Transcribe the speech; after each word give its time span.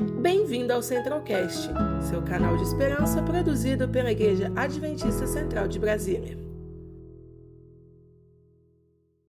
Bem-vindo 0.00 0.72
ao 0.72 0.82
Centralcast, 0.82 1.68
seu 2.08 2.22
canal 2.22 2.56
de 2.56 2.62
esperança 2.62 3.22
produzido 3.22 3.86
pela 3.86 4.10
Igreja 4.10 4.50
Adventista 4.56 5.26
Central 5.26 5.68
de 5.68 5.78
Brasília. 5.78 6.38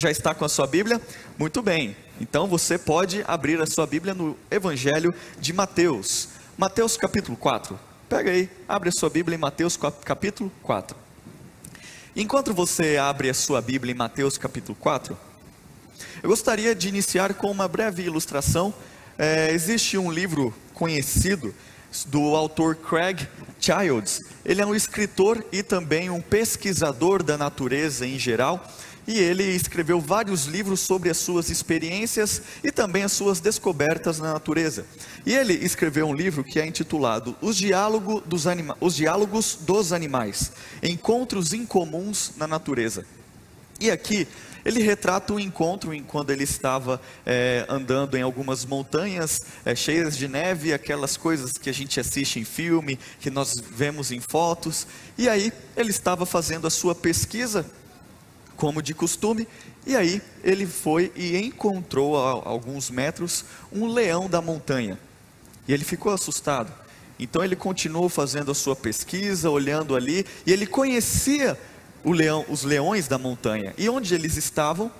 Já 0.03 0.11
está 0.11 0.35
com 0.35 0.43
a 0.43 0.49
sua 0.49 0.67
Bíblia? 0.67 1.01
Muito 1.39 1.61
bem. 1.61 1.95
Então 2.19 2.47
você 2.47 2.77
pode 2.77 3.23
abrir 3.25 3.61
a 3.61 3.65
sua 3.65 3.87
Bíblia 3.87 4.13
no 4.13 4.37
Evangelho 4.51 5.13
de 5.39 5.53
Mateus. 5.53 6.29
Mateus 6.57 6.97
capítulo 6.97 7.37
4. 7.37 7.79
Pega 8.09 8.31
aí, 8.31 8.49
abre 8.67 8.89
a 8.89 8.91
sua 8.91 9.09
Bíblia 9.09 9.35
em 9.35 9.39
Mateus 9.39 9.77
capítulo 9.77 10.51
4. 10.63 10.97
Enquanto 12.13 12.53
você 12.53 12.97
abre 12.97 13.29
a 13.29 13.33
sua 13.33 13.61
Bíblia 13.61 13.93
em 13.93 13.97
Mateus 13.97 14.37
capítulo 14.37 14.77
4, 14.81 15.17
eu 16.21 16.29
gostaria 16.29 16.75
de 16.75 16.89
iniciar 16.89 17.33
com 17.35 17.49
uma 17.49 17.69
breve 17.69 18.03
ilustração. 18.03 18.73
É, 19.17 19.51
existe 19.51 19.97
um 19.97 20.11
livro 20.11 20.53
conhecido 20.75 21.53
do 22.05 22.35
autor 22.35 22.75
Craig 22.75 23.27
Childs. 23.59 24.21
Ele 24.45 24.61
é 24.61 24.65
um 24.65 24.75
escritor 24.75 25.43
e 25.51 25.63
também 25.63 26.09
um 26.11 26.21
pesquisador 26.21 27.23
da 27.23 27.35
natureza 27.35 28.05
em 28.05 28.19
geral. 28.19 28.63
E 29.07 29.17
ele 29.17 29.43
escreveu 29.43 30.01
vários 30.01 30.45
livros 30.45 30.81
sobre 30.81 31.09
as 31.09 31.17
suas 31.17 31.49
experiências 31.49 32.41
e 32.63 32.71
também 32.71 33.03
as 33.03 33.13
suas 33.13 33.39
descobertas 33.39 34.19
na 34.19 34.33
natureza. 34.33 34.85
E 35.25 35.33
ele 35.33 35.53
escreveu 35.53 36.05
um 36.05 36.13
livro 36.13 36.43
que 36.43 36.59
é 36.59 36.65
intitulado 36.65 37.35
Os, 37.41 37.55
Diálogo 37.55 38.21
dos 38.21 38.45
Anima 38.45 38.77
Os 38.81 38.95
Diálogos 38.95 39.57
dos 39.61 39.93
Animais 39.93 40.51
Encontros 40.83 41.53
Incomuns 41.53 42.33
na 42.37 42.45
Natureza. 42.45 43.05
E 43.79 43.89
aqui 43.89 44.27
ele 44.67 44.81
retrata 44.81 45.33
o 45.33 45.39
encontro 45.39 45.93
em 45.93 46.03
quando 46.03 46.29
ele 46.29 46.43
estava 46.43 46.99
é, 47.25 47.65
andando 47.69 48.17
em 48.17 48.21
algumas 48.21 48.65
montanhas 48.65 49.43
é, 49.63 49.73
cheias 49.73 50.17
de 50.17 50.27
neve, 50.27 50.73
aquelas 50.73 51.15
coisas 51.15 51.53
que 51.53 51.69
a 51.69 51.73
gente 51.73 52.01
assiste 52.01 52.37
em 52.37 52.43
filme, 52.43 52.99
que 53.21 53.29
nós 53.29 53.57
vemos 53.57 54.11
em 54.11 54.19
fotos. 54.19 54.85
E 55.17 55.29
aí 55.29 55.53
ele 55.73 55.89
estava 55.89 56.25
fazendo 56.25 56.67
a 56.67 56.69
sua 56.69 56.93
pesquisa, 56.93 57.65
como 58.57 58.81
de 58.81 58.93
costume, 58.93 59.47
e 59.85 59.95
aí 59.95 60.21
ele 60.43 60.67
foi 60.67 61.13
e 61.15 61.37
encontrou 61.37 62.17
a 62.17 62.49
alguns 62.49 62.89
metros 62.89 63.45
um 63.71 63.87
leão 63.87 64.27
da 64.27 64.41
montanha. 64.41 64.99
E 65.65 65.73
ele 65.73 65.85
ficou 65.85 66.11
assustado. 66.11 66.73
Então 67.17 67.41
ele 67.41 67.55
continuou 67.55 68.09
fazendo 68.09 68.51
a 68.51 68.55
sua 68.55 68.75
pesquisa, 68.75 69.49
olhando 69.49 69.95
ali, 69.95 70.25
e 70.45 70.51
ele 70.51 70.67
conhecia 70.67 71.57
leão, 72.05 72.45
os 72.49 72.63
leões 72.63 73.07
da 73.07 73.17
montanha. 73.17 73.73
E 73.77 73.89
onde 73.89 74.13
eles 74.13 74.37
estavam, 74.37 74.91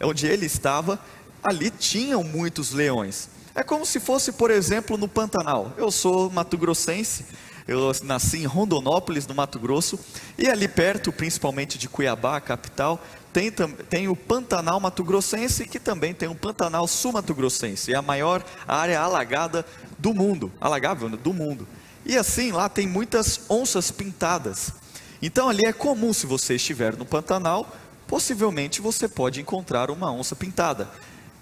onde 0.00 0.26
ele 0.26 0.46
estava, 0.46 0.98
ali 1.42 1.70
tinham 1.70 2.22
muitos 2.22 2.72
leões. 2.72 3.28
É 3.54 3.62
como 3.62 3.86
se 3.86 4.00
fosse, 4.00 4.32
por 4.32 4.50
exemplo, 4.50 4.96
no 4.96 5.06
Pantanal. 5.06 5.72
Eu 5.76 5.90
sou 5.90 6.30
mato-grossense, 6.30 7.24
eu 7.66 7.92
nasci 8.02 8.38
em 8.38 8.46
Rondonópolis, 8.46 9.26
no 9.26 9.34
Mato 9.34 9.58
Grosso, 9.58 9.98
e 10.36 10.48
ali 10.48 10.68
perto, 10.68 11.12
principalmente 11.12 11.78
de 11.78 11.88
Cuiabá, 11.88 12.40
capital, 12.40 13.00
tem, 13.32 13.50
tem 13.50 14.08
o 14.08 14.14
Pantanal 14.14 14.78
Mato 14.78 15.02
Grossense, 15.02 15.66
que 15.66 15.80
também 15.80 16.12
tem 16.12 16.28
o 16.28 16.34
Pantanal 16.34 16.86
Sul-Mato 16.86 17.34
Grossense, 17.34 17.92
é 17.92 17.96
a 17.96 18.02
maior 18.02 18.44
área 18.68 19.00
alagada 19.00 19.64
do 19.98 20.12
mundo, 20.14 20.52
alagável 20.60 21.08
né, 21.08 21.16
do 21.16 21.32
mundo. 21.32 21.66
E 22.04 22.16
assim, 22.16 22.52
lá 22.52 22.68
tem 22.68 22.86
muitas 22.86 23.40
onças 23.48 23.90
pintadas. 23.90 24.72
Então 25.26 25.48
ali 25.48 25.62
é 25.64 25.72
comum, 25.72 26.12
se 26.12 26.26
você 26.26 26.56
estiver 26.56 26.98
no 26.98 27.06
Pantanal, 27.06 27.74
possivelmente 28.06 28.82
você 28.82 29.08
pode 29.08 29.40
encontrar 29.40 29.90
uma 29.90 30.12
onça 30.12 30.36
pintada. 30.36 30.86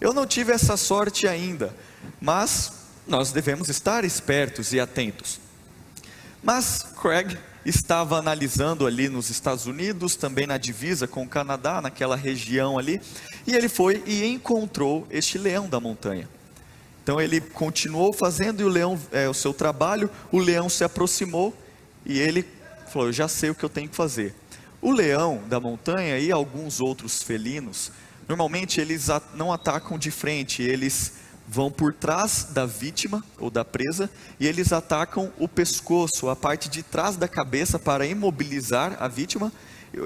Eu 0.01 0.13
não 0.13 0.25
tive 0.25 0.53
essa 0.53 0.77
sorte 0.77 1.27
ainda, 1.27 1.75
mas 2.21 2.75
nós 3.09 3.33
devemos 3.33 3.69
estar 3.69 4.05
espertos 4.05 4.73
e 4.73 4.79
atentos. 4.79 5.41
Mas 6.41 6.87
Craig 7.03 7.37
estava 7.67 8.19
analisando 8.19 8.87
ali 8.87 9.09
nos 9.09 9.31
Estados 9.31 9.67
Unidos, 9.67 10.15
também 10.15 10.47
na 10.47 10.59
divisa 10.59 11.09
com 11.09 11.25
o 11.25 11.29
Canadá, 11.29 11.83
naquela 11.83 12.15
região 12.15 12.79
ali, 12.79 13.01
e 13.45 13.57
ele 13.57 13.69
foi 13.69 14.01
e 14.07 14.25
encontrou 14.25 15.09
este 15.11 15.39
leão 15.39 15.69
da 15.69 15.81
montanha. 15.81 16.29
Então 17.03 17.21
ele 17.21 17.41
continuou 17.41 18.13
fazendo 18.13 18.61
o 18.61 18.69
leão, 18.69 18.97
é, 19.11 19.29
o 19.29 19.35
seu 19.35 19.53
trabalho, 19.53 20.09
o 20.31 20.39
leão 20.39 20.69
se 20.69 20.85
aproximou 20.85 21.53
e 22.07 22.21
ele 22.21 22.45
falou: 22.93 23.09
Eu 23.09 23.13
já 23.13 23.27
sei 23.29 23.51
o 23.51 23.55
que 23.55 23.65
eu 23.65 23.69
tenho 23.69 23.89
que 23.89 23.97
fazer. 23.97 24.35
O 24.81 24.93
leão 24.93 25.43
da 25.49 25.59
montanha 25.59 26.19
e 26.19 26.31
alguns 26.31 26.81
outros 26.81 27.23
felinos, 27.23 27.91
normalmente 28.29 28.81
eles 28.81 29.09
não 29.35 29.53
atacam 29.53 29.97
de 29.97 30.11
frente, 30.11 30.63
eles 30.63 31.15
vão 31.47 31.71
por 31.71 31.93
trás 31.93 32.49
da 32.51 32.67
vítima 32.67 33.23
ou 33.39 33.51
da 33.51 33.65
presa 33.65 34.11
e 34.41 34.47
eles 34.47 34.73
atacam 34.73 35.33
o 35.39 35.47
pescoço, 35.47 36.29
a 36.29 36.37
parte 36.37 36.69
de 36.69 36.83
trás 36.83 37.17
da 37.17 37.29
cabeça 37.29 37.79
para 37.79 38.07
imobilizar 38.07 38.97
a 39.01 39.07
vítima 39.07 39.53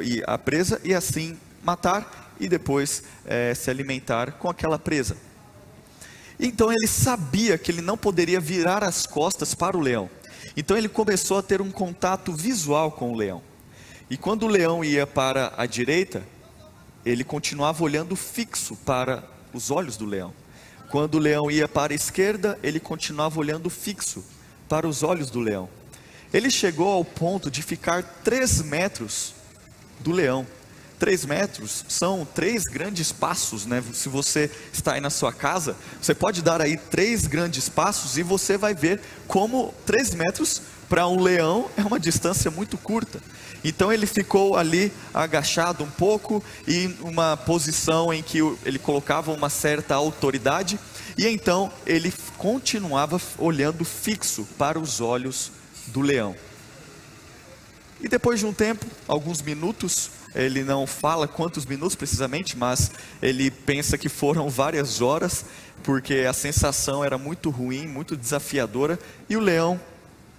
e 0.02 0.22
a 0.26 0.36
presa 0.36 0.80
e 0.84 0.92
assim 0.94 1.38
matar 1.62 2.34
e 2.38 2.48
depois 2.48 3.02
é, 3.24 3.54
se 3.54 3.70
alimentar 3.70 4.32
com 4.32 4.48
aquela 4.48 4.78
presa. 4.78 5.16
Então 6.38 6.70
ele 6.70 6.86
sabia 6.86 7.56
que 7.56 7.70
ele 7.70 7.80
não 7.80 7.96
poderia 7.96 8.40
virar 8.40 8.84
as 8.84 9.06
costas 9.06 9.54
para 9.54 9.76
o 9.76 9.80
leão. 9.80 10.10
Então 10.56 10.76
ele 10.76 10.88
começou 10.88 11.38
a 11.38 11.42
ter 11.42 11.60
um 11.60 11.70
contato 11.70 12.32
visual 12.32 12.90
com 12.90 13.12
o 13.12 13.16
leão. 13.16 13.42
E 14.08 14.16
quando 14.16 14.44
o 14.44 14.48
leão 14.48 14.82
ia 14.82 15.06
para 15.06 15.52
a 15.56 15.66
direita, 15.66 16.22
ele 17.04 17.22
continuava 17.22 17.84
olhando 17.84 18.16
fixo 18.16 18.74
para 18.76 19.22
os 19.52 19.70
olhos 19.70 19.96
do 19.96 20.06
leão. 20.06 20.32
Quando 20.90 21.16
o 21.16 21.18
leão 21.18 21.50
ia 21.50 21.68
para 21.68 21.92
a 21.92 21.96
esquerda, 21.96 22.58
ele 22.62 22.80
continuava 22.80 23.38
olhando 23.38 23.68
fixo 23.68 24.24
para 24.68 24.88
os 24.88 25.02
olhos 25.02 25.30
do 25.30 25.40
leão. 25.40 25.68
Ele 26.32 26.50
chegou 26.50 26.92
ao 26.92 27.04
ponto 27.04 27.50
de 27.50 27.62
ficar 27.62 28.02
três 28.24 28.62
metros 28.62 29.34
do 30.00 30.12
leão. 30.12 30.46
Três 30.98 31.26
metros 31.26 31.84
são 31.88 32.26
três 32.34 32.64
grandes 32.64 33.12
passos, 33.12 33.66
né? 33.66 33.82
Se 33.92 34.08
você 34.08 34.50
está 34.72 34.94
aí 34.94 35.00
na 35.00 35.10
sua 35.10 35.32
casa, 35.32 35.76
você 36.00 36.14
pode 36.14 36.40
dar 36.40 36.60
aí 36.62 36.76
três 36.76 37.26
grandes 37.26 37.68
passos 37.68 38.16
e 38.16 38.22
você 38.22 38.56
vai 38.56 38.74
ver 38.74 39.00
como 39.26 39.74
três 39.84 40.14
metros 40.14 40.62
para 40.88 41.06
um 41.06 41.20
leão 41.20 41.68
é 41.76 41.82
uma 41.82 41.98
distância 41.98 42.50
muito 42.50 42.78
curta. 42.78 43.20
Então 43.64 43.92
ele 43.92 44.06
ficou 44.06 44.56
ali 44.56 44.92
agachado 45.12 45.84
um 45.84 45.90
pouco 45.90 46.42
e 46.66 46.94
uma 47.00 47.36
posição 47.36 48.12
em 48.12 48.22
que 48.22 48.38
ele 48.64 48.78
colocava 48.78 49.32
uma 49.32 49.50
certa 49.50 49.94
autoridade 49.94 50.78
e 51.18 51.26
então 51.26 51.72
ele 51.84 52.12
continuava 52.38 53.20
olhando 53.38 53.84
fixo 53.84 54.46
para 54.56 54.78
os 54.78 55.00
olhos 55.00 55.50
do 55.88 56.00
leão. 56.00 56.34
E 58.00 58.08
depois 58.08 58.40
de 58.40 58.46
um 58.46 58.52
tempo, 58.52 58.86
alguns 59.08 59.40
minutos, 59.40 60.10
ele 60.34 60.62
não 60.62 60.86
fala 60.86 61.26
quantos 61.26 61.64
minutos 61.64 61.94
precisamente, 61.94 62.56
mas 62.56 62.90
ele 63.22 63.50
pensa 63.50 63.96
que 63.96 64.08
foram 64.08 64.48
várias 64.48 65.00
horas, 65.00 65.44
porque 65.82 66.26
a 66.28 66.32
sensação 66.32 67.04
era 67.04 67.16
muito 67.16 67.50
ruim, 67.50 67.86
muito 67.86 68.16
desafiadora, 68.16 68.98
e 69.28 69.36
o 69.36 69.40
leão 69.40 69.80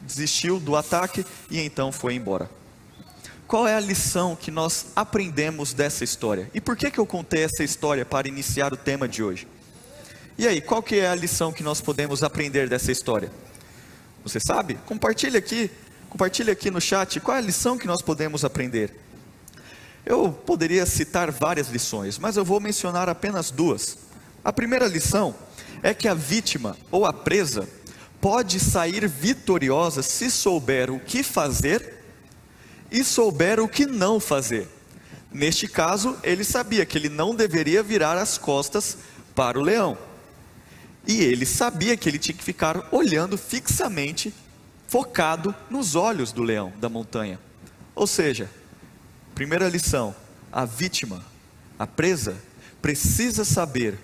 desistiu 0.02 0.60
do 0.60 0.76
ataque 0.76 1.26
e 1.50 1.60
então 1.60 1.92
foi 1.92 2.16
embora. 2.16 2.50
Qual 3.48 3.66
é 3.66 3.76
a 3.76 3.80
lição 3.80 4.36
que 4.36 4.52
nós 4.52 4.88
aprendemos 4.96 5.74
dessa 5.74 6.04
história? 6.04 6.52
E 6.54 6.60
por 6.60 6.76
que, 6.76 6.92
que 6.92 7.00
eu 7.00 7.06
contei 7.06 7.44
essa 7.44 7.64
história 7.64 8.06
para 8.06 8.28
iniciar 8.28 8.74
o 8.74 8.78
tema 8.78 9.08
de 9.08 9.24
hoje? 9.24 9.48
E 10.38 10.46
aí, 10.46 10.62
qual 10.62 10.84
que 10.84 10.98
é 10.98 11.08
a 11.08 11.16
lição 11.16 11.52
que 11.52 11.64
nós 11.64 11.80
podemos 11.80 12.24
aprender 12.24 12.68
dessa 12.68 12.92
história? 12.92 13.32
Você 14.22 14.40
sabe? 14.40 14.78
Compartilhe 14.86 15.38
aqui, 15.38 15.72
compartilhe 16.10 16.52
aqui 16.52 16.70
no 16.70 16.82
chat 16.82 17.20
qual 17.22 17.38
é 17.38 17.40
a 17.40 17.44
lição 17.44 17.78
que 17.78 17.88
nós 17.88 18.02
podemos 18.02 18.44
aprender. 18.44 18.94
Eu 20.10 20.32
poderia 20.32 20.86
citar 20.86 21.30
várias 21.30 21.68
lições, 21.68 22.18
mas 22.18 22.38
eu 22.38 22.46
vou 22.46 22.62
mencionar 22.62 23.10
apenas 23.10 23.52
duas. 23.52 23.98
A 24.42 24.54
primeira 24.54 24.88
lição 24.88 25.36
é 25.84 25.94
que 25.94 26.08
a 26.08 26.14
vítima 26.14 26.78
ou 26.90 27.06
a 27.06 27.12
presa 27.12 27.68
pode 28.22 28.58
sair 28.58 29.06
vitoriosa 29.06 30.02
se 30.02 30.32
souber 30.32 30.90
o 30.90 30.98
que 30.98 31.24
fazer 31.24 32.06
e 32.90 33.04
souber 33.04 33.60
o 33.60 33.68
que 33.68 33.86
não 33.86 34.18
fazer. 34.18 34.70
Neste 35.30 35.68
caso, 35.68 36.18
ele 36.24 36.46
sabia 36.46 36.86
que 36.86 36.98
ele 36.98 37.10
não 37.10 37.36
deveria 37.36 37.84
virar 37.84 38.18
as 38.18 38.38
costas 38.38 39.00
para 39.36 39.60
o 39.60 39.62
leão. 39.62 39.98
E 41.06 41.22
ele 41.22 41.46
sabia 41.46 41.98
que 41.98 42.08
ele 42.08 42.18
tinha 42.18 42.38
que 42.38 42.44
ficar 42.46 42.88
olhando 42.94 43.38
fixamente, 43.38 44.34
focado 44.88 45.54
nos 45.70 45.96
olhos 45.96 46.32
do 46.32 46.44
leão 46.44 46.72
da 46.80 46.88
montanha. 46.88 47.38
Ou 47.94 48.08
seja, 48.08 48.50
Primeira 49.38 49.70
lição: 49.70 50.16
a 50.52 50.66
vítima, 50.66 51.24
a 51.78 51.86
presa, 51.86 52.36
precisa 52.82 53.46
saber 53.46 54.00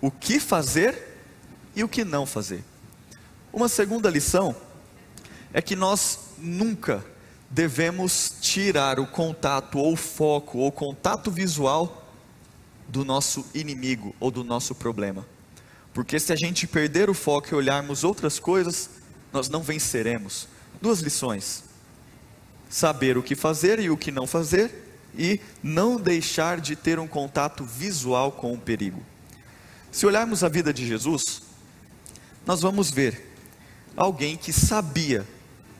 o 0.00 0.12
que 0.12 0.38
fazer 0.38 1.18
e 1.74 1.82
o 1.82 1.88
que 1.88 2.04
não 2.04 2.24
fazer. 2.24 2.62
Uma 3.52 3.68
segunda 3.68 4.08
lição 4.08 4.54
é 5.52 5.60
que 5.60 5.74
nós 5.74 6.20
nunca 6.38 7.04
devemos 7.50 8.36
tirar 8.40 9.00
o 9.00 9.08
contato 9.08 9.76
ou 9.76 9.96
foco 9.96 10.58
ou 10.58 10.70
contato 10.70 11.32
visual 11.32 12.08
do 12.86 13.04
nosso 13.04 13.44
inimigo 13.52 14.14
ou 14.20 14.30
do 14.30 14.44
nosso 14.44 14.72
problema. 14.72 15.26
Porque 15.92 16.20
se 16.20 16.32
a 16.32 16.36
gente 16.36 16.64
perder 16.68 17.10
o 17.10 17.14
foco 17.14 17.48
e 17.50 17.56
olharmos 17.56 18.04
outras 18.04 18.38
coisas, 18.38 18.88
nós 19.32 19.48
não 19.48 19.64
venceremos. 19.64 20.46
Duas 20.80 21.00
lições: 21.00 21.64
saber 22.74 23.16
o 23.16 23.22
que 23.22 23.36
fazer 23.36 23.78
e 23.78 23.88
o 23.88 23.96
que 23.96 24.10
não 24.10 24.26
fazer, 24.26 24.68
e 25.16 25.40
não 25.62 25.96
deixar 25.96 26.60
de 26.60 26.74
ter 26.74 26.98
um 26.98 27.06
contato 27.06 27.64
visual 27.64 28.32
com 28.32 28.52
o 28.52 28.58
perigo. 28.58 29.00
Se 29.92 30.04
olharmos 30.04 30.42
a 30.42 30.48
vida 30.48 30.74
de 30.74 30.84
Jesus, 30.84 31.40
nós 32.44 32.60
vamos 32.60 32.90
ver 32.90 33.32
alguém 33.96 34.36
que 34.36 34.52
sabia 34.52 35.24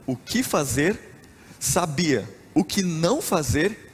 o 0.07 0.17
que 0.17 0.45
fazer, 0.45 0.97
sabia 1.59 2.33
o 2.55 2.63
que 2.63 2.81
não 2.81 3.21
fazer 3.21 3.91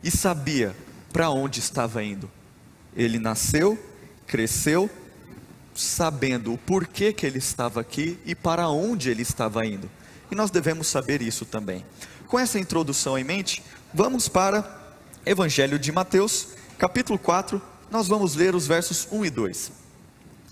e 0.00 0.08
sabia 0.08 0.76
para 1.12 1.30
onde 1.30 1.58
estava 1.58 2.04
indo. 2.04 2.30
Ele 2.96 3.18
nasceu, 3.18 3.76
cresceu, 4.28 4.88
sabendo 5.74 6.52
o 6.52 6.58
porquê 6.58 7.12
que 7.12 7.26
ele 7.26 7.38
estava 7.38 7.80
aqui 7.80 8.16
e 8.24 8.32
para 8.32 8.68
onde 8.68 9.10
ele 9.10 9.22
estava 9.22 9.66
indo. 9.66 9.90
E 10.30 10.36
nós 10.36 10.52
devemos 10.52 10.86
saber 10.86 11.20
isso 11.20 11.44
também. 11.44 11.84
Com 12.34 12.38
essa 12.40 12.58
introdução 12.58 13.16
em 13.16 13.22
mente, 13.22 13.62
vamos 13.92 14.28
para 14.28 14.68
Evangelho 15.24 15.78
de 15.78 15.92
Mateus, 15.92 16.48
capítulo 16.76 17.16
4, 17.16 17.62
nós 17.92 18.08
vamos 18.08 18.34
ler 18.34 18.56
os 18.56 18.66
versos 18.66 19.06
1 19.12 19.24
e 19.26 19.30
2. 19.30 19.70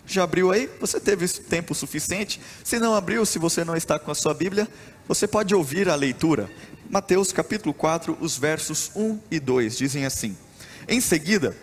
Já 0.06 0.22
abriu 0.22 0.52
aí? 0.52 0.70
Você 0.80 1.00
teve 1.00 1.26
tempo 1.26 1.74
suficiente? 1.74 2.40
Se 2.62 2.78
não 2.78 2.94
abriu, 2.94 3.26
se 3.26 3.36
você 3.36 3.64
não 3.64 3.74
está 3.74 3.98
com 3.98 4.12
a 4.12 4.14
sua 4.14 4.32
Bíblia, 4.32 4.68
você 5.08 5.26
pode 5.26 5.56
ouvir 5.56 5.88
a 5.88 5.96
leitura. 5.96 6.48
Mateus 6.88 7.32
capítulo 7.32 7.74
4, 7.74 8.16
os 8.20 8.38
versos 8.38 8.92
1 8.94 9.18
e 9.28 9.40
2 9.40 9.76
dizem 9.76 10.06
assim: 10.06 10.38
Em 10.86 11.00
seguida, 11.00 11.56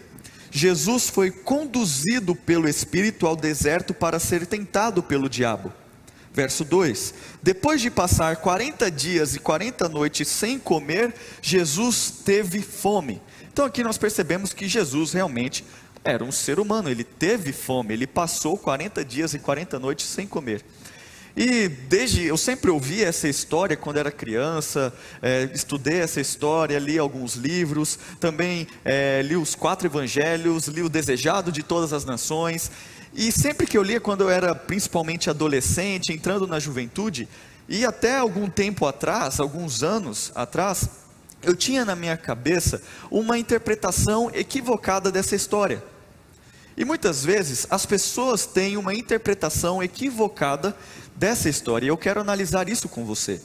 Jesus 0.52 1.10
foi 1.10 1.32
conduzido 1.32 2.36
pelo 2.36 2.68
Espírito 2.68 3.26
ao 3.26 3.38
deserto 3.38 3.94
para 3.94 4.20
ser 4.20 4.46
tentado 4.46 5.02
pelo 5.02 5.30
diabo. 5.30 5.72
Verso 6.40 6.64
2: 6.64 7.14
Depois 7.44 7.82
de 7.82 7.92
passar 7.92 8.38
40 8.38 8.90
dias 8.90 9.36
e 9.36 9.40
40 9.40 9.90
noites 9.90 10.26
sem 10.30 10.58
comer, 10.58 11.14
Jesus 11.42 12.22
teve 12.24 12.62
fome. 12.62 13.22
Então 13.52 13.66
aqui 13.66 13.84
nós 13.84 13.98
percebemos 13.98 14.54
que 14.54 14.66
Jesus 14.66 15.12
realmente 15.12 15.66
era 16.02 16.24
um 16.24 16.32
ser 16.32 16.58
humano, 16.58 16.90
ele 16.90 17.04
teve 17.04 17.52
fome, 17.52 17.94
ele 17.94 18.08
passou 18.08 18.58
40 18.58 19.04
dias 19.04 19.34
e 19.34 19.40
40 19.40 19.80
noites 19.80 20.06
sem 20.06 20.26
comer. 20.26 20.64
E 21.36 21.68
desde 21.68 22.26
eu 22.26 22.38
sempre 22.38 22.72
ouvi 22.72 23.04
essa 23.04 23.28
história 23.28 23.76
quando 23.76 23.98
era 23.98 24.10
criança, 24.10 24.94
é, 25.22 25.50
estudei 25.54 26.00
essa 26.00 26.22
história, 26.22 26.80
li 26.80 26.98
alguns 26.98 27.36
livros, 27.36 28.00
também 28.18 28.66
é, 28.86 29.22
li 29.22 29.36
os 29.36 29.56
quatro 29.56 29.88
evangelhos, 29.88 30.68
li 30.68 30.82
o 30.82 30.90
Desejado 30.90 31.52
de 31.52 31.64
Todas 31.64 31.92
as 31.92 32.06
Nações. 32.06 32.72
E 33.14 33.32
sempre 33.32 33.66
que 33.66 33.78
eu 33.78 33.84
lia, 33.84 34.00
quando 34.00 34.22
eu 34.22 34.30
era 34.30 34.54
principalmente 34.54 35.30
adolescente, 35.30 36.14
entrando 36.14 36.46
na 36.46 36.60
juventude, 36.60 37.28
e 37.68 37.86
até 37.86 38.18
algum 38.18 38.50
tempo 38.50 38.86
atrás, 38.86 39.40
alguns 39.40 39.84
anos 39.84 40.32
atrás, 40.36 40.90
eu 41.42 41.56
tinha 41.56 41.86
na 41.86 41.96
minha 41.96 42.18
cabeça 42.18 42.82
uma 43.10 43.38
interpretação 43.38 44.30
equivocada 44.34 45.12
dessa 45.12 45.36
história. 45.36 45.84
E 46.76 46.86
muitas 46.86 47.24
vezes 47.24 47.68
as 47.70 47.86
pessoas 47.86 48.46
têm 48.46 48.78
uma 48.78 48.94
interpretação 48.94 49.84
equivocada 49.84 50.76
dessa 51.16 51.50
história, 51.50 51.86
e 51.86 51.90
eu 51.90 51.98
quero 51.98 52.22
analisar 52.22 52.70
isso 52.70 52.88
com 52.88 53.06
você. 53.06 53.42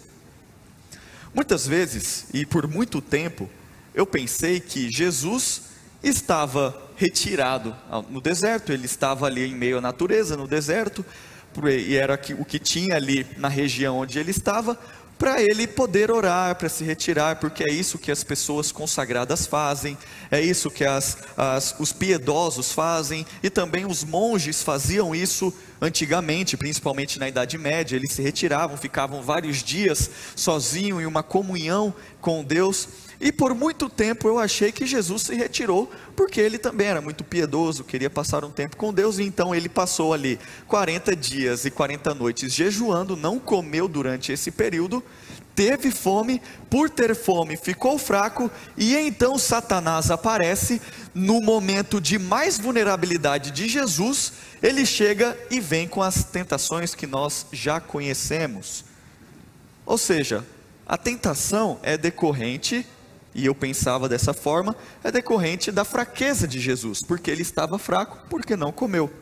Muitas 1.34 1.66
vezes, 1.66 2.26
e 2.32 2.46
por 2.46 2.68
muito 2.68 3.00
tempo, 3.00 3.50
eu 3.92 4.06
pensei 4.06 4.60
que 4.60 4.88
Jesus 4.88 5.62
estava 6.02 6.83
retirado 6.96 7.74
no 8.08 8.20
deserto, 8.20 8.72
ele 8.72 8.86
estava 8.86 9.26
ali 9.26 9.46
em 9.48 9.54
meio 9.54 9.78
à 9.78 9.80
natureza, 9.80 10.36
no 10.36 10.46
deserto, 10.46 11.04
e 11.86 11.94
era 11.96 12.20
o 12.38 12.44
que 12.44 12.58
tinha 12.58 12.96
ali 12.96 13.26
na 13.36 13.48
região 13.48 13.98
onde 13.98 14.18
ele 14.18 14.30
estava, 14.30 14.78
para 15.18 15.40
ele 15.40 15.66
poder 15.66 16.10
orar, 16.10 16.56
para 16.56 16.68
se 16.68 16.82
retirar, 16.82 17.36
porque 17.36 17.62
é 17.62 17.72
isso 17.72 17.98
que 17.98 18.10
as 18.10 18.24
pessoas 18.24 18.72
consagradas 18.72 19.46
fazem, 19.46 19.96
é 20.30 20.40
isso 20.40 20.70
que 20.70 20.84
as, 20.84 21.16
as, 21.36 21.74
os 21.78 21.92
piedosos 21.92 22.72
fazem, 22.72 23.24
e 23.42 23.48
também 23.48 23.86
os 23.86 24.02
monges 24.02 24.62
faziam 24.62 25.14
isso 25.14 25.54
antigamente, 25.80 26.56
principalmente 26.56 27.18
na 27.18 27.28
Idade 27.28 27.56
Média, 27.56 27.96
eles 27.96 28.12
se 28.12 28.22
retiravam, 28.22 28.76
ficavam 28.76 29.22
vários 29.22 29.62
dias 29.62 30.10
sozinhos 30.34 31.02
em 31.02 31.06
uma 31.06 31.22
comunhão 31.22 31.94
com 32.20 32.42
Deus. 32.42 32.88
E 33.24 33.32
por 33.32 33.54
muito 33.54 33.88
tempo 33.88 34.28
eu 34.28 34.38
achei 34.38 34.70
que 34.70 34.84
Jesus 34.84 35.22
se 35.22 35.34
retirou, 35.34 35.90
porque 36.14 36.38
ele 36.38 36.58
também 36.58 36.88
era 36.88 37.00
muito 37.00 37.24
piedoso, 37.24 37.82
queria 37.82 38.10
passar 38.10 38.44
um 38.44 38.50
tempo 38.50 38.76
com 38.76 38.92
Deus, 38.92 39.18
e 39.18 39.22
então 39.22 39.54
ele 39.54 39.66
passou 39.66 40.12
ali 40.12 40.38
40 40.68 41.16
dias 41.16 41.64
e 41.64 41.70
40 41.70 42.14
noites 42.14 42.52
jejuando, 42.52 43.16
não 43.16 43.38
comeu 43.38 43.88
durante 43.88 44.30
esse 44.30 44.50
período, 44.50 45.02
teve 45.54 45.90
fome, 45.90 46.42
por 46.68 46.90
ter 46.90 47.16
fome 47.16 47.56
ficou 47.56 47.96
fraco, 47.96 48.50
e 48.76 48.94
então 48.94 49.38
Satanás 49.38 50.10
aparece 50.10 50.78
no 51.14 51.40
momento 51.40 52.02
de 52.02 52.18
mais 52.18 52.58
vulnerabilidade 52.58 53.52
de 53.52 53.70
Jesus, 53.70 54.34
ele 54.62 54.84
chega 54.84 55.34
e 55.50 55.60
vem 55.60 55.88
com 55.88 56.02
as 56.02 56.24
tentações 56.24 56.94
que 56.94 57.06
nós 57.06 57.46
já 57.50 57.80
conhecemos. 57.80 58.84
Ou 59.86 59.96
seja, 59.96 60.44
a 60.86 60.98
tentação 60.98 61.80
é 61.82 61.96
decorrente 61.96 62.86
e 63.34 63.46
eu 63.46 63.54
pensava 63.54 64.08
dessa 64.08 64.32
forma, 64.32 64.76
é 65.02 65.10
decorrente 65.10 65.72
da 65.72 65.84
fraqueza 65.84 66.46
de 66.46 66.60
Jesus, 66.60 67.02
porque 67.02 67.30
ele 67.30 67.42
estava 67.42 67.78
fraco, 67.78 68.24
porque 68.30 68.56
não 68.56 68.70
comeu. 68.70 69.12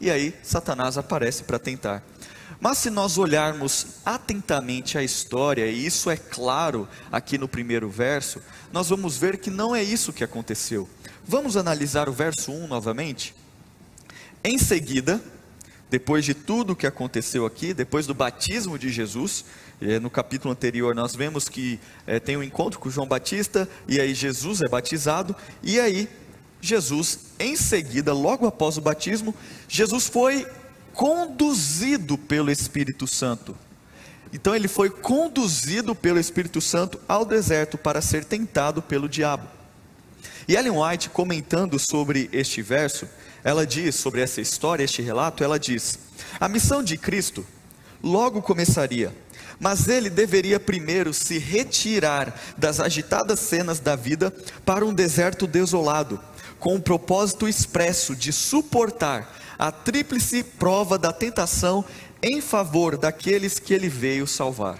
E 0.00 0.10
aí 0.10 0.34
Satanás 0.42 0.98
aparece 0.98 1.44
para 1.44 1.58
tentar. 1.58 2.02
Mas 2.60 2.78
se 2.78 2.90
nós 2.90 3.18
olharmos 3.18 3.86
atentamente 4.04 4.96
a 4.96 5.02
história, 5.02 5.66
e 5.66 5.86
isso 5.86 6.10
é 6.10 6.16
claro 6.16 6.88
aqui 7.12 7.36
no 7.38 7.46
primeiro 7.46 7.88
verso, 7.88 8.42
nós 8.72 8.88
vamos 8.88 9.16
ver 9.16 9.38
que 9.38 9.50
não 9.50 9.76
é 9.76 9.82
isso 9.82 10.12
que 10.12 10.24
aconteceu. 10.24 10.88
Vamos 11.24 11.56
analisar 11.56 12.08
o 12.08 12.12
verso 12.12 12.50
1 12.50 12.66
novamente? 12.66 13.34
Em 14.42 14.58
seguida, 14.58 15.20
depois 15.90 16.24
de 16.24 16.34
tudo 16.34 16.72
o 16.72 16.76
que 16.76 16.86
aconteceu 16.86 17.44
aqui, 17.44 17.74
depois 17.74 18.06
do 18.06 18.14
batismo 18.14 18.78
de 18.78 18.90
Jesus, 18.90 19.44
no 20.00 20.08
capítulo 20.08 20.52
anterior 20.52 20.94
nós 20.94 21.14
vemos 21.14 21.48
que 21.48 21.78
é, 22.06 22.18
tem 22.18 22.36
um 22.36 22.42
encontro 22.42 22.78
com 22.78 22.88
João 22.88 23.06
Batista, 23.06 23.68
e 23.86 24.00
aí 24.00 24.14
Jesus 24.14 24.62
é 24.62 24.68
batizado, 24.68 25.36
e 25.62 25.78
aí 25.78 26.08
Jesus, 26.60 27.20
em 27.38 27.56
seguida, 27.56 28.12
logo 28.12 28.46
após 28.46 28.76
o 28.76 28.80
batismo, 28.80 29.34
Jesus 29.68 30.08
foi 30.08 30.46
conduzido 30.92 32.16
pelo 32.16 32.50
Espírito 32.50 33.06
Santo. 33.06 33.56
Então 34.32 34.54
ele 34.54 34.66
foi 34.66 34.90
conduzido 34.90 35.94
pelo 35.94 36.18
Espírito 36.18 36.60
Santo 36.60 36.98
ao 37.06 37.24
deserto 37.24 37.78
para 37.78 38.00
ser 38.00 38.24
tentado 38.24 38.82
pelo 38.82 39.08
diabo. 39.08 39.46
E 40.48 40.54
Ellen 40.56 40.72
White, 40.72 41.10
comentando 41.10 41.78
sobre 41.78 42.28
este 42.32 42.62
verso, 42.62 43.08
ela 43.44 43.66
diz 43.66 43.94
sobre 43.94 44.20
essa 44.20 44.40
história, 44.40 44.84
este 44.84 45.02
relato, 45.02 45.44
ela 45.44 45.58
diz: 45.58 45.98
a 46.40 46.48
missão 46.48 46.82
de 46.82 46.96
Cristo 46.96 47.46
logo 48.02 48.42
começaria, 48.42 49.14
mas 49.58 49.88
ele 49.88 50.10
deveria 50.10 50.60
primeiro 50.60 51.12
se 51.14 51.38
retirar 51.38 52.38
das 52.56 52.80
agitadas 52.80 53.40
cenas 53.40 53.80
da 53.80 53.96
vida 53.96 54.32
para 54.64 54.84
um 54.84 54.92
deserto 54.94 55.46
desolado, 55.46 56.20
com 56.58 56.76
o 56.76 56.80
propósito 56.80 57.48
expresso 57.48 58.14
de 58.14 58.32
suportar 58.32 59.34
a 59.58 59.72
tríplice 59.72 60.42
prova 60.42 60.98
da 60.98 61.12
tentação 61.12 61.84
em 62.22 62.40
favor 62.40 62.96
daqueles 62.96 63.58
que 63.58 63.72
ele 63.72 63.88
veio 63.88 64.26
salvar. 64.26 64.78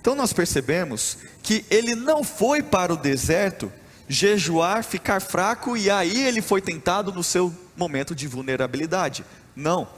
Então 0.00 0.14
nós 0.14 0.32
percebemos 0.32 1.18
que 1.42 1.64
ele 1.70 1.94
não 1.94 2.22
foi 2.22 2.62
para 2.62 2.92
o 2.92 2.96
deserto 2.96 3.72
jejuar, 4.08 4.82
ficar 4.84 5.20
fraco 5.20 5.76
e 5.76 5.90
aí 5.90 6.24
ele 6.24 6.40
foi 6.40 6.62
tentado 6.62 7.12
no 7.12 7.22
seu 7.22 7.52
momento 7.76 8.14
de 8.14 8.26
vulnerabilidade. 8.26 9.24
Não. 9.54 9.88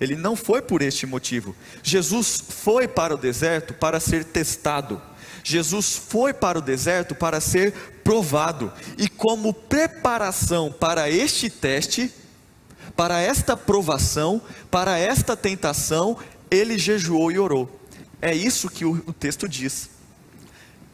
Ele 0.00 0.16
não 0.16 0.34
foi 0.34 0.60
por 0.60 0.82
este 0.82 1.06
motivo. 1.06 1.54
Jesus 1.82 2.42
foi 2.48 2.88
para 2.88 3.14
o 3.14 3.18
deserto 3.18 3.74
para 3.74 4.00
ser 4.00 4.24
testado. 4.24 5.00
Jesus 5.42 5.94
foi 5.96 6.32
para 6.32 6.58
o 6.58 6.62
deserto 6.62 7.14
para 7.14 7.40
ser 7.40 7.72
provado. 8.02 8.72
E 8.98 9.08
como 9.08 9.52
preparação 9.52 10.72
para 10.72 11.10
este 11.10 11.50
teste, 11.50 12.10
para 12.96 13.20
esta 13.20 13.56
provação, 13.56 14.40
para 14.70 14.98
esta 14.98 15.36
tentação, 15.36 16.16
ele 16.50 16.78
jejuou 16.78 17.30
e 17.30 17.38
orou. 17.38 17.80
É 18.20 18.34
isso 18.34 18.70
que 18.70 18.84
o, 18.84 19.12
texto 19.12 19.48
diz. 19.48 19.90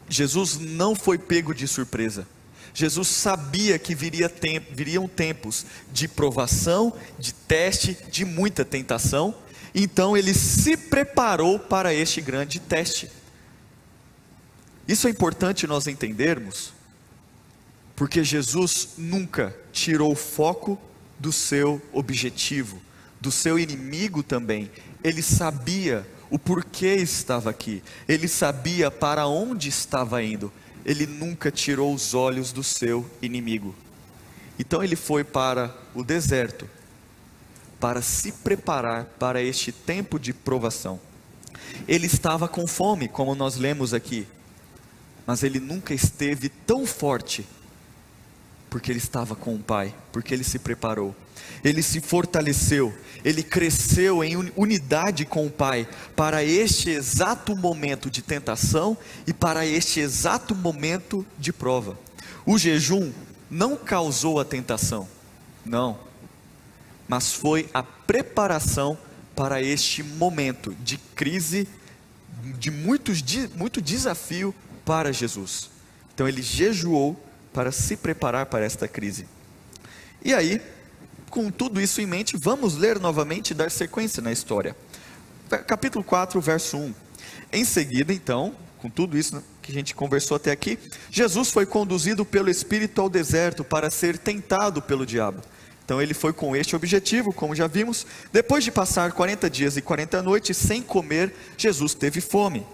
Jesus 0.09 0.57
não 0.59 0.93
foi 0.93 1.17
pego 1.17 1.53
de 1.53 1.67
surpresa. 1.67 2.27
Jesus 2.73 3.07
sabia 3.07 3.77
que 3.77 3.93
viria 3.93 4.29
tempo, 4.29 4.73
viriam 4.73 5.07
tempos 5.07 5.65
de 5.91 6.07
provação, 6.07 6.93
de 7.19 7.33
teste, 7.33 7.97
de 8.09 8.23
muita 8.23 8.63
tentação, 8.63 9.35
então 9.73 10.15
ele 10.15 10.33
se 10.33 10.75
preparou 10.75 11.59
para 11.59 11.93
este 11.93 12.21
grande 12.21 12.59
teste. 12.59 13.09
Isso 14.87 15.07
é 15.07 15.09
importante 15.11 15.67
nós 15.67 15.87
entendermos, 15.87 16.73
porque 17.95 18.23
Jesus 18.23 18.89
nunca 18.97 19.55
tirou 19.71 20.11
o 20.11 20.15
foco 20.15 20.79
do 21.19 21.31
seu 21.31 21.81
objetivo, 21.93 22.81
do 23.19 23.31
seu 23.31 23.59
inimigo 23.59 24.23
também. 24.23 24.71
Ele 25.03 25.21
sabia 25.21 26.05
o 26.29 26.39
porquê 26.39 26.95
estava 26.95 27.49
aqui, 27.49 27.83
ele 28.07 28.27
sabia 28.27 28.89
para 28.89 29.27
onde 29.27 29.69
estava 29.69 30.23
indo. 30.23 30.51
Ele 30.85 31.05
nunca 31.05 31.51
tirou 31.51 31.93
os 31.93 32.13
olhos 32.13 32.51
do 32.51 32.63
seu 32.63 33.09
inimigo. 33.21 33.75
Então 34.57 34.83
ele 34.83 34.95
foi 34.95 35.23
para 35.23 35.75
o 35.93 36.03
deserto 36.03 36.69
para 37.79 38.01
se 38.01 38.31
preparar 38.31 39.05
para 39.17 39.41
este 39.41 39.71
tempo 39.71 40.19
de 40.19 40.33
provação. 40.33 40.99
Ele 41.87 42.05
estava 42.05 42.47
com 42.47 42.67
fome, 42.67 43.07
como 43.07 43.33
nós 43.33 43.55
lemos 43.55 43.91
aqui, 43.91 44.27
mas 45.25 45.41
ele 45.41 45.59
nunca 45.59 45.93
esteve 45.93 46.47
tão 46.47 46.85
forte, 46.85 47.45
porque 48.69 48.91
ele 48.91 48.99
estava 48.99 49.35
com 49.35 49.55
o 49.55 49.59
Pai, 49.59 49.95
porque 50.11 50.31
ele 50.31 50.43
se 50.43 50.59
preparou, 50.59 51.15
ele 51.63 51.81
se 51.81 51.99
fortaleceu, 51.99 52.93
ele 53.23 53.43
cresceu 53.43 54.23
em 54.23 54.35
unidade 54.55 55.25
com 55.25 55.45
o 55.45 55.51
Pai 55.51 55.87
para 56.15 56.43
este 56.43 56.89
exato 56.89 57.55
momento 57.55 58.09
de 58.09 58.21
tentação 58.21 58.97
e 59.27 59.33
para 59.33 59.65
este 59.65 59.99
exato 59.99 60.55
momento 60.55 61.25
de 61.37 61.53
prova. 61.53 61.97
O 62.45 62.57
jejum 62.57 63.11
não 63.49 63.75
causou 63.75 64.39
a 64.39 64.45
tentação, 64.45 65.07
não, 65.65 65.99
mas 67.07 67.33
foi 67.33 67.69
a 67.73 67.83
preparação 67.83 68.97
para 69.35 69.61
este 69.61 70.01
momento 70.01 70.75
de 70.81 70.97
crise, 71.15 71.67
de 72.57 72.71
muitos, 72.71 73.23
muito 73.55 73.81
desafio 73.81 74.53
para 74.85 75.11
Jesus. 75.11 75.69
Então 76.13 76.27
ele 76.27 76.41
jejuou 76.41 77.21
para 77.53 77.71
se 77.71 77.95
preparar 77.97 78.45
para 78.47 78.65
esta 78.65 78.87
crise. 78.87 79.27
E 80.23 80.33
aí, 80.33 80.61
com 81.31 81.49
tudo 81.49 81.81
isso 81.81 82.01
em 82.01 82.05
mente, 82.05 82.37
vamos 82.37 82.75
ler 82.75 82.99
novamente 82.99 83.51
e 83.51 83.53
dar 83.53 83.71
sequência 83.71 84.21
na 84.21 84.31
história. 84.31 84.75
Capítulo 85.65 86.03
4, 86.03 86.39
verso 86.41 86.77
1. 86.77 86.93
Em 87.53 87.65
seguida, 87.65 88.13
então, 88.13 88.53
com 88.77 88.89
tudo 88.89 89.17
isso 89.17 89.41
que 89.61 89.71
a 89.71 89.73
gente 89.73 89.95
conversou 89.95 90.35
até 90.35 90.51
aqui, 90.51 90.77
Jesus 91.09 91.49
foi 91.49 91.65
conduzido 91.65 92.25
pelo 92.25 92.49
Espírito 92.49 93.01
ao 93.01 93.09
deserto 93.09 93.63
para 93.63 93.89
ser 93.89 94.17
tentado 94.17 94.81
pelo 94.81 95.05
diabo. 95.05 95.41
Então 95.85 96.01
ele 96.01 96.13
foi 96.13 96.33
com 96.33 96.55
este 96.55 96.75
objetivo, 96.75 97.33
como 97.33 97.55
já 97.55 97.67
vimos. 97.67 98.05
Depois 98.31 98.63
de 98.63 98.71
passar 98.71 99.11
40 99.11 99.49
dias 99.49 99.77
e 99.77 99.81
40 99.81 100.21
noites 100.21 100.55
sem 100.55 100.81
comer, 100.81 101.33
Jesus 101.57 101.93
teve 101.93 102.21
fome. 102.21 102.65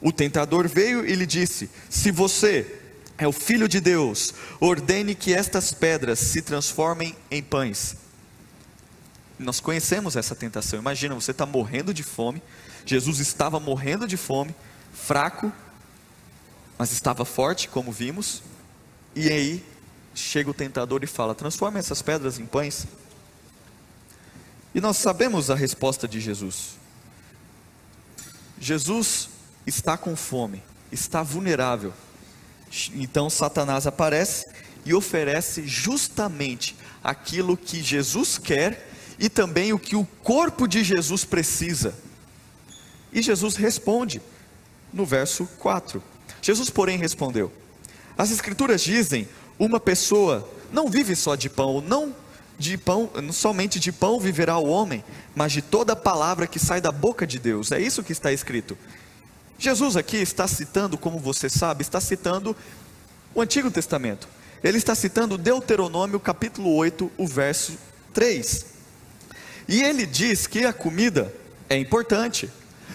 O 0.00 0.12
tentador 0.12 0.68
veio 0.68 1.06
e 1.06 1.14
lhe 1.14 1.26
disse: 1.26 1.68
Se 1.88 2.10
você 2.10 2.80
é 3.16 3.26
o 3.26 3.32
filho 3.32 3.68
de 3.68 3.80
Deus, 3.80 4.34
ordene 4.60 5.14
que 5.14 5.32
estas 5.32 5.72
pedras 5.72 6.18
se 6.18 6.42
transformem 6.42 7.14
em 7.30 7.42
pães. 7.42 8.03
Nós 9.38 9.60
conhecemos 9.60 10.16
essa 10.16 10.34
tentação. 10.34 10.78
Imagina, 10.78 11.14
você 11.14 11.32
está 11.32 11.44
morrendo 11.44 11.92
de 11.92 12.02
fome. 12.02 12.42
Jesus 12.86 13.18
estava 13.18 13.58
morrendo 13.58 14.06
de 14.06 14.16
fome 14.16 14.54
fraco, 14.92 15.52
mas 16.78 16.92
estava 16.92 17.24
forte, 17.24 17.68
como 17.68 17.90
vimos. 17.90 18.42
E 19.14 19.28
aí 19.28 19.64
chega 20.14 20.50
o 20.50 20.54
tentador 20.54 21.02
e 21.02 21.06
fala: 21.06 21.34
transforma 21.34 21.78
essas 21.78 22.00
pedras 22.00 22.38
em 22.38 22.46
pães. 22.46 22.86
E 24.74 24.80
nós 24.80 24.96
sabemos 24.96 25.50
a 25.50 25.54
resposta 25.54 26.08
de 26.08 26.20
Jesus. 26.20 26.76
Jesus 28.58 29.28
está 29.66 29.96
com 29.96 30.16
fome, 30.16 30.62
está 30.90 31.22
vulnerável. 31.22 31.92
Então 32.94 33.30
Satanás 33.30 33.86
aparece 33.86 34.46
e 34.84 34.92
oferece 34.92 35.66
justamente 35.66 36.76
aquilo 37.02 37.56
que 37.56 37.82
Jesus 37.82 38.36
quer 38.38 38.93
e 39.18 39.28
também 39.28 39.72
o 39.72 39.78
que 39.78 39.96
o 39.96 40.04
corpo 40.22 40.66
de 40.66 40.82
Jesus 40.82 41.24
precisa. 41.24 41.94
E 43.12 43.22
Jesus 43.22 43.56
responde: 43.56 44.20
no 44.92 45.04
verso 45.04 45.46
4. 45.58 46.02
Jesus, 46.40 46.70
porém, 46.70 46.98
respondeu: 46.98 47.52
As 48.16 48.30
Escrituras 48.30 48.82
dizem: 48.82 49.28
uma 49.58 49.80
pessoa 49.80 50.48
não 50.72 50.88
vive 50.88 51.14
só 51.14 51.34
de 51.34 51.48
pão, 51.50 51.80
não 51.80 52.14
de 52.58 52.78
pão, 52.78 53.10
somente 53.32 53.80
de 53.80 53.90
pão 53.90 54.20
viverá 54.20 54.58
o 54.58 54.66
homem, 54.66 55.04
mas 55.34 55.52
de 55.52 55.60
toda 55.60 55.96
palavra 55.96 56.46
que 56.46 56.58
sai 56.58 56.80
da 56.80 56.92
boca 56.92 57.26
de 57.26 57.38
Deus. 57.38 57.72
É 57.72 57.80
isso 57.80 58.02
que 58.02 58.12
está 58.12 58.32
escrito. 58.32 58.78
Jesus 59.58 59.96
aqui 59.96 60.16
está 60.16 60.46
citando, 60.46 60.98
como 60.98 61.18
você 61.18 61.48
sabe, 61.48 61.82
está 61.82 62.00
citando 62.00 62.56
o 63.34 63.40
Antigo 63.40 63.70
Testamento. 63.70 64.28
Ele 64.62 64.78
está 64.78 64.94
citando 64.94 65.36
Deuteronômio 65.36 66.18
capítulo 66.18 66.74
8, 66.74 67.10
o 67.18 67.26
verso 67.26 67.76
3. 68.12 68.73
E 69.66 69.82
ele 69.82 70.06
diz 70.06 70.46
que 70.46 70.64
a 70.64 70.72
comida 70.72 71.32
é 71.68 71.76
importante. 71.76 72.50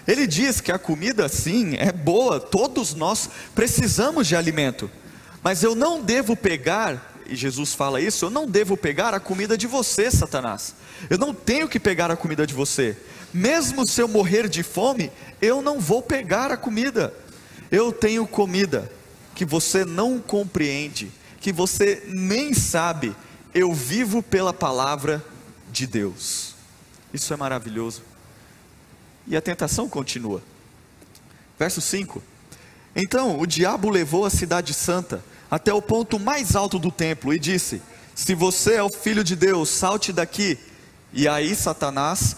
Ele 0.08 0.26
diz 0.26 0.60
que 0.60 0.72
a 0.72 0.80
comida, 0.80 1.30
sim, 1.30 1.76
é 1.78 1.92
boa, 1.92 2.40
todos 2.40 2.94
nós 2.94 3.30
precisamos 3.54 4.28
de 4.28 4.36
alimento, 4.36 4.90
mas 5.44 5.62
eu 5.62 5.76
não 5.76 6.02
devo 6.02 6.36
pegar, 6.36 7.14
e 7.28 7.36
Jesus 7.36 7.76
fala 7.76 8.02
isso, 8.02 8.26
eu 8.26 8.30
não 8.30 8.48
devo 8.48 8.76
pegar 8.76 9.14
a 9.14 9.20
comida 9.20 9.56
de 9.56 9.68
você, 9.68 10.10
Satanás. 10.10 10.74
Eu 11.10 11.18
não 11.20 11.32
tenho 11.32 11.68
que 11.68 11.80
pegar 11.80 12.10
a 12.10 12.16
comida 12.16 12.48
de 12.48 12.56
você, 12.56 12.98
mesmo 13.34 13.88
se 13.88 14.02
eu 14.02 14.08
morrer 14.08 14.50
de 14.50 14.64
fome, 14.64 15.12
eu 15.42 15.62
não 15.62 15.80
vou 15.80 16.02
pegar 16.02 16.52
a 16.52 16.58
comida. 16.58 17.14
Eu 17.70 17.92
tenho 17.92 18.26
comida 18.26 18.92
que 19.36 19.46
você 19.46 19.86
não 19.86 20.20
compreende, 20.20 21.12
que 21.40 21.54
você 21.54 22.04
nem 22.08 22.54
sabe. 22.54 23.16
Eu 23.54 23.74
vivo 23.74 24.24
pela 24.24 24.54
palavra 24.54 25.24
de 25.72 25.86
Deus. 25.86 26.56
Isso 27.14 27.34
é 27.34 27.38
maravilhoso. 27.38 28.02
E 29.28 29.36
a 29.36 29.42
tentação 29.42 29.90
continua. 29.90 30.42
Verso 31.58 31.82
5: 31.82 32.22
Então 32.96 33.40
o 33.40 33.46
diabo 33.46 33.90
levou 33.90 34.26
a 34.26 34.30
cidade 34.30 34.74
santa 34.74 35.24
até 35.50 35.74
o 35.74 35.82
ponto 35.82 36.20
mais 36.20 36.56
alto 36.56 36.80
do 36.80 36.92
templo 36.92 37.34
e 37.34 37.40
disse: 37.40 37.82
Se 38.16 38.34
você 38.34 38.76
é 38.76 38.84
o 38.84 38.90
filho 38.90 39.24
de 39.24 39.36
Deus, 39.36 39.70
salte 39.70 40.14
daqui. 40.14 40.58
E 41.12 41.28
aí 41.28 41.56
Satanás 41.56 42.36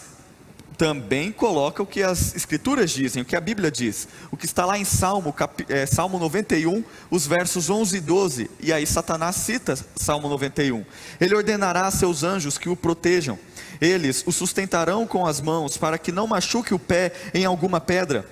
também 0.82 1.32
coloca 1.32 1.84
o 1.84 1.86
que 1.86 2.02
as 2.02 2.36
escrituras 2.36 2.90
dizem, 2.90 3.22
o 3.22 3.26
que 3.26 3.36
a 3.36 3.40
Bíblia 3.40 3.70
diz, 3.70 4.08
o 4.32 4.36
que 4.36 4.48
está 4.48 4.66
lá 4.66 4.80
em 4.80 4.84
Salmo, 4.84 5.32
cap, 5.32 5.64
é, 5.70 5.86
Salmo 5.86 6.18
91, 6.18 6.84
os 7.12 7.28
versos 7.28 7.70
11 7.70 7.98
e 7.98 8.02
12, 8.02 8.50
e 8.60 8.74
aí 8.74 8.88
Satanás 8.88 9.36
cita 9.36 9.78
Salmo 9.96 10.28
91. 10.28 10.84
Ele 11.20 11.36
ordenará 11.36 11.86
a 11.86 11.92
seus 11.92 12.24
anjos 12.24 12.58
que 12.58 12.68
o 12.68 12.76
protejam, 12.76 13.38
eles 13.82 14.24
o 14.28 14.32
sustentarão 14.32 15.08
com 15.08 15.26
as 15.26 15.42
mãos, 15.42 15.76
para 15.76 15.98
que 15.98 16.12
não 16.12 16.28
machuque 16.28 16.72
o 16.72 16.80
pé 16.80 17.12
em 17.34 17.44
alguma 17.44 17.82
pedra. 17.82 18.30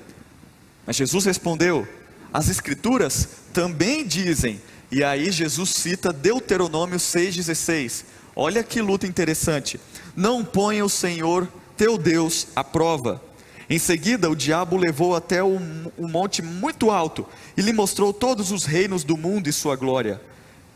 Mas 0.85 0.95
Jesus 0.95 1.25
respondeu: 1.25 1.87
As 2.31 2.47
Escrituras 2.47 3.27
também 3.51 4.05
dizem, 4.05 4.61
e 4.91 5.03
aí 5.03 5.31
Jesus 5.31 5.71
cita 5.71 6.13
Deuteronômio 6.13 6.99
6,16. 6.99 8.05
Olha 8.35 8.63
que 8.63 8.79
luta 8.79 9.07
interessante. 9.07 9.79
Não 10.15 10.45
ponha 10.45 10.85
o 10.85 10.89
Senhor 10.89 11.47
teu 11.75 11.97
Deus 11.97 12.47
à 12.55 12.63
prova. 12.63 13.21
Em 13.67 13.79
seguida, 13.79 14.29
o 14.29 14.35
diabo 14.35 14.77
levou 14.77 15.15
até 15.15 15.43
um, 15.43 15.91
um 15.97 16.07
monte 16.07 16.41
muito 16.41 16.89
alto 16.91 17.25
e 17.57 17.61
lhe 17.61 17.73
mostrou 17.73 18.13
todos 18.13 18.51
os 18.51 18.65
reinos 18.65 19.03
do 19.03 19.17
mundo 19.17 19.47
e 19.47 19.53
sua 19.53 19.75
glória. 19.75 20.21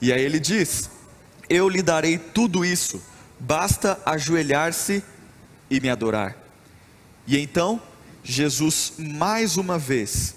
E 0.02 0.12
aí 0.12 0.22
ele 0.22 0.40
diz: 0.40 0.90
Eu 1.48 1.70
lhe 1.70 1.82
darei 1.82 2.18
tudo 2.18 2.66
isso 2.66 3.02
basta 3.46 4.00
ajoelhar-se 4.06 5.04
e 5.70 5.80
me 5.80 5.90
adorar. 5.90 6.36
E 7.28 7.38
então, 7.38 7.82
Jesus, 8.24 8.94
mais 8.98 9.58
uma 9.58 9.78
vez, 9.78 10.36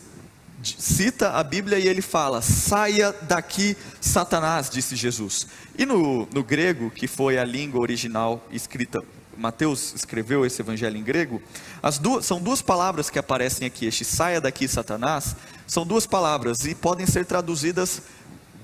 cita 0.62 1.30
a 1.32 1.42
Bíblia 1.42 1.78
e 1.78 1.86
ele 1.86 2.02
fala: 2.02 2.42
saia 2.42 3.12
daqui, 3.22 3.76
Satanás, 4.00 4.68
disse 4.68 4.96
Jesus. 4.96 5.46
E 5.78 5.86
no, 5.86 6.26
no 6.32 6.42
grego, 6.42 6.90
que 6.90 7.06
foi 7.06 7.38
a 7.38 7.44
língua 7.44 7.80
original 7.80 8.44
escrita, 8.50 9.02
Mateus 9.36 9.94
escreveu 9.94 10.44
esse 10.44 10.62
evangelho 10.62 10.96
em 10.96 11.02
grego, 11.02 11.42
as 11.82 11.98
duas, 11.98 12.24
são 12.24 12.40
duas 12.40 12.62
palavras 12.62 13.10
que 13.10 13.18
aparecem 13.18 13.66
aqui, 13.66 13.86
este 13.86 14.04
saia 14.04 14.40
daqui, 14.40 14.66
Satanás, 14.66 15.36
são 15.66 15.86
duas 15.86 16.06
palavras 16.06 16.64
e 16.64 16.74
podem 16.74 17.06
ser 17.06 17.26
traduzidas 17.26 18.02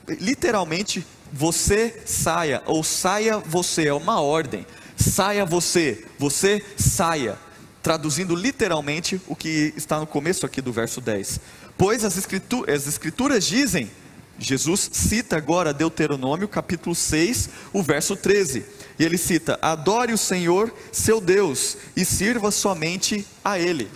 literalmente 0.09 1.07
você 1.33 2.03
saia, 2.05 2.63
ou 2.67 2.85
saia 2.85 3.39
você, 3.39 3.89
é 3.89 3.95
uma 3.95 4.21
ordem. 4.21 4.67
Saia 4.97 5.47
você, 5.47 6.05
você 6.19 6.63
saia. 6.77 7.39
Traduzindo 7.83 8.37
literalmente 8.37 9.21
o 9.27 9.35
que 9.35 9.73
está 9.77 9.99
no 9.99 10.07
começo 10.07 10.45
aqui 10.47 10.61
do 10.61 10.73
verso 10.73 11.01
10. 11.01 11.41
Pois 11.77 12.05
as, 12.05 12.17
escritu 12.17 12.65
as 12.71 12.87
escrituras 12.87 13.45
dizem, 13.45 13.91
Jesus 14.39 14.91
cita 14.93 15.37
agora 15.37 15.73
Deuteronômio 15.73 16.47
capítulo 16.47 16.95
6, 16.95 17.49
o 17.73 17.83
verso 17.83 18.15
13. 18.15 18.65
E 18.99 19.05
ele 19.05 19.19
cita: 19.19 19.59
Adore 19.61 20.13
o 20.13 20.19
Senhor, 20.19 20.73
seu 20.93 21.21
Deus, 21.21 21.77
e 21.97 22.05
sirva 22.05 22.51
somente 22.51 23.27
a 23.45 23.59
Ele. 23.59 23.91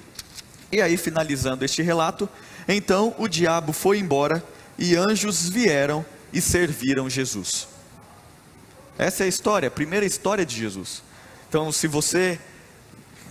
E 0.72 0.80
aí, 0.80 0.96
finalizando 0.96 1.64
este 1.64 1.82
relato, 1.82 2.28
então 2.66 3.14
o 3.18 3.28
diabo 3.28 3.72
foi 3.72 3.98
embora 3.98 4.42
e 4.78 4.96
anjos 4.96 5.48
vieram 5.48 6.04
e 6.36 6.40
serviram 6.42 7.08
Jesus. 7.08 7.66
Essa 8.98 9.22
é 9.22 9.24
a 9.24 9.28
história, 9.28 9.68
a 9.68 9.70
primeira 9.70 10.04
história 10.04 10.44
de 10.44 10.54
Jesus. 10.54 11.02
Então, 11.48 11.72
se 11.72 11.88
você 11.88 12.38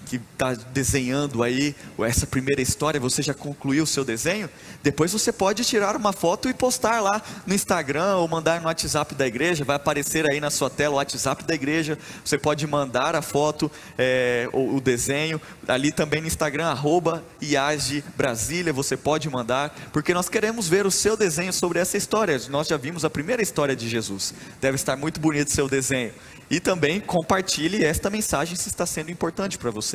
que 0.05 0.17
está 0.33 0.53
desenhando 0.53 1.43
aí 1.43 1.75
essa 1.99 2.27
primeira 2.27 2.61
história, 2.61 2.99
você 2.99 3.21
já 3.21 3.33
concluiu 3.33 3.83
o 3.83 3.87
seu 3.87 4.05
desenho? 4.05 4.49
Depois 4.83 5.11
você 5.11 5.31
pode 5.31 5.65
tirar 5.65 5.95
uma 5.95 6.13
foto 6.13 6.47
e 6.47 6.53
postar 6.53 7.01
lá 7.01 7.21
no 7.45 7.53
Instagram 7.53 8.17
ou 8.17 8.27
mandar 8.27 8.61
no 8.61 8.67
WhatsApp 8.67 9.15
da 9.15 9.25
igreja. 9.25 9.65
Vai 9.65 9.75
aparecer 9.75 10.29
aí 10.29 10.39
na 10.39 10.49
sua 10.49 10.69
tela 10.69 10.93
o 10.93 10.97
WhatsApp 10.97 11.43
da 11.43 11.55
igreja. 11.55 11.97
Você 12.23 12.37
pode 12.37 12.65
mandar 12.67 13.15
a 13.15 13.21
foto, 13.21 13.71
é, 13.97 14.47
o, 14.53 14.75
o, 14.75 14.81
desenho. 14.81 15.41
Ali 15.67 15.91
também 15.91 16.21
no 16.21 16.27
Instagram, 16.27 16.67
arroba 16.67 17.23
IAGE 17.41 18.03
Brasília, 18.15 18.71
você 18.71 18.95
pode 18.95 19.29
mandar, 19.29 19.75
porque 19.91 20.13
nós 20.13 20.29
queremos 20.29 20.67
ver 20.67 20.85
o 20.85 20.91
seu 20.91 21.17
desenho 21.17 21.51
sobre 21.51 21.79
essa 21.79 21.97
história. 21.97 22.39
Nós 22.49 22.67
já 22.67 22.77
vimos 22.77 23.03
a 23.03 23.09
primeira 23.09 23.41
história 23.41 23.75
de 23.75 23.89
Jesus. 23.89 24.33
Deve 24.61 24.75
estar 24.75 24.95
muito 24.95 25.19
bonito 25.19 25.47
o 25.47 25.51
seu 25.51 25.67
desenho. 25.67 26.13
E 26.49 26.59
também 26.59 26.99
compartilhe 26.99 27.83
esta 27.83 28.09
mensagem 28.09 28.55
se 28.55 28.69
está 28.69 28.85
sendo 28.85 29.09
importante 29.09 29.57
para 29.57 29.71
você. 29.71 29.94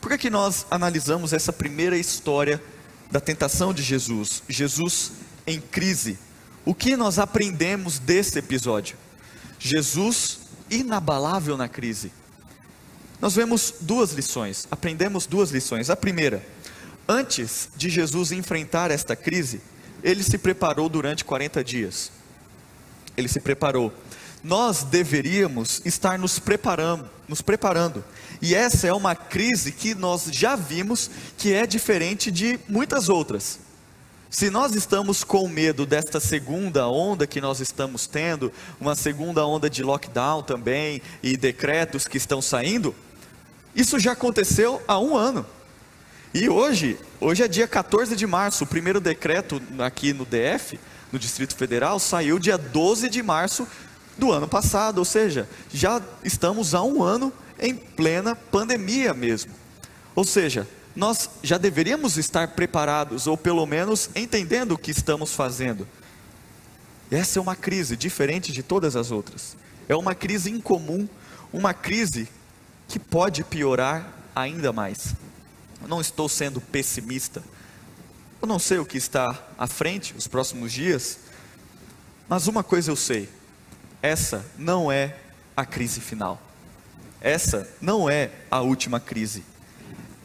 Por 0.00 0.10
que, 0.10 0.18
que 0.18 0.30
nós 0.30 0.66
analisamos 0.70 1.32
essa 1.32 1.52
primeira 1.52 1.96
história 1.96 2.62
da 3.10 3.20
tentação 3.20 3.72
de 3.72 3.82
Jesus? 3.82 4.42
Jesus 4.48 5.12
em 5.46 5.60
crise. 5.60 6.18
O 6.64 6.74
que 6.74 6.96
nós 6.96 7.18
aprendemos 7.18 7.98
desse 7.98 8.38
episódio? 8.38 8.96
Jesus 9.58 10.40
inabalável 10.68 11.56
na 11.56 11.68
crise. 11.68 12.12
Nós 13.20 13.34
vemos 13.34 13.74
duas 13.80 14.12
lições, 14.12 14.66
aprendemos 14.70 15.24
duas 15.24 15.50
lições. 15.50 15.88
A 15.88 15.96
primeira, 15.96 16.44
antes 17.08 17.70
de 17.76 17.88
Jesus 17.88 18.32
enfrentar 18.32 18.90
esta 18.90 19.16
crise, 19.16 19.60
ele 20.02 20.22
se 20.22 20.36
preparou 20.36 20.88
durante 20.88 21.24
40 21.24 21.64
dias. 21.64 22.10
Ele 23.16 23.28
se 23.28 23.40
preparou 23.40 23.92
nós 24.44 24.82
deveríamos 24.82 25.80
estar 25.86 26.18
nos 26.18 26.38
preparando, 26.38 27.08
nos 27.26 27.40
preparando. 27.40 28.04
E 28.44 28.54
essa 28.54 28.86
é 28.86 28.92
uma 28.92 29.16
crise 29.16 29.72
que 29.72 29.94
nós 29.94 30.28
já 30.30 30.54
vimos 30.54 31.10
que 31.38 31.54
é 31.54 31.66
diferente 31.66 32.30
de 32.30 32.60
muitas 32.68 33.08
outras. 33.08 33.58
Se 34.28 34.50
nós 34.50 34.74
estamos 34.74 35.24
com 35.24 35.48
medo 35.48 35.86
desta 35.86 36.20
segunda 36.20 36.86
onda 36.86 37.26
que 37.26 37.40
nós 37.40 37.60
estamos 37.60 38.06
tendo, 38.06 38.52
uma 38.78 38.94
segunda 38.94 39.46
onda 39.46 39.70
de 39.70 39.82
lockdown 39.82 40.42
também 40.42 41.00
e 41.22 41.38
decretos 41.38 42.06
que 42.06 42.18
estão 42.18 42.42
saindo, 42.42 42.94
isso 43.74 43.98
já 43.98 44.12
aconteceu 44.12 44.82
há 44.86 44.98
um 44.98 45.16
ano. 45.16 45.46
E 46.34 46.46
hoje, 46.46 46.98
hoje 47.18 47.42
é 47.42 47.48
dia 47.48 47.66
14 47.66 48.14
de 48.14 48.26
março, 48.26 48.64
o 48.64 48.66
primeiro 48.66 49.00
decreto 49.00 49.58
aqui 49.78 50.12
no 50.12 50.26
DF, 50.26 50.78
no 51.10 51.18
Distrito 51.18 51.56
Federal, 51.56 51.98
saiu 51.98 52.38
dia 52.38 52.58
12 52.58 53.08
de 53.08 53.22
março 53.22 53.66
do 54.18 54.30
ano 54.30 54.46
passado, 54.46 54.98
ou 54.98 55.04
seja, 55.06 55.48
já 55.72 56.02
estamos 56.22 56.74
há 56.74 56.82
um 56.82 57.02
ano 57.02 57.32
em 57.58 57.74
plena 57.74 58.34
pandemia 58.34 59.14
mesmo. 59.14 59.52
Ou 60.14 60.24
seja, 60.24 60.66
nós 60.94 61.28
já 61.42 61.58
deveríamos 61.58 62.16
estar 62.16 62.48
preparados, 62.48 63.26
ou 63.26 63.36
pelo 63.36 63.66
menos 63.66 64.10
entendendo 64.14 64.72
o 64.72 64.78
que 64.78 64.90
estamos 64.90 65.32
fazendo. 65.32 65.86
Essa 67.10 67.38
é 67.38 67.42
uma 67.42 67.56
crise 67.56 67.96
diferente 67.96 68.52
de 68.52 68.62
todas 68.62 68.96
as 68.96 69.10
outras. 69.10 69.56
É 69.88 69.96
uma 69.96 70.14
crise 70.14 70.50
incomum, 70.50 71.08
uma 71.52 71.74
crise 71.74 72.28
que 72.88 72.98
pode 72.98 73.44
piorar 73.44 74.12
ainda 74.34 74.72
mais. 74.72 75.14
Eu 75.82 75.88
não 75.88 76.00
estou 76.00 76.28
sendo 76.28 76.60
pessimista. 76.60 77.42
Eu 78.40 78.48
não 78.48 78.58
sei 78.58 78.78
o 78.78 78.86
que 78.86 78.96
está 78.96 79.42
à 79.58 79.66
frente, 79.66 80.14
os 80.16 80.26
próximos 80.26 80.72
dias. 80.72 81.18
Mas 82.28 82.46
uma 82.46 82.62
coisa 82.62 82.90
eu 82.90 82.96
sei: 82.96 83.28
essa 84.00 84.44
não 84.56 84.90
é 84.90 85.16
a 85.56 85.64
crise 85.64 86.00
final. 86.00 86.40
Essa 87.24 87.66
não 87.80 88.10
é 88.10 88.30
a 88.50 88.60
última 88.60 89.00
crise. 89.00 89.42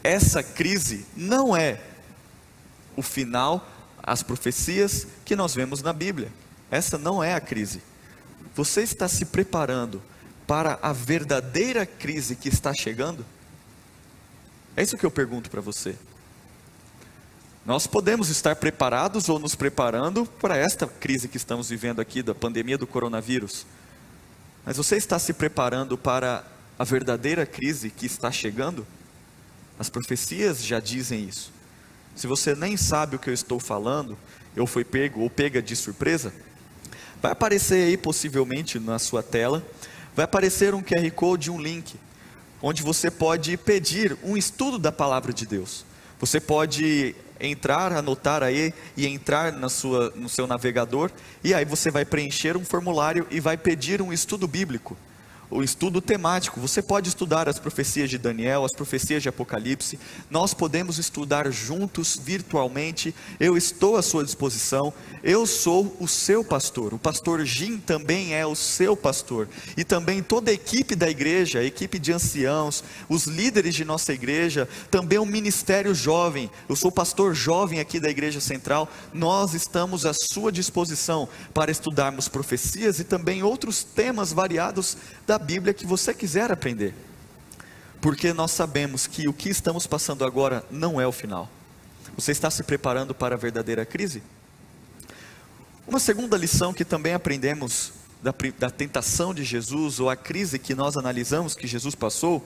Essa 0.03 0.43
crise 0.43 1.05
não 1.15 1.55
é 1.55 1.79
o 2.93 3.01
final, 3.01 3.65
as 4.03 4.21
profecias 4.21 5.07
que 5.23 5.33
nós 5.33 5.55
vemos 5.55 5.81
na 5.81 5.93
Bíblia. 5.93 6.29
Essa 6.69 6.97
não 6.97 7.23
é 7.23 7.33
a 7.33 7.39
crise. 7.39 7.81
Você 8.53 8.81
está 8.81 9.07
se 9.07 9.23
preparando 9.23 10.03
para 10.45 10.77
a 10.81 10.91
verdadeira 10.91 11.85
crise 11.85 12.35
que 12.35 12.49
está 12.49 12.73
chegando? 12.73 13.25
É 14.75 14.83
isso 14.83 14.97
que 14.97 15.05
eu 15.05 15.11
pergunto 15.11 15.49
para 15.49 15.61
você. 15.61 15.95
Nós 17.65 17.87
podemos 17.87 18.27
estar 18.27 18.57
preparados 18.57 19.29
ou 19.29 19.39
nos 19.39 19.55
preparando 19.55 20.25
para 20.25 20.57
esta 20.57 20.85
crise 20.85 21.29
que 21.29 21.37
estamos 21.37 21.69
vivendo 21.69 22.01
aqui, 22.01 22.21
da 22.21 22.35
pandemia 22.35 22.77
do 22.77 22.85
coronavírus. 22.85 23.65
Mas 24.65 24.75
você 24.75 24.97
está 24.97 25.17
se 25.17 25.31
preparando 25.31 25.97
para 25.97 26.43
a 26.79 26.85
verdadeira 26.85 27.45
crise 27.45 27.89
que 27.89 28.05
está 28.05 28.31
chegando? 28.31 28.87
As 29.77 29.89
profecias 29.89 30.63
já 30.63 30.79
dizem 30.79 31.27
isso. 31.27 31.51
Se 32.15 32.25
você 32.25 32.55
nem 32.55 32.77
sabe 32.77 33.17
o 33.17 33.19
que 33.19 33.29
eu 33.29 33.33
estou 33.33 33.59
falando, 33.59 34.17
eu 34.55 34.65
fui 34.65 34.85
pego 34.85 35.19
ou 35.19 35.29
pega 35.29 35.61
de 35.61 35.75
surpresa, 35.75 36.33
vai 37.21 37.33
aparecer 37.33 37.85
aí 37.85 37.97
possivelmente 37.97 38.79
na 38.79 38.97
sua 38.97 39.21
tela, 39.21 39.61
vai 40.15 40.23
aparecer 40.23 40.73
um 40.73 40.81
QR 40.81 41.11
Code, 41.11 41.51
um 41.51 41.61
link, 41.61 41.95
onde 42.61 42.81
você 42.81 43.11
pode 43.11 43.57
pedir 43.57 44.17
um 44.23 44.37
estudo 44.37 44.79
da 44.79 44.91
palavra 44.91 45.33
de 45.33 45.45
Deus. 45.45 45.85
Você 46.17 46.39
pode 46.39 47.13
entrar, 47.41 47.91
anotar 47.91 48.41
aí 48.41 48.73
e 48.95 49.05
entrar 49.05 49.51
na 49.51 49.67
sua, 49.67 50.11
no 50.15 50.29
seu 50.29 50.47
navegador, 50.47 51.11
e 51.43 51.53
aí 51.53 51.65
você 51.65 51.91
vai 51.91 52.05
preencher 52.05 52.55
um 52.55 52.63
formulário 52.63 53.27
e 53.29 53.41
vai 53.41 53.57
pedir 53.57 54.01
um 54.01 54.13
estudo 54.13 54.47
bíblico 54.47 54.95
o 55.49 55.63
estudo 55.63 56.01
temático. 56.01 56.59
Você 56.59 56.81
pode 56.81 57.09
estudar 57.09 57.49
as 57.49 57.57
profecias 57.57 58.09
de 58.09 58.17
Daniel, 58.17 58.63
as 58.63 58.73
profecias 58.73 59.23
de 59.23 59.29
Apocalipse. 59.29 59.99
Nós 60.29 60.53
podemos 60.53 60.99
estudar 60.99 61.49
juntos, 61.51 62.19
virtualmente. 62.21 63.13
Eu 63.39 63.57
estou 63.57 63.97
à 63.97 64.01
sua 64.01 64.23
disposição. 64.23 64.93
Eu 65.23 65.47
sou 65.47 65.95
o 65.99 66.07
seu 66.07 66.43
pastor. 66.43 66.93
O 66.93 66.99
pastor 66.99 67.43
Jim 67.45 67.77
também 67.77 68.33
é 68.35 68.45
o 68.45 68.55
seu 68.55 68.95
pastor. 68.95 69.47
E 69.75 69.83
também 69.83 70.21
toda 70.21 70.51
a 70.51 70.53
equipe 70.53 70.95
da 70.95 71.09
igreja, 71.09 71.59
a 71.59 71.63
equipe 71.63 71.97
de 71.97 72.11
anciãos, 72.13 72.83
os 73.07 73.25
líderes 73.25 73.73
de 73.73 73.83
nossa 73.83 74.13
igreja, 74.13 74.67
também 74.91 75.17
o 75.17 75.25
ministério 75.25 75.95
jovem. 75.95 76.49
Eu 76.67 76.75
sou 76.75 76.91
pastor 76.91 77.33
jovem 77.33 77.79
aqui 77.79 77.99
da 77.99 78.09
igreja 78.09 78.39
central. 78.39 78.87
Nós 79.13 79.53
estamos 79.53 80.05
à 80.05 80.13
sua 80.13 80.51
disposição 80.51 81.27
para 81.53 81.71
estudarmos 81.71 82.27
profecias 82.27 82.99
e 82.99 83.03
também 83.03 83.41
outros 83.41 83.83
temas 83.83 84.31
variados 84.31 84.97
da 85.25 85.38
Bíblia 85.39 85.73
que 85.73 85.85
você 85.85 86.13
quiser 86.13 86.51
aprender. 86.51 86.93
Porque 88.01 88.31
nós 88.33 88.51
sabemos 88.51 89.07
que 89.07 89.27
o 89.27 89.33
que 89.33 89.49
estamos 89.49 89.85
passando 89.85 90.23
agora 90.23 90.63
não 90.71 90.99
é 90.99 91.07
o 91.07 91.11
final. 91.11 91.49
Você 92.15 92.31
está 92.31 92.49
se 92.49 92.63
preparando 92.63 93.13
para 93.13 93.35
a 93.35 93.37
verdadeira 93.37 93.85
crise? 93.85 94.23
Uma 95.87 95.99
segunda 95.99 96.37
lição 96.37 96.73
que 96.73 96.85
também 96.85 97.13
aprendemos 97.13 97.93
da, 98.21 98.33
da, 98.57 98.69
tentação 98.69 99.33
de 99.33 99.43
Jesus, 99.43 99.99
ou 99.99 100.09
a 100.09 100.15
crise 100.15 100.59
que 100.59 100.75
nós 100.75 100.97
analisamos 100.97 101.55
que 101.55 101.65
Jesus 101.65 101.95
passou, 101.95 102.45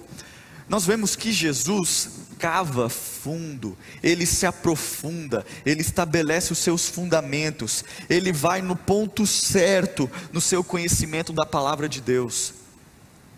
nós 0.70 0.86
vemos 0.86 1.16
que 1.16 1.32
Jesus 1.32 2.10
cava 2.40 2.88
fundo, 2.88 3.78
ele 4.02 4.26
se 4.26 4.46
aprofunda, 4.46 5.46
ele 5.66 5.82
estabelece 5.82 6.54
os 6.54 6.60
seus 6.60 6.88
fundamentos, 6.88 7.84
ele 8.10 8.32
vai 8.32 8.62
no 8.62 8.76
ponto 8.76 9.28
certo 9.28 10.10
no 10.32 10.40
seu 10.40 10.64
conhecimento 10.64 11.34
da 11.34 11.46
palavra 11.46 11.90
de 11.90 12.00
Deus. 12.00 12.54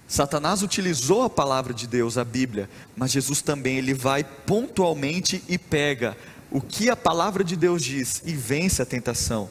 Satanás 0.07 0.61
utilizou 0.61 1.23
a 1.23 1.29
palavra 1.29 1.73
de 1.73 1.87
Deus, 1.87 2.17
a 2.17 2.23
Bíblia, 2.23 2.69
mas 2.95 3.11
Jesus 3.11 3.41
também 3.41 3.77
ele 3.77 3.93
vai 3.93 4.23
pontualmente 4.23 5.43
e 5.47 5.57
pega 5.57 6.15
o 6.51 6.61
que 6.61 6.89
a 6.89 6.95
palavra 6.95 7.43
de 7.43 7.55
Deus 7.55 7.83
diz 7.83 8.21
e 8.23 8.33
vence 8.33 8.81
a 8.81 8.85
tentação. 8.85 9.49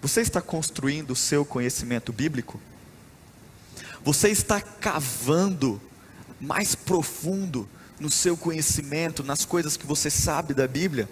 Você 0.00 0.22
está 0.22 0.40
construindo 0.40 1.10
o 1.10 1.16
seu 1.16 1.44
conhecimento 1.44 2.12
bíblico? 2.12 2.60
Você 4.02 4.28
está 4.28 4.60
cavando 4.60 5.80
mais 6.40 6.74
profundo 6.74 7.68
no 7.98 8.08
seu 8.08 8.34
conhecimento, 8.34 9.22
nas 9.22 9.44
coisas 9.44 9.76
que 9.76 9.86
você 9.86 10.08
sabe 10.08 10.54
da 10.54 10.66
Bíblia? 10.66 11.06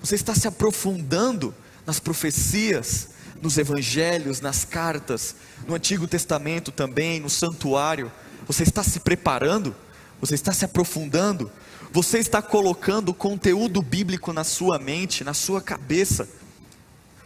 Você 0.00 0.14
está 0.14 0.32
se 0.32 0.46
aprofundando 0.46 1.52
nas 1.84 1.98
profecias, 1.98 3.08
nos 3.40 3.58
evangelhos, 3.58 4.40
nas 4.40 4.64
cartas, 4.64 5.36
no 5.66 5.74
Antigo 5.74 6.06
Testamento 6.06 6.72
também, 6.72 7.20
no 7.20 7.30
santuário. 7.30 8.10
Você 8.46 8.62
está 8.62 8.82
se 8.82 9.00
preparando? 9.00 9.74
Você 10.20 10.34
está 10.34 10.52
se 10.52 10.64
aprofundando? 10.64 11.50
Você 11.92 12.18
está 12.18 12.42
colocando 12.42 13.14
conteúdo 13.14 13.80
bíblico 13.80 14.32
na 14.32 14.44
sua 14.44 14.78
mente, 14.78 15.22
na 15.22 15.34
sua 15.34 15.60
cabeça, 15.60 16.28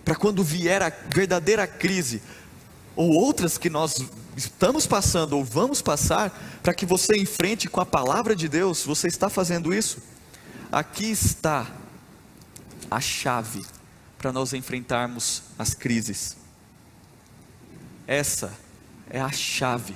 para 0.04 0.14
quando 0.14 0.42
vier 0.42 0.82
a 0.82 0.92
verdadeira 1.14 1.66
crise, 1.66 2.22
ou 2.94 3.12
outras 3.12 3.56
que 3.56 3.70
nós 3.70 4.04
estamos 4.36 4.86
passando 4.86 5.34
ou 5.34 5.44
vamos 5.44 5.80
passar, 5.80 6.60
para 6.62 6.74
que 6.74 6.84
você 6.84 7.16
enfrente 7.16 7.68
com 7.68 7.80
a 7.80 7.86
palavra 7.86 8.34
de 8.34 8.48
Deus, 8.48 8.84
você 8.84 9.06
está 9.06 9.28
fazendo 9.28 9.72
isso? 9.72 9.98
Aqui 10.70 11.10
está 11.10 11.66
a 12.90 13.00
chave 13.00 13.64
para 14.18 14.32
nós 14.32 14.52
enfrentarmos 14.52 15.44
as 15.58 15.72
crises. 15.74 16.36
essa 18.06 18.52
é 19.08 19.20
a 19.20 19.30
chave 19.30 19.94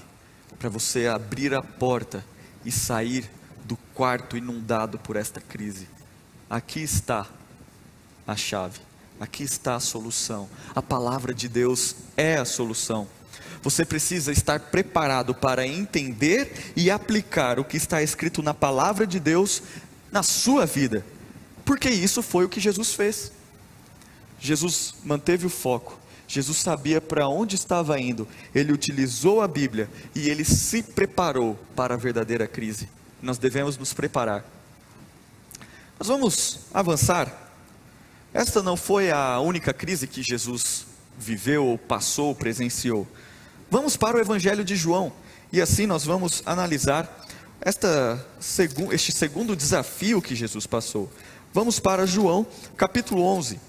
para 0.58 0.68
você 0.70 1.08
abrir 1.08 1.52
a 1.52 1.60
porta 1.60 2.24
e 2.64 2.70
sair 2.70 3.28
do 3.64 3.76
quarto 3.94 4.36
inundado 4.36 4.98
por 4.98 5.16
esta 5.16 5.40
crise. 5.40 5.88
Aqui 6.48 6.80
está 6.80 7.26
a 8.26 8.36
chave, 8.36 8.80
aqui 9.20 9.42
está 9.42 9.74
a 9.74 9.80
solução. 9.80 10.48
A 10.74 10.80
palavra 10.80 11.34
de 11.34 11.48
Deus 11.48 11.96
é 12.16 12.36
a 12.36 12.44
solução. 12.44 13.08
Você 13.60 13.84
precisa 13.84 14.32
estar 14.32 14.58
preparado 14.60 15.34
para 15.34 15.66
entender 15.66 16.72
e 16.76 16.90
aplicar 16.90 17.58
o 17.58 17.64
que 17.64 17.76
está 17.76 18.02
escrito 18.02 18.42
na 18.42 18.54
palavra 18.54 19.06
de 19.06 19.18
Deus 19.18 19.62
na 20.10 20.22
sua 20.22 20.64
vida, 20.66 21.04
porque 21.64 21.88
isso 21.88 22.22
foi 22.22 22.44
o 22.44 22.48
que 22.48 22.60
Jesus 22.60 22.94
fez. 22.94 23.32
Jesus 24.42 24.96
manteve 25.04 25.46
o 25.46 25.50
foco, 25.50 25.96
Jesus 26.26 26.58
sabia 26.58 27.00
para 27.00 27.28
onde 27.28 27.54
estava 27.54 28.00
indo, 28.00 28.26
ele 28.52 28.72
utilizou 28.72 29.40
a 29.40 29.46
Bíblia 29.46 29.88
e 30.16 30.28
ele 30.28 30.44
se 30.44 30.82
preparou 30.82 31.56
para 31.76 31.94
a 31.94 31.96
verdadeira 31.96 32.48
crise. 32.48 32.88
Nós 33.22 33.38
devemos 33.38 33.78
nos 33.78 33.92
preparar. 33.92 34.44
Nós 35.96 36.08
vamos 36.08 36.58
avançar. 36.74 37.32
Esta 38.34 38.64
não 38.64 38.76
foi 38.76 39.12
a 39.12 39.38
única 39.38 39.72
crise 39.72 40.08
que 40.08 40.24
Jesus 40.24 40.86
viveu, 41.16 41.78
passou, 41.86 42.34
presenciou. 42.34 43.06
Vamos 43.70 43.96
para 43.96 44.16
o 44.16 44.20
Evangelho 44.20 44.64
de 44.64 44.74
João 44.74 45.12
e 45.52 45.60
assim 45.60 45.86
nós 45.86 46.04
vamos 46.04 46.42
analisar 46.44 47.28
esta, 47.60 48.26
este 48.90 49.12
segundo 49.12 49.54
desafio 49.54 50.20
que 50.20 50.34
Jesus 50.34 50.66
passou. 50.66 51.08
Vamos 51.52 51.78
para 51.78 52.06
João, 52.06 52.44
capítulo 52.76 53.22
11. 53.22 53.60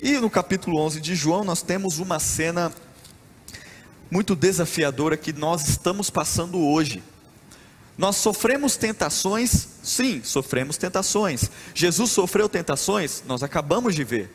E 0.00 0.18
no 0.18 0.28
capítulo 0.28 0.78
11 0.80 1.00
de 1.00 1.14
João 1.14 1.42
nós 1.42 1.62
temos 1.62 1.98
uma 1.98 2.18
cena 2.18 2.70
muito 4.10 4.36
desafiadora 4.36 5.16
que 5.16 5.32
nós 5.32 5.68
estamos 5.68 6.10
passando 6.10 6.58
hoje. 6.58 7.02
Nós 7.96 8.16
sofremos 8.16 8.76
tentações, 8.76 9.68
sim, 9.82 10.22
sofremos 10.22 10.76
tentações. 10.76 11.50
Jesus 11.74 12.10
sofreu 12.10 12.46
tentações, 12.46 13.22
nós 13.26 13.42
acabamos 13.42 13.94
de 13.94 14.04
ver. 14.04 14.30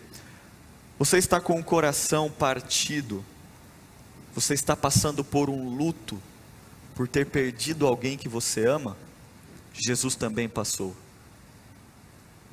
Você 0.97 1.19
está 1.19 1.39
com 1.39 1.59
o 1.59 1.63
coração 1.63 2.29
partido, 2.29 3.23
você 4.33 4.55
está 4.55 4.75
passando 4.75 5.23
por 5.23 5.47
um 5.47 5.69
luto 5.69 6.19
por 6.95 7.07
ter 7.07 7.27
perdido 7.27 7.85
alguém 7.85 8.17
que 8.17 8.27
você 8.27 8.65
ama? 8.65 8.97
Jesus 9.73 10.15
também 10.15 10.49
passou. 10.49 10.95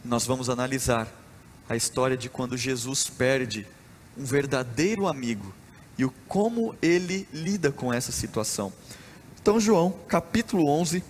Nós 0.04 0.26
vamos 0.26 0.50
analisar 0.50 1.17
a 1.68 1.76
história 1.76 2.16
de 2.16 2.28
quando 2.28 2.56
Jesus 2.56 3.08
perde 3.08 3.66
um 4.16 4.24
verdadeiro 4.24 5.06
amigo 5.06 5.54
e 5.96 6.04
o 6.04 6.10
como 6.26 6.74
ele 6.80 7.28
lida 7.32 7.70
com 7.70 7.92
essa 7.92 8.12
situação. 8.12 8.72
Então, 9.40 9.60
João, 9.60 9.94
capítulo 10.08 10.68
11, 10.68 11.02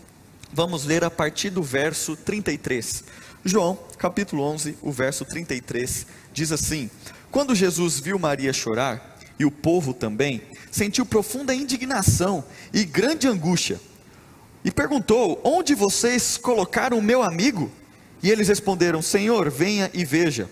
vamos 0.52 0.84
ler 0.84 1.04
a 1.04 1.10
partir 1.10 1.50
do 1.50 1.62
verso 1.62 2.16
33. 2.16 3.04
João, 3.44 3.78
capítulo 3.98 4.42
11, 4.42 4.76
o 4.82 4.90
verso 4.90 5.24
33, 5.24 6.06
diz 6.32 6.52
assim: 6.52 6.90
Quando 7.30 7.54
Jesus 7.54 8.00
viu 8.00 8.18
Maria 8.18 8.52
chorar, 8.52 9.18
e 9.38 9.44
o 9.44 9.50
povo 9.50 9.94
também, 9.94 10.42
sentiu 10.70 11.06
profunda 11.06 11.54
indignação 11.54 12.44
e 12.72 12.84
grande 12.84 13.28
angústia. 13.28 13.80
E 14.64 14.70
perguntou: 14.70 15.40
Onde 15.44 15.74
vocês 15.74 16.36
colocaram 16.36 16.98
o 16.98 17.02
meu 17.02 17.22
amigo? 17.22 17.70
E 18.22 18.30
eles 18.30 18.48
responderam: 18.48 19.00
Senhor, 19.02 19.50
venha 19.50 19.90
e 19.94 20.04
veja. 20.04 20.48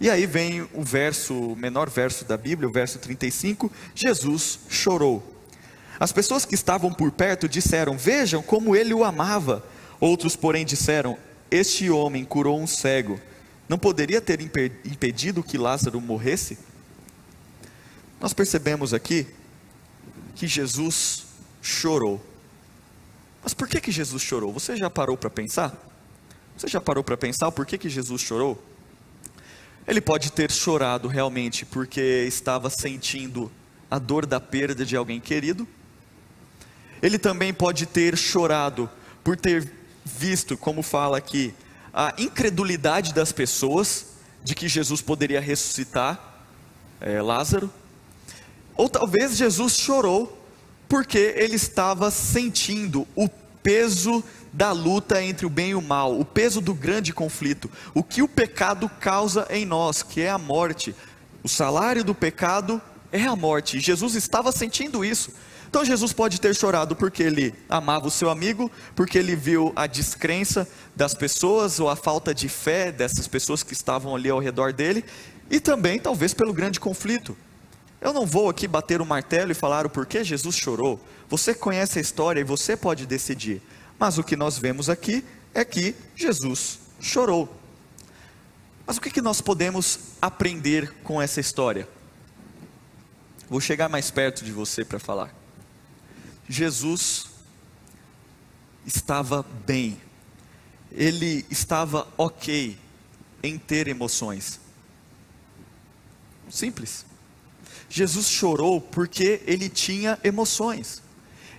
E 0.00 0.10
aí 0.10 0.26
vem 0.26 0.62
o 0.72 0.82
verso, 0.82 1.34
o 1.34 1.56
menor 1.56 1.88
verso 1.88 2.24
da 2.24 2.36
Bíblia, 2.36 2.68
o 2.68 2.72
verso 2.72 2.98
35, 2.98 3.70
Jesus 3.94 4.58
chorou. 4.68 5.22
As 5.98 6.12
pessoas 6.12 6.44
que 6.44 6.54
estavam 6.54 6.92
por 6.92 7.10
perto 7.12 7.48
disseram: 7.48 7.96
Vejam 7.96 8.42
como 8.42 8.74
ele 8.74 8.92
o 8.92 9.04
amava. 9.04 9.64
Outros, 10.00 10.34
porém, 10.34 10.64
disseram: 10.64 11.16
Este 11.50 11.88
homem 11.90 12.24
curou 12.24 12.60
um 12.60 12.66
cego. 12.66 13.20
Não 13.68 13.78
poderia 13.78 14.20
ter 14.20 14.40
impedido 14.40 15.42
que 15.42 15.56
Lázaro 15.56 16.00
morresse? 16.00 16.58
Nós 18.20 18.34
percebemos 18.34 18.92
aqui 18.92 19.26
que 20.34 20.46
Jesus 20.46 21.24
chorou. 21.62 22.22
Mas 23.42 23.54
por 23.54 23.68
que 23.68 23.80
que 23.80 23.92
Jesus 23.92 24.22
chorou? 24.22 24.52
Você 24.52 24.76
já 24.76 24.90
parou 24.90 25.16
para 25.16 25.30
pensar? 25.30 25.74
Você 26.56 26.68
já 26.68 26.80
parou 26.80 27.02
para 27.02 27.16
pensar 27.16 27.48
o 27.48 27.52
porquê 27.52 27.76
que 27.76 27.88
Jesus 27.88 28.22
chorou? 28.22 28.62
Ele 29.86 30.00
pode 30.00 30.32
ter 30.32 30.50
chorado 30.50 31.08
realmente 31.08 31.66
porque 31.66 32.24
estava 32.26 32.70
sentindo 32.70 33.50
a 33.90 33.98
dor 33.98 34.24
da 34.24 34.40
perda 34.40 34.84
de 34.84 34.96
alguém 34.96 35.20
querido. 35.20 35.66
Ele 37.02 37.18
também 37.18 37.52
pode 37.52 37.86
ter 37.86 38.16
chorado 38.16 38.88
por 39.22 39.36
ter 39.36 39.70
visto, 40.04 40.56
como 40.56 40.82
fala 40.82 41.18
aqui, 41.18 41.52
a 41.92 42.14
incredulidade 42.18 43.12
das 43.12 43.30
pessoas 43.30 44.06
de 44.42 44.54
que 44.54 44.68
Jesus 44.68 45.02
poderia 45.02 45.40
ressuscitar 45.40 46.44
é, 47.00 47.20
Lázaro. 47.20 47.70
Ou 48.76 48.88
talvez 48.88 49.36
Jesus 49.36 49.76
chorou 49.76 50.40
porque 50.88 51.34
ele 51.36 51.56
estava 51.56 52.10
sentindo 52.10 53.06
o 53.14 53.28
peso 53.64 54.22
da 54.52 54.70
luta 54.70 55.20
entre 55.24 55.46
o 55.46 55.50
bem 55.50 55.70
e 55.70 55.74
o 55.74 55.80
mal, 55.80 56.20
o 56.20 56.24
peso 56.24 56.60
do 56.60 56.74
grande 56.74 57.12
conflito, 57.12 57.68
o 57.94 58.04
que 58.04 58.22
o 58.22 58.28
pecado 58.28 58.88
causa 59.00 59.46
em 59.50 59.64
nós, 59.64 60.02
que 60.02 60.20
é 60.20 60.30
a 60.30 60.38
morte. 60.38 60.94
O 61.42 61.48
salário 61.48 62.04
do 62.04 62.14
pecado 62.14 62.80
é 63.10 63.22
a 63.22 63.34
morte. 63.34 63.80
Jesus 63.80 64.14
estava 64.14 64.52
sentindo 64.52 65.04
isso. 65.04 65.32
Então 65.66 65.84
Jesus 65.84 66.12
pode 66.12 66.40
ter 66.40 66.54
chorado 66.54 66.94
porque 66.94 67.22
ele 67.22 67.52
amava 67.68 68.06
o 68.06 68.10
seu 68.10 68.30
amigo, 68.30 68.70
porque 68.94 69.18
ele 69.18 69.34
viu 69.34 69.72
a 69.74 69.88
descrença 69.88 70.68
das 70.94 71.14
pessoas 71.14 71.80
ou 71.80 71.88
a 71.88 71.96
falta 71.96 72.32
de 72.32 72.48
fé 72.48 72.92
dessas 72.92 73.26
pessoas 73.26 73.64
que 73.64 73.72
estavam 73.72 74.14
ali 74.14 74.30
ao 74.30 74.38
redor 74.38 74.72
dele, 74.72 75.04
e 75.50 75.58
também 75.58 75.98
talvez 75.98 76.32
pelo 76.32 76.52
grande 76.52 76.78
conflito. 76.78 77.36
Eu 78.04 78.12
não 78.12 78.26
vou 78.26 78.50
aqui 78.50 78.68
bater 78.68 79.00
o 79.00 79.06
martelo 79.06 79.50
e 79.50 79.54
falar 79.54 79.86
o 79.86 79.90
porquê 79.90 80.22
Jesus 80.22 80.54
chorou. 80.54 81.02
Você 81.26 81.54
conhece 81.54 81.98
a 81.98 82.02
história 82.02 82.38
e 82.38 82.44
você 82.44 82.76
pode 82.76 83.06
decidir. 83.06 83.62
Mas 83.98 84.18
o 84.18 84.22
que 84.22 84.36
nós 84.36 84.58
vemos 84.58 84.90
aqui 84.90 85.24
é 85.54 85.64
que 85.64 85.96
Jesus 86.14 86.80
chorou. 87.00 87.48
Mas 88.86 88.98
o 88.98 89.00
que, 89.00 89.10
que 89.10 89.22
nós 89.22 89.40
podemos 89.40 89.98
aprender 90.20 90.92
com 91.02 91.22
essa 91.22 91.40
história? 91.40 91.88
Vou 93.48 93.58
chegar 93.58 93.88
mais 93.88 94.10
perto 94.10 94.44
de 94.44 94.52
você 94.52 94.84
para 94.84 94.98
falar. 94.98 95.34
Jesus 96.46 97.28
estava 98.84 99.42
bem, 99.64 99.98
ele 100.92 101.46
estava 101.50 102.06
ok 102.18 102.78
em 103.42 103.56
ter 103.58 103.88
emoções. 103.88 104.60
Simples. 106.50 107.13
Jesus 107.94 108.28
chorou 108.28 108.80
porque 108.80 109.40
ele 109.46 109.68
tinha 109.68 110.18
emoções. 110.24 111.00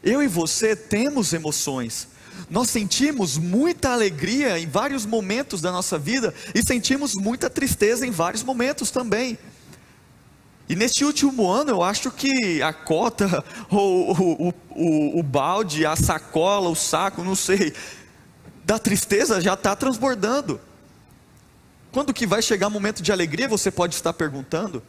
Eu 0.03 0.21
e 0.21 0.27
você 0.27 0.75
temos 0.75 1.31
emoções. 1.31 2.09
Nós 2.49 2.69
sentimos 2.69 3.37
muita 3.37 3.93
alegria 3.93 4.59
em 4.59 4.67
vários 4.67 5.05
momentos 5.05 5.61
da 5.61 5.71
nossa 5.71 5.97
vida 5.97 6.33
e 6.53 6.61
sentimos 6.61 7.13
muita 7.15 7.49
tristeza 7.49 8.05
em 8.05 8.11
vários 8.11 8.43
momentos 8.43 8.91
também. 8.91 9.39
E 10.67 10.75
neste 10.75 11.05
último 11.05 11.49
ano, 11.49 11.69
eu 11.69 11.81
acho 11.81 12.11
que 12.11 12.61
a 12.61 12.73
cota, 12.73 13.41
ou, 13.71 14.11
o, 14.11 14.53
o, 14.71 15.19
o 15.19 15.23
balde, 15.23 15.85
a 15.85 15.95
sacola, 15.95 16.67
o 16.67 16.75
saco, 16.75 17.23
não 17.23 17.35
sei, 17.35 17.73
da 18.65 18.77
tristeza 18.77 19.39
já 19.39 19.53
está 19.53 19.73
transbordando. 19.73 20.59
Quando 21.93 22.13
que 22.13 22.27
vai 22.27 22.41
chegar 22.41 22.67
o 22.67 22.71
momento 22.71 23.01
de 23.01 23.13
alegria, 23.13 23.47
você 23.47 23.71
pode 23.71 23.95
estar 23.95 24.11
perguntando. 24.11 24.83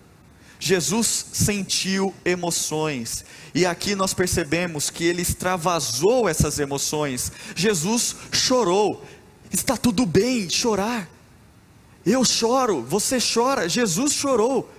Jesus 0.59 1.27
sentiu 1.33 2.15
emoções, 2.25 3.25
e 3.55 3.67
aqui 3.67 3.95
nós 3.95 4.15
percebemos 4.15 4.91
que 4.91 5.05
ele 5.05 5.23
extravasou 5.23 6.29
essas 6.29 6.59
emoções. 6.59 7.31
Jesus 7.55 8.17
chorou, 8.33 9.05
está 9.53 9.77
tudo 9.77 10.05
bem 10.07 10.49
chorar. 10.49 11.09
Eu 12.05 12.25
choro, 12.25 12.83
você 12.83 13.19
chora, 13.19 13.69
Jesus 13.69 14.13
chorou. 14.13 14.71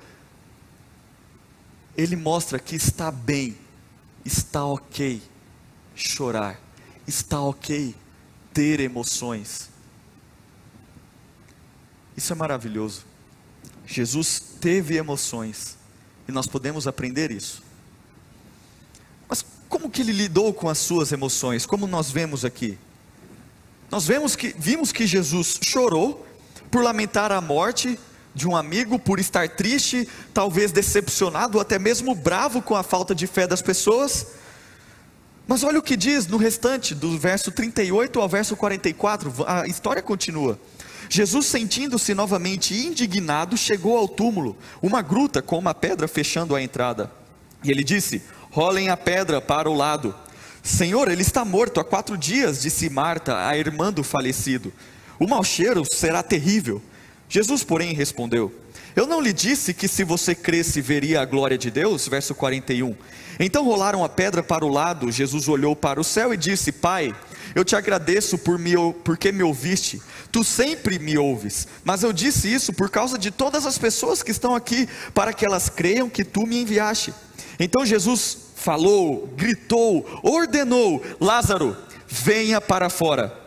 Ele 1.95 2.15
mostra 2.15 2.59
que 2.59 2.75
está 2.75 3.11
bem, 3.11 3.57
está 4.23 4.63
ok 4.65 5.21
chorar, 5.95 6.61
está 7.07 7.41
ok 7.41 7.95
ter 8.53 8.79
emoções. 8.79 9.69
Isso 12.15 12.31
é 12.31 12.35
maravilhoso. 12.35 13.06
Jesus 13.87 14.39
teve 14.59 14.97
emoções 14.97 15.77
e 16.27 16.31
nós 16.31 16.45
podemos 16.45 16.87
aprender 16.87 17.31
isso. 17.31 17.63
Mas 19.29 19.43
como 19.69 19.89
que 19.89 20.01
ele 20.01 20.11
lidou 20.11 20.53
com 20.53 20.67
as 20.67 20.77
suas 20.77 21.13
emoções? 21.13 21.65
Como 21.65 21.87
nós 21.87 22.11
vemos 22.11 22.43
aqui? 22.43 22.77
Nós 23.89 24.05
vemos 24.05 24.35
que 24.35 24.53
vimos 24.59 24.91
que 24.91 25.07
Jesus 25.07 25.57
chorou 25.63 26.27
por 26.69 26.83
lamentar 26.83 27.31
a 27.31 27.39
morte 27.39 27.97
de 28.35 28.45
um 28.45 28.55
amigo 28.55 28.99
por 28.99 29.19
estar 29.19 29.47
triste, 29.49 30.07
talvez 30.33 30.73
decepcionado, 30.73 31.59
até 31.59 31.79
mesmo 31.79 32.13
bravo 32.13 32.61
com 32.61 32.75
a 32.75 32.83
falta 32.83 33.15
de 33.15 33.25
fé 33.25 33.47
das 33.47 33.61
pessoas. 33.61 34.27
Mas 35.47 35.63
olha 35.63 35.79
o 35.79 35.81
que 35.81 35.95
diz 35.95 36.27
no 36.27 36.35
restante, 36.35 36.93
do 36.93 37.17
verso 37.17 37.51
38 37.51 38.19
ao 38.19 38.27
verso 38.27 38.55
44, 38.57 39.33
a 39.47 39.65
história 39.65 40.01
continua. 40.01 40.59
Jesus, 41.09 41.45
sentindo-se 41.45 42.13
novamente 42.13 42.73
indignado, 42.73 43.57
chegou 43.57 43.97
ao 43.97 44.07
túmulo, 44.07 44.57
uma 44.81 45.01
gruta 45.01 45.41
com 45.41 45.57
uma 45.57 45.73
pedra 45.73 46.07
fechando 46.07 46.55
a 46.55 46.61
entrada. 46.61 47.11
E 47.63 47.71
ele 47.71 47.83
disse: 47.83 48.21
Rolem 48.51 48.89
a 48.89 48.97
pedra 48.97 49.39
para 49.41 49.69
o 49.69 49.73
lado. 49.73 50.13
Senhor, 50.63 51.09
ele 51.09 51.21
está 51.21 51.45
morto 51.45 51.79
há 51.79 51.85
quatro 51.85 52.17
dias, 52.17 52.61
disse 52.61 52.89
Marta, 52.89 53.47
a 53.47 53.57
irmã 53.57 53.91
do 53.91 54.03
falecido. 54.03 54.73
O 55.17 55.27
mau 55.27 55.43
cheiro 55.43 55.83
será 55.85 56.21
terrível. 56.21 56.81
Jesus, 57.29 57.63
porém, 57.63 57.93
respondeu: 57.93 58.53
Eu 58.97 59.05
não 59.05 59.21
lhe 59.21 59.31
disse 59.31 59.75
que 59.75 59.87
se 59.87 60.03
você 60.03 60.33
cresce 60.33 60.81
veria 60.81 61.21
a 61.21 61.25
glória 61.25 61.55
de 61.55 61.69
Deus? 61.69 62.07
Verso 62.07 62.33
41. 62.33 62.95
Então 63.39 63.63
rolaram 63.63 64.03
a 64.03 64.09
pedra 64.09 64.41
para 64.41 64.65
o 64.65 64.69
lado. 64.69 65.11
Jesus 65.11 65.47
olhou 65.47 65.75
para 65.75 66.01
o 66.01 66.03
céu 66.03 66.33
e 66.33 66.37
disse: 66.37 66.71
Pai, 66.71 67.15
eu 67.53 67.63
te 67.63 67.75
agradeço 67.75 68.39
por 68.39 68.57
me, 68.57 68.73
porque 69.03 69.31
me 69.31 69.43
ouviste. 69.43 70.01
Tu 70.31 70.43
sempre 70.43 70.97
me 70.97 71.15
ouves. 71.15 71.67
Mas 71.85 72.01
eu 72.01 72.11
disse 72.11 72.51
isso 72.51 72.73
por 72.73 72.89
causa 72.89 73.19
de 73.19 73.29
todas 73.29 73.67
as 73.67 73.77
pessoas 73.77 74.23
que 74.23 74.31
estão 74.31 74.55
aqui, 74.55 74.89
para 75.13 75.31
que 75.31 75.45
elas 75.45 75.69
creiam 75.69 76.09
que 76.09 76.23
tu 76.23 76.47
me 76.47 76.59
enviaste. 76.59 77.13
Então 77.59 77.85
Jesus 77.85 78.35
falou, 78.55 79.27
gritou, 79.37 80.07
ordenou: 80.23 81.03
Lázaro, 81.21 81.77
venha 82.07 82.59
para 82.59 82.89
fora. 82.89 83.46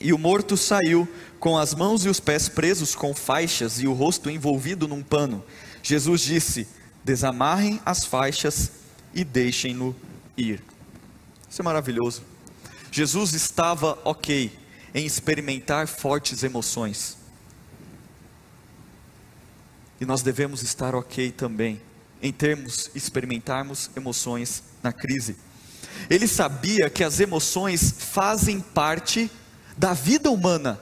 E 0.00 0.12
o 0.12 0.18
morto 0.18 0.56
saiu, 0.56 1.06
com 1.38 1.58
as 1.58 1.74
mãos 1.74 2.04
e 2.04 2.08
os 2.08 2.18
pés 2.18 2.48
presos 2.48 2.94
com 2.94 3.14
faixas 3.14 3.80
e 3.80 3.86
o 3.86 3.92
rosto 3.92 4.30
envolvido 4.30 4.88
num 4.88 5.02
pano. 5.02 5.44
Jesus 5.82 6.22
disse: 6.22 6.66
Desamarrem 7.04 7.80
as 7.84 8.04
faixas 8.04 8.72
e 9.14 9.22
deixem-no 9.24 9.94
ir. 10.36 10.62
Isso 11.48 11.60
é 11.60 11.64
maravilhoso. 11.64 12.22
Jesus 12.90 13.34
estava 13.34 13.98
ok 14.04 14.50
em 14.94 15.04
experimentar 15.04 15.86
fortes 15.86 16.42
emoções. 16.42 17.18
E 20.00 20.06
nós 20.06 20.22
devemos 20.22 20.62
estar 20.62 20.94
ok 20.94 21.30
também 21.30 21.80
em 22.22 22.32
termos 22.32 22.90
experimentarmos 22.94 23.90
emoções 23.96 24.62
na 24.82 24.92
crise. 24.92 25.36
Ele 26.08 26.26
sabia 26.26 26.88
que 26.88 27.04
as 27.04 27.20
emoções 27.20 27.94
fazem 27.98 28.60
parte 28.60 29.30
da 29.80 29.94
vida 29.94 30.30
humana. 30.30 30.78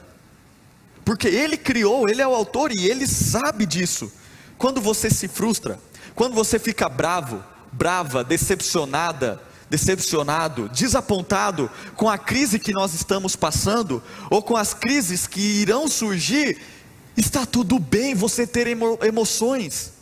Porque 1.05 1.29
ele 1.29 1.57
criou, 1.57 2.09
ele 2.09 2.21
é 2.21 2.27
o 2.27 2.35
autor 2.35 2.73
e 2.73 2.91
ele 2.91 3.07
sabe 3.07 3.65
disso. 3.65 4.13
Quando 4.59 4.81
você 4.81 5.09
se 5.09 5.29
frustra, 5.29 5.81
quando 6.17 6.35
você 6.35 6.59
fica 6.59 6.89
bravo, 6.89 7.43
brava, 7.71 8.25
decepcionada, 8.25 9.41
decepcionado, 9.71 10.69
desapontado 10.71 11.71
com 11.95 12.11
a 12.11 12.19
crise 12.19 12.59
que 12.59 12.73
nós 12.73 12.93
estamos 12.93 13.37
passando, 13.37 14.03
ou 14.29 14.43
com 14.43 14.57
as 14.57 14.75
crises 14.75 15.29
que 15.29 15.41
irão 15.41 15.87
surgir, 15.87 16.61
está 17.17 17.47
tudo 17.47 17.79
bem 17.79 18.17
você 18.17 18.49
ter 18.49 18.67
emo 18.67 18.99
emoções. 19.03 19.93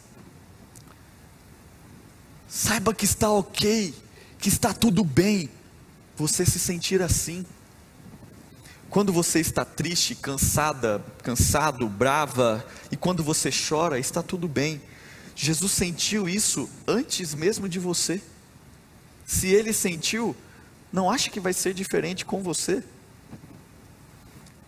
Saiba 2.49 2.95
que 2.95 3.05
está 3.05 3.31
ok, 3.31 3.95
que 4.39 4.49
está 4.49 4.73
tudo 4.73 5.05
bem 5.05 5.51
você 6.17 6.47
se 6.47 6.59
sentir 6.59 7.03
assim. 7.03 7.45
Quando 8.97 9.13
você 9.13 9.41
está 9.41 9.63
triste, 9.63 10.15
cansada, 10.15 11.05
cansado, 11.23 11.87
brava, 11.87 12.67
e 12.91 12.97
quando 12.97 13.23
você 13.23 13.51
chora, 13.51 13.99
está 13.99 14.23
tudo 14.23 14.49
bem. 14.49 14.81
Jesus 15.35 15.73
sentiu 15.73 16.27
isso 16.27 16.67
antes 16.89 17.35
mesmo 17.35 17.69
de 17.69 17.79
você. 17.79 18.23
Se 19.27 19.49
ele 19.49 19.75
sentiu, 19.75 20.35
não 20.91 21.11
acha 21.11 21.29
que 21.29 21.39
vai 21.39 21.53
ser 21.53 21.75
diferente 21.75 22.25
com 22.25 22.43
você. 22.43 22.83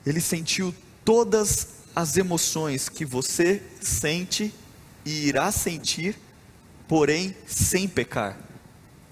Ele 0.04 0.20
sentiu 0.20 0.74
todas 1.06 1.68
as 1.96 2.18
emoções 2.18 2.86
que 2.90 3.06
você 3.06 3.62
sente 3.80 4.52
e 5.06 5.26
irá 5.26 5.50
sentir, 5.50 6.18
porém 6.86 7.34
sem 7.46 7.88
pecar. 7.88 8.38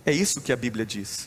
É 0.04 0.12
isso 0.12 0.42
que 0.42 0.52
a 0.52 0.56
Bíblia 0.56 0.84
diz. 0.84 1.26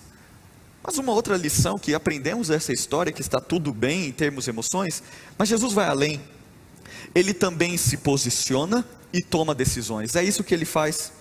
Mas 0.84 0.98
uma 0.98 1.12
outra 1.12 1.36
lição 1.36 1.78
que 1.78 1.94
aprendemos 1.94 2.48
dessa 2.48 2.72
história, 2.72 3.12
que 3.12 3.22
está 3.22 3.40
tudo 3.40 3.74
bem 3.74 4.08
em 4.08 4.12
termos 4.12 4.46
de 4.46 4.50
emoções, 4.50 5.04
mas 5.38 5.50
Jesus 5.50 5.74
vai 5.74 5.88
além. 5.88 6.22
Ele 7.14 7.34
também 7.34 7.78
se 7.78 7.98
posiciona 7.98 8.86
e 9.12 9.22
toma 9.22 9.54
decisões. 9.54 10.16
É 10.16 10.24
isso 10.24 10.44
que 10.44 10.54
ele 10.54 10.66
faz. 10.66 11.12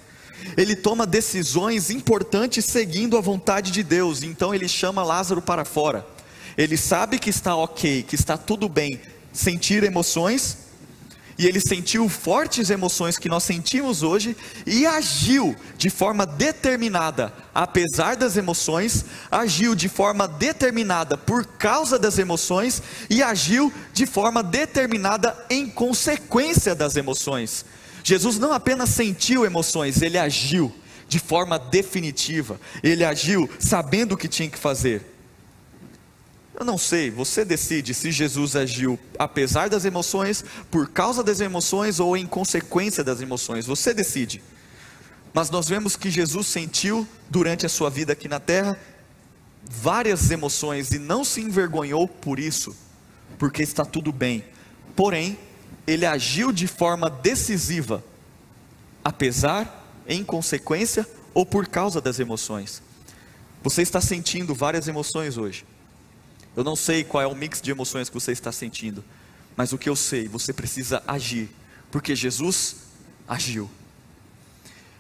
Ele 0.57 0.77
toma 0.77 1.07
decisões 1.07 1.91
importantes 1.91 2.65
seguindo 2.65 3.17
a 3.17 3.21
vontade 3.21 3.71
de 3.71 3.83
Deus. 3.83 4.23
Então 4.23 4.55
ele 4.55 4.69
chama 4.69 5.03
Lázaro 5.03 5.43
para 5.43 5.65
fora. 5.65 6.07
Ele 6.57 6.77
sabe 6.77 7.19
que 7.19 7.31
está 7.31 7.57
ok, 7.57 8.03
que 8.03 8.15
está 8.15 8.37
tudo 8.37 8.69
bem 8.69 9.01
sentir 9.33 9.85
emoções, 9.85 10.68
e 11.39 11.47
ele 11.47 11.61
sentiu 11.61 12.09
fortes 12.09 12.69
emoções 12.69 13.17
que 13.17 13.29
nós 13.29 13.45
sentimos 13.45 14.03
hoje 14.03 14.37
e 14.67 14.85
agiu 14.85 15.55
de 15.77 15.89
forma 15.89 16.27
determinada, 16.27 17.33
apesar 17.55 18.17
das 18.17 18.37
emoções, 18.37 19.05
agiu 19.31 19.77
de 19.77 19.89
forma 19.89 20.27
determinada 20.27 21.17
por 21.17 21.47
causa 21.47 21.97
das 21.97 22.19
emoções 22.19 22.83
e 23.09 23.23
agiu 23.23 23.73
de 23.93 24.05
forma 24.05 24.43
determinada 24.43 25.37
em 25.49 25.69
consequência 25.69 26.75
das 26.75 26.97
emoções. 26.97 27.65
Jesus 28.03 28.37
não 28.37 28.53
apenas 28.53 28.89
sentiu 28.89 29.47
emoções, 29.47 30.03
ele 30.03 30.19
agiu 30.19 30.75
de 31.09 31.21
forma 31.21 31.57
definitiva, 31.57 32.61
ele 32.83 33.05
agiu 33.05 33.49
sabendo 33.61 34.13
o 34.13 34.17
que 34.17 34.27
tinha 34.27 34.51
que 34.51 34.59
fazer. 34.59 35.18
Eu 36.59 36.65
não 36.65 36.77
sei, 36.77 37.09
você 37.09 37.45
decide 37.45 37.95
se 37.95 38.11
Jesus 38.11 38.57
agiu 38.57 38.99
apesar 39.17 39.69
das 39.69 39.85
emoções, 39.85 40.45
por 40.69 40.89
causa 40.89 41.23
das 41.23 41.41
emoções 41.41 42.01
ou 42.01 42.17
em 42.17 42.27
consequência 42.27 43.05
das 43.05 43.21
emoções. 43.21 43.65
Você 43.65 43.95
decide. 43.95 44.43
Mas 45.33 45.51
nós 45.51 45.69
vemos 45.69 45.95
que 45.95 46.11
Jesus 46.11 46.49
sentiu 46.49 47.07
durante 47.31 47.65
a 47.65 47.69
sua 47.69 47.89
vida 47.89 48.13
aqui 48.13 48.27
na 48.27 48.41
terra 48.41 48.77
várias 49.71 50.33
emoções 50.33 50.91
e 50.91 50.99
não 50.99 51.23
se 51.23 51.41
envergonhou 51.41 52.09
por 52.09 52.41
isso, 52.41 52.75
porque 53.39 53.63
está 53.63 53.85
tudo 53.85 54.11
bem. 54.11 54.45
Porém, 54.97 55.39
ele 55.87 56.05
agiu 56.05 56.51
de 56.51 56.67
forma 56.67 57.09
decisiva, 57.09 58.03
apesar, 59.05 59.87
em 60.09 60.25
consequência 60.25 61.07
ou 61.33 61.47
por 61.47 61.69
causa 61.69 62.01
das 62.01 62.19
emoções. 62.19 62.83
Você 63.63 63.83
está 63.83 64.01
sentindo 64.01 64.57
várias 64.57 64.89
emoções 64.89 65.39
hoje. 65.39 65.65
Eu 66.59 66.65
não 66.65 66.75
sei 66.75 67.05
qual 67.05 67.23
é 67.23 67.27
o 67.29 67.37
mix 67.37 67.63
de 67.63 67.71
emoções 67.71 68.09
que 68.09 68.15
você 68.15 68.33
está 68.33 68.51
sentindo, 68.51 69.05
mas 69.57 69.73
o 69.73 69.79
que 69.79 69.89
eu 69.89 69.95
sei, 69.95 70.27
você 70.27 70.53
precisa 70.53 71.01
agir, 71.07 71.49
porque 71.89 72.17
Jesus 72.17 72.79
agiu. 73.29 73.71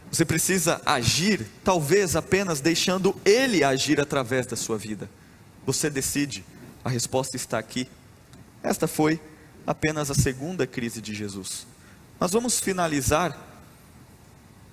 Você 0.09 0.25
precisa 0.25 0.81
agir, 0.87 1.44
talvez 1.64 2.14
apenas 2.14 2.61
deixando 2.61 3.21
Ele 3.25 3.64
agir 3.64 4.01
através 4.01 4.47
da 4.47 4.55
sua 4.55 4.79
vida. 4.79 5.11
Você 5.66 5.90
decide, 5.90 6.44
a 6.85 6.88
resposta 6.88 7.35
está 7.35 7.59
aqui. 7.59 7.88
Esta 8.62 8.87
foi 8.87 9.21
apenas 9.66 10.12
a 10.12 10.14
segunda 10.14 10.64
crise 10.64 11.03
de 11.03 11.12
Jesus. 11.12 11.66
Nós 12.21 12.31
vamos 12.31 12.61
finalizar 12.61 13.37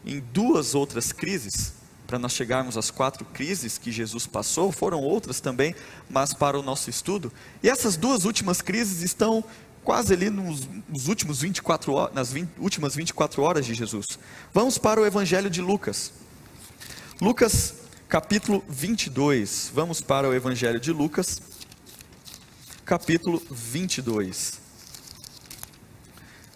em 0.05 0.19
duas 0.19 0.75
outras 0.75 1.11
crises 1.11 1.73
para 2.05 2.19
nós 2.19 2.33
chegarmos 2.33 2.77
às 2.77 2.91
quatro 2.91 3.25
crises 3.25 3.77
que 3.77 3.91
Jesus 3.91 4.27
passou, 4.27 4.71
foram 4.71 5.01
outras 5.01 5.39
também, 5.39 5.75
mas 6.09 6.33
para 6.33 6.59
o 6.59 6.63
nosso 6.63 6.89
estudo. 6.89 7.31
E 7.63 7.69
essas 7.69 7.97
duas 7.97 8.25
últimas 8.25 8.61
crises 8.61 9.01
estão 9.01 9.43
quase 9.83 10.13
ali 10.13 10.29
nos, 10.29 10.67
nos 10.87 11.07
últimos 11.07 11.41
24 11.41 11.93
horas, 11.93 12.15
nas 12.15 12.31
20, 12.31 12.49
últimas 12.59 12.95
24 12.95 13.41
horas 13.41 13.65
de 13.65 13.73
Jesus. 13.73 14.19
Vamos 14.53 14.77
para 14.77 15.01
o 15.01 15.05
Evangelho 15.05 15.49
de 15.49 15.61
Lucas. 15.61 16.13
Lucas 17.21 17.75
capítulo 18.07 18.63
22. 18.69 19.71
Vamos 19.73 20.01
para 20.01 20.29
o 20.29 20.33
Evangelho 20.33 20.79
de 20.79 20.91
Lucas, 20.91 21.41
capítulo 22.85 23.41
22. 23.49 24.61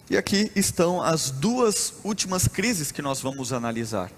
E 0.08 0.16
aqui 0.16 0.50
estão 0.56 1.00
as 1.00 1.30
duas 1.30 1.94
últimas 2.02 2.48
crises 2.48 2.90
que 2.90 3.02
nós 3.02 3.20
vamos 3.20 3.52
analisar 3.52 4.10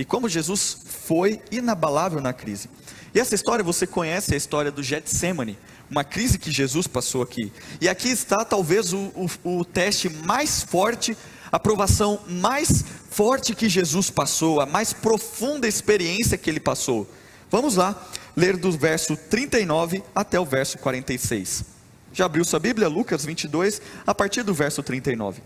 e 0.00 0.04
como 0.04 0.30
Jesus 0.30 0.78
foi 1.06 1.42
inabalável 1.50 2.22
na 2.22 2.32
crise. 2.32 2.70
E 3.14 3.20
essa 3.20 3.34
história 3.34 3.62
você 3.62 3.86
conhece 3.86 4.32
a 4.32 4.36
história 4.36 4.72
do 4.72 4.82
Getsemane, 4.82 5.58
uma 5.90 6.02
crise 6.02 6.38
que 6.38 6.50
Jesus 6.50 6.86
passou 6.86 7.20
aqui. 7.20 7.52
E 7.82 7.86
aqui 7.86 8.08
está 8.08 8.42
talvez 8.42 8.94
o, 8.94 9.12
o, 9.44 9.58
o 9.58 9.62
teste 9.62 10.08
mais 10.08 10.62
forte, 10.62 11.14
a 11.52 11.58
provação 11.60 12.18
mais 12.26 12.82
forte 13.10 13.54
que 13.54 13.68
Jesus 13.68 14.08
passou, 14.08 14.62
a 14.62 14.64
mais 14.64 14.94
profunda 14.94 15.68
experiência 15.68 16.38
que 16.38 16.48
ele 16.48 16.60
passou. 16.60 17.06
Vamos 17.50 17.76
lá, 17.76 18.02
ler 18.34 18.56
do 18.56 18.72
verso 18.72 19.14
39 19.14 20.02
até 20.14 20.40
o 20.40 20.46
verso 20.46 20.78
46. 20.78 21.62
Já 22.10 22.24
abriu 22.24 22.42
sua 22.42 22.58
Bíblia? 22.58 22.88
Lucas 22.88 23.22
22, 23.22 23.82
a 24.06 24.14
partir 24.14 24.44
do 24.44 24.54
verso 24.54 24.82
39. 24.82 25.42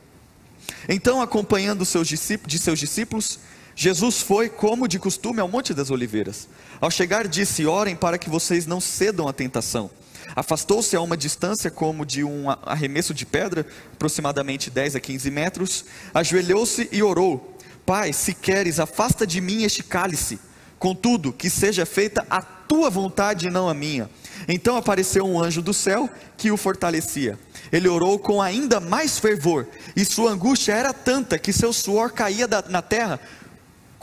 Então, 0.88 1.20
acompanhando 1.20 1.84
seus 1.84 2.06
de 2.06 2.58
seus 2.58 2.78
discípulos, 2.78 3.40
Jesus 3.76 4.22
foi, 4.22 4.48
como 4.48 4.86
de 4.86 4.98
costume, 4.98 5.40
ao 5.40 5.48
Monte 5.48 5.74
das 5.74 5.90
Oliveiras. 5.90 6.48
Ao 6.80 6.90
chegar, 6.90 7.26
disse: 7.26 7.66
Orem 7.66 7.96
para 7.96 8.18
que 8.18 8.30
vocês 8.30 8.66
não 8.66 8.80
cedam 8.80 9.26
à 9.26 9.32
tentação. 9.32 9.90
Afastou-se 10.36 10.96
a 10.96 11.00
uma 11.00 11.16
distância 11.16 11.70
como 11.70 12.06
de 12.06 12.24
um 12.24 12.50
arremesso 12.64 13.12
de 13.12 13.26
pedra, 13.26 13.66
aproximadamente 13.92 14.70
10 14.70 14.96
a 14.96 15.00
15 15.00 15.30
metros, 15.30 15.84
ajoelhou-se 16.12 16.88
e 16.92 17.02
orou: 17.02 17.56
Pai, 17.84 18.12
se 18.12 18.32
queres, 18.32 18.78
afasta 18.78 19.26
de 19.26 19.40
mim 19.40 19.62
este 19.64 19.82
cálice. 19.82 20.38
Contudo, 20.78 21.32
que 21.32 21.48
seja 21.48 21.86
feita 21.86 22.26
a 22.28 22.42
tua 22.42 22.90
vontade 22.90 23.46
e 23.46 23.50
não 23.50 23.68
a 23.68 23.74
minha. 23.74 24.08
Então 24.48 24.76
apareceu 24.76 25.24
um 25.24 25.40
anjo 25.40 25.62
do 25.62 25.72
céu 25.72 26.08
que 26.36 26.50
o 26.50 26.56
fortalecia. 26.56 27.38
Ele 27.72 27.88
orou 27.88 28.18
com 28.18 28.42
ainda 28.42 28.80
mais 28.80 29.18
fervor, 29.18 29.66
e 29.96 30.04
sua 30.04 30.32
angústia 30.32 30.72
era 30.72 30.92
tanta 30.92 31.38
que 31.38 31.52
seu 31.52 31.72
suor 31.72 32.12
caía 32.12 32.46
da, 32.46 32.62
na 32.68 32.82
terra 32.82 33.18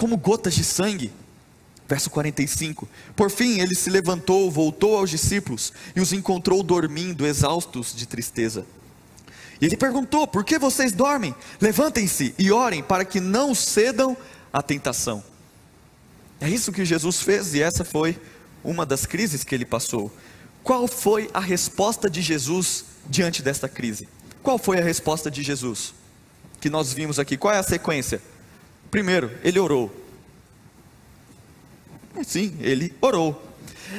como 0.02 0.18
gotas 0.18 0.56
de 0.56 0.64
sangue. 0.64 1.14
Verso 1.88 2.10
45: 2.10 2.90
Por 3.16 3.30
fim 3.30 3.60
ele 3.60 3.76
se 3.76 3.88
levantou, 3.88 4.50
voltou 4.50 4.98
aos 4.98 5.12
discípulos 5.12 5.72
e 5.96 6.02
os 6.02 6.12
encontrou 6.12 6.64
dormindo, 6.64 7.24
exaustos 7.24 7.94
de 7.96 8.08
tristeza. 8.08 8.66
E 9.62 9.66
ele 9.66 9.78
perguntou: 9.78 10.26
Por 10.26 10.44
que 10.44 10.58
vocês 10.58 10.92
dormem? 10.92 11.36
Levantem-se 11.60 12.34
e 12.40 12.52
orem 12.52 12.82
para 12.82 13.06
que 13.06 13.20
não 13.20 13.54
cedam 13.54 14.18
à 14.52 14.64
tentação. 14.64 15.24
É 16.40 16.50
isso 16.50 16.72
que 16.72 16.84
Jesus 16.84 17.22
fez 17.22 17.54
e 17.54 17.62
essa 17.62 17.86
foi 17.86 18.20
uma 18.64 18.88
das 18.88 19.06
crises 19.06 19.44
que 19.44 19.54
ele 19.54 19.66
passou. 19.66 20.12
Qual 20.64 20.88
foi 20.88 21.30
a 21.32 21.40
resposta 21.40 22.10
de 22.10 22.24
Jesus 22.24 22.86
diante 23.08 23.44
desta 23.44 23.70
crise? 23.70 24.10
Qual 24.42 24.58
foi 24.58 24.80
a 24.80 24.84
resposta 24.84 25.30
de 25.30 25.44
Jesus? 25.44 25.94
Que 26.60 26.72
nós 26.72 26.92
vimos 26.92 27.20
aqui. 27.20 27.38
Qual 27.38 27.54
é 27.54 27.60
a 27.60 27.64
sequência? 27.64 28.20
Primeiro, 28.92 29.32
ele 29.44 29.58
orou. 29.58 29.90
Sim, 32.26 32.58
ele 32.60 32.94
orou. 33.02 33.42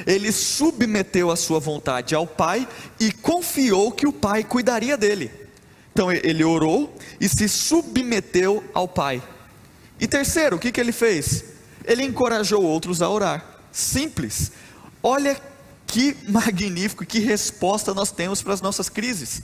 Ele 0.07 0.31
submeteu 0.31 1.31
a 1.31 1.37
sua 1.37 1.59
vontade 1.59 2.15
ao 2.15 2.27
Pai 2.27 2.69
e 3.01 3.11
confiou 3.11 3.91
que 3.91 4.07
o 4.07 4.13
Pai 4.13 4.45
cuidaria 4.45 4.97
dele. 4.97 5.31
Então 5.93 6.11
ele 6.11 6.45
orou 6.45 6.97
e 7.21 7.29
se 7.29 7.49
submeteu 7.49 8.63
ao 8.73 8.87
Pai. 8.87 9.23
E 10.01 10.07
terceiro, 10.07 10.57
o 10.57 10.59
que, 10.59 10.73
que 10.73 10.81
ele 10.81 10.93
fez? 10.93 11.45
Ele 11.85 12.03
encorajou 12.03 12.63
outros 12.63 13.03
a 13.03 13.09
orar. 13.09 13.61
Simples. 13.71 14.53
Olha 15.03 15.41
que 15.87 16.17
magnífico, 16.29 17.05
que 17.05 17.19
resposta 17.19 17.95
nós 17.95 18.11
temos 18.11 18.43
para 18.43 18.55
as 18.55 18.61
nossas 18.61 18.89
crises. 18.89 19.43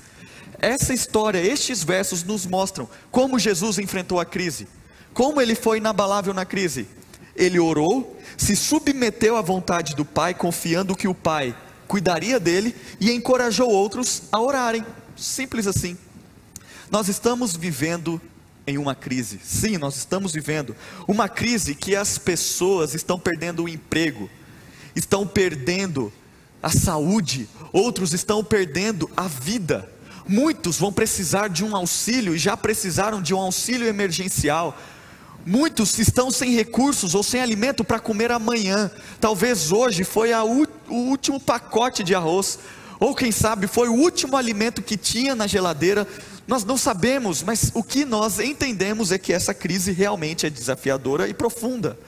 Essa 0.58 0.92
história, 0.92 1.38
estes 1.38 1.84
versos 1.84 2.24
nos 2.24 2.44
mostram 2.44 2.88
como 3.10 3.38
Jesus 3.38 3.78
enfrentou 3.78 4.18
a 4.18 4.24
crise, 4.24 4.66
como 5.14 5.40
ele 5.40 5.54
foi 5.54 5.78
inabalável 5.78 6.32
na 6.32 6.44
crise. 6.44 6.86
Ele 7.34 7.58
orou, 7.58 8.18
se 8.36 8.56
submeteu 8.56 9.36
à 9.36 9.40
vontade 9.40 9.94
do 9.94 10.04
Pai, 10.04 10.34
confiando 10.34 10.96
que 10.96 11.08
o 11.08 11.14
Pai 11.14 11.56
cuidaria 11.86 12.38
dele 12.38 12.74
e 13.00 13.10
encorajou 13.10 13.70
outros 13.70 14.22
a 14.30 14.40
orarem. 14.40 14.84
Simples 15.16 15.66
assim. 15.66 15.96
Nós 16.90 17.08
estamos 17.08 17.56
vivendo 17.56 18.20
em 18.66 18.76
uma 18.76 18.94
crise. 18.94 19.40
Sim, 19.42 19.78
nós 19.78 19.96
estamos 19.96 20.32
vivendo 20.32 20.76
uma 21.06 21.28
crise 21.28 21.74
que 21.74 21.96
as 21.96 22.18
pessoas 22.18 22.94
estão 22.94 23.18
perdendo 23.18 23.64
o 23.64 23.68
emprego, 23.68 24.28
estão 24.94 25.26
perdendo 25.26 26.12
a 26.62 26.70
saúde, 26.70 27.48
outros 27.72 28.12
estão 28.12 28.44
perdendo 28.44 29.10
a 29.16 29.26
vida. 29.26 29.90
Muitos 30.28 30.78
vão 30.78 30.92
precisar 30.92 31.48
de 31.48 31.64
um 31.64 31.74
auxílio 31.74 32.34
e 32.34 32.38
já 32.38 32.56
precisaram 32.56 33.22
de 33.22 33.32
um 33.32 33.38
auxílio 33.38 33.86
emergencial. 33.86 34.78
Muitos 35.48 35.98
estão 35.98 36.30
sem 36.30 36.54
recursos 36.54 37.14
ou 37.14 37.22
sem 37.22 37.40
alimento 37.40 37.82
para 37.82 37.98
comer 37.98 38.30
amanhã. 38.30 38.90
Talvez 39.18 39.72
hoje 39.72 40.04
foi 40.04 40.30
o 40.34 40.66
último 40.90 41.40
pacote 41.40 42.04
de 42.04 42.14
arroz, 42.14 42.58
ou 43.00 43.14
quem 43.14 43.32
sabe 43.32 43.66
foi 43.66 43.88
o 43.88 43.94
último 43.94 44.36
alimento 44.36 44.82
que 44.82 44.94
tinha 44.94 45.34
na 45.34 45.46
geladeira. 45.46 46.06
Nós 46.46 46.64
não 46.64 46.76
sabemos, 46.76 47.42
mas 47.42 47.70
o 47.72 47.82
que 47.82 48.04
nós 48.04 48.38
entendemos 48.38 49.10
é 49.10 49.16
que 49.16 49.32
essa 49.32 49.54
crise 49.54 49.90
realmente 49.90 50.44
é 50.44 50.50
desafiadora 50.50 51.26
e 51.26 51.32
profunda. 51.32 51.98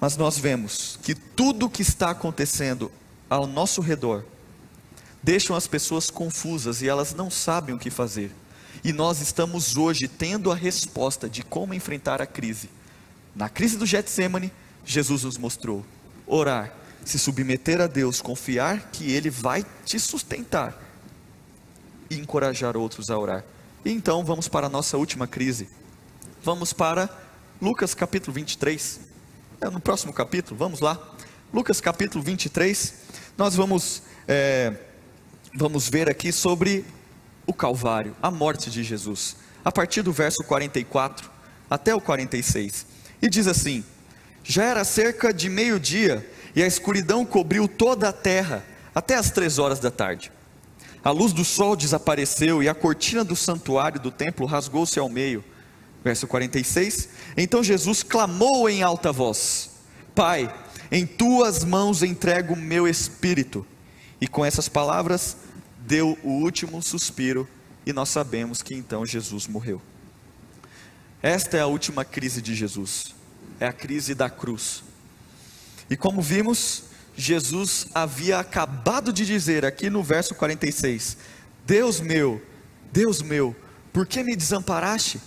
Mas 0.00 0.16
nós 0.16 0.38
vemos 0.38 0.98
que 1.02 1.14
tudo 1.14 1.66
o 1.66 1.70
que 1.70 1.82
está 1.82 2.08
acontecendo 2.08 2.90
ao 3.28 3.46
nosso 3.46 3.82
redor 3.82 4.24
deixam 5.22 5.54
as 5.54 5.66
pessoas 5.66 6.10
confusas 6.10 6.80
e 6.80 6.88
elas 6.88 7.12
não 7.12 7.30
sabem 7.30 7.74
o 7.74 7.78
que 7.78 7.90
fazer. 7.90 8.32
E 8.86 8.92
nós 8.92 9.20
estamos 9.20 9.76
hoje 9.76 10.06
tendo 10.06 10.52
a 10.52 10.54
resposta 10.54 11.28
de 11.28 11.42
como 11.42 11.74
enfrentar 11.74 12.22
a 12.22 12.26
crise. 12.26 12.70
Na 13.34 13.48
crise 13.48 13.76
do 13.76 13.84
Getsemane, 13.84 14.52
Jesus 14.84 15.24
nos 15.24 15.36
mostrou: 15.36 15.84
orar, 16.24 16.72
se 17.04 17.18
submeter 17.18 17.80
a 17.80 17.88
Deus, 17.88 18.22
confiar 18.22 18.90
que 18.92 19.10
Ele 19.10 19.28
vai 19.28 19.66
te 19.84 19.98
sustentar 19.98 20.80
e 22.08 22.14
encorajar 22.14 22.76
outros 22.76 23.10
a 23.10 23.18
orar. 23.18 23.44
E 23.84 23.90
então 23.90 24.24
vamos 24.24 24.46
para 24.46 24.68
a 24.68 24.70
nossa 24.70 24.96
última 24.96 25.26
crise. 25.26 25.68
Vamos 26.44 26.72
para 26.72 27.10
Lucas 27.60 27.92
capítulo 27.92 28.34
23. 28.34 29.00
É 29.62 29.68
no 29.68 29.80
próximo 29.80 30.12
capítulo, 30.12 30.56
vamos 30.56 30.78
lá. 30.78 30.96
Lucas 31.52 31.80
capítulo 31.80 32.22
23, 32.22 32.94
nós 33.36 33.56
vamos, 33.56 34.04
é, 34.28 34.74
vamos 35.52 35.88
ver 35.88 36.08
aqui 36.08 36.30
sobre 36.30 36.84
o 37.46 37.52
Calvário, 37.52 38.16
a 38.22 38.30
morte 38.30 38.70
de 38.70 38.82
Jesus, 38.82 39.36
a 39.64 39.70
partir 39.70 40.02
do 40.02 40.12
verso 40.12 40.42
44 40.44 41.30
até 41.70 41.94
o 41.94 42.00
46. 42.00 42.86
E 43.22 43.28
diz 43.28 43.46
assim: 43.46 43.84
Já 44.42 44.64
era 44.64 44.84
cerca 44.84 45.32
de 45.32 45.48
meio-dia 45.48 46.28
e 46.54 46.62
a 46.62 46.66
escuridão 46.66 47.24
cobriu 47.24 47.68
toda 47.68 48.08
a 48.08 48.12
terra 48.12 48.64
até 48.94 49.14
as 49.14 49.30
três 49.30 49.58
horas 49.58 49.78
da 49.78 49.90
tarde. 49.90 50.32
A 51.04 51.10
luz 51.10 51.32
do 51.32 51.44
sol 51.44 51.76
desapareceu 51.76 52.62
e 52.62 52.68
a 52.68 52.74
cortina 52.74 53.22
do 53.22 53.36
santuário 53.36 54.00
do 54.00 54.10
templo 54.10 54.46
rasgou-se 54.46 54.98
ao 54.98 55.08
meio. 55.08 55.44
Verso 56.02 56.26
46: 56.26 57.08
Então 57.36 57.62
Jesus 57.62 58.02
clamou 58.02 58.68
em 58.68 58.82
alta 58.82 59.12
voz: 59.12 59.70
Pai, 60.14 60.52
em 60.90 61.06
tuas 61.06 61.64
mãos 61.64 62.02
entrego 62.02 62.54
o 62.54 62.56
meu 62.56 62.88
espírito. 62.88 63.66
E 64.20 64.26
com 64.26 64.44
essas 64.44 64.68
palavras, 64.68 65.36
deu 65.86 66.18
o 66.22 66.30
último 66.42 66.82
suspiro, 66.82 67.48
e 67.84 67.92
nós 67.92 68.08
sabemos 68.08 68.62
que 68.62 68.74
então 68.74 69.06
Jesus 69.06 69.46
morreu. 69.46 69.80
Esta 71.22 71.56
é 71.56 71.60
a 71.60 71.66
última 71.66 72.04
crise 72.04 72.42
de 72.42 72.54
Jesus, 72.54 73.14
é 73.60 73.66
a 73.66 73.72
crise 73.72 74.14
da 74.14 74.28
cruz. 74.28 74.82
E 75.88 75.96
como 75.96 76.20
vimos, 76.20 76.84
Jesus 77.16 77.86
havia 77.94 78.38
acabado 78.38 79.12
de 79.12 79.24
dizer 79.24 79.64
aqui 79.64 79.88
no 79.88 80.02
verso 80.02 80.34
46: 80.34 81.16
Deus 81.64 82.00
meu, 82.00 82.42
Deus 82.92 83.22
meu, 83.22 83.54
por 83.92 84.06
que 84.06 84.22
me 84.22 84.36
desamparaste? 84.36 85.20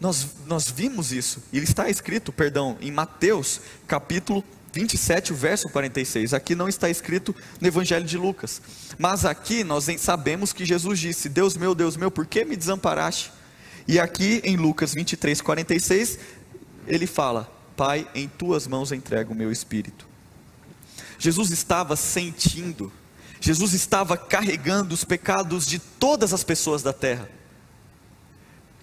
Nós, 0.00 0.26
nós 0.46 0.68
vimos 0.68 1.12
isso, 1.12 1.42
e 1.52 1.58
está 1.58 1.88
escrito, 1.88 2.32
perdão, 2.32 2.76
em 2.80 2.90
Mateus, 2.90 3.60
capítulo 3.86 4.44
27, 4.76 5.32
verso 5.32 5.70
46. 5.70 6.34
Aqui 6.34 6.54
não 6.54 6.68
está 6.68 6.90
escrito 6.90 7.34
no 7.58 7.66
Evangelho 7.66 8.04
de 8.04 8.18
Lucas, 8.18 8.60
mas 8.98 9.24
aqui 9.24 9.64
nós 9.64 9.86
sabemos 9.98 10.52
que 10.52 10.66
Jesus 10.66 10.98
disse: 10.98 11.30
Deus 11.30 11.56
meu, 11.56 11.74
Deus 11.74 11.96
meu, 11.96 12.10
por 12.10 12.26
que 12.26 12.44
me 12.44 12.54
desamparaste? 12.54 13.32
E 13.88 13.98
aqui 13.98 14.42
em 14.44 14.56
Lucas 14.56 14.92
23, 14.92 15.40
46, 15.40 16.18
ele 16.86 17.06
fala: 17.06 17.50
Pai, 17.74 18.06
em 18.14 18.28
tuas 18.28 18.66
mãos 18.66 18.92
entrego 18.92 19.32
o 19.32 19.36
meu 19.36 19.50
espírito. 19.50 20.06
Jesus 21.18 21.50
estava 21.50 21.96
sentindo, 21.96 22.92
Jesus 23.40 23.72
estava 23.72 24.14
carregando 24.14 24.94
os 24.94 25.04
pecados 25.04 25.66
de 25.66 25.78
todas 25.78 26.34
as 26.34 26.44
pessoas 26.44 26.82
da 26.82 26.92
terra 26.92 27.30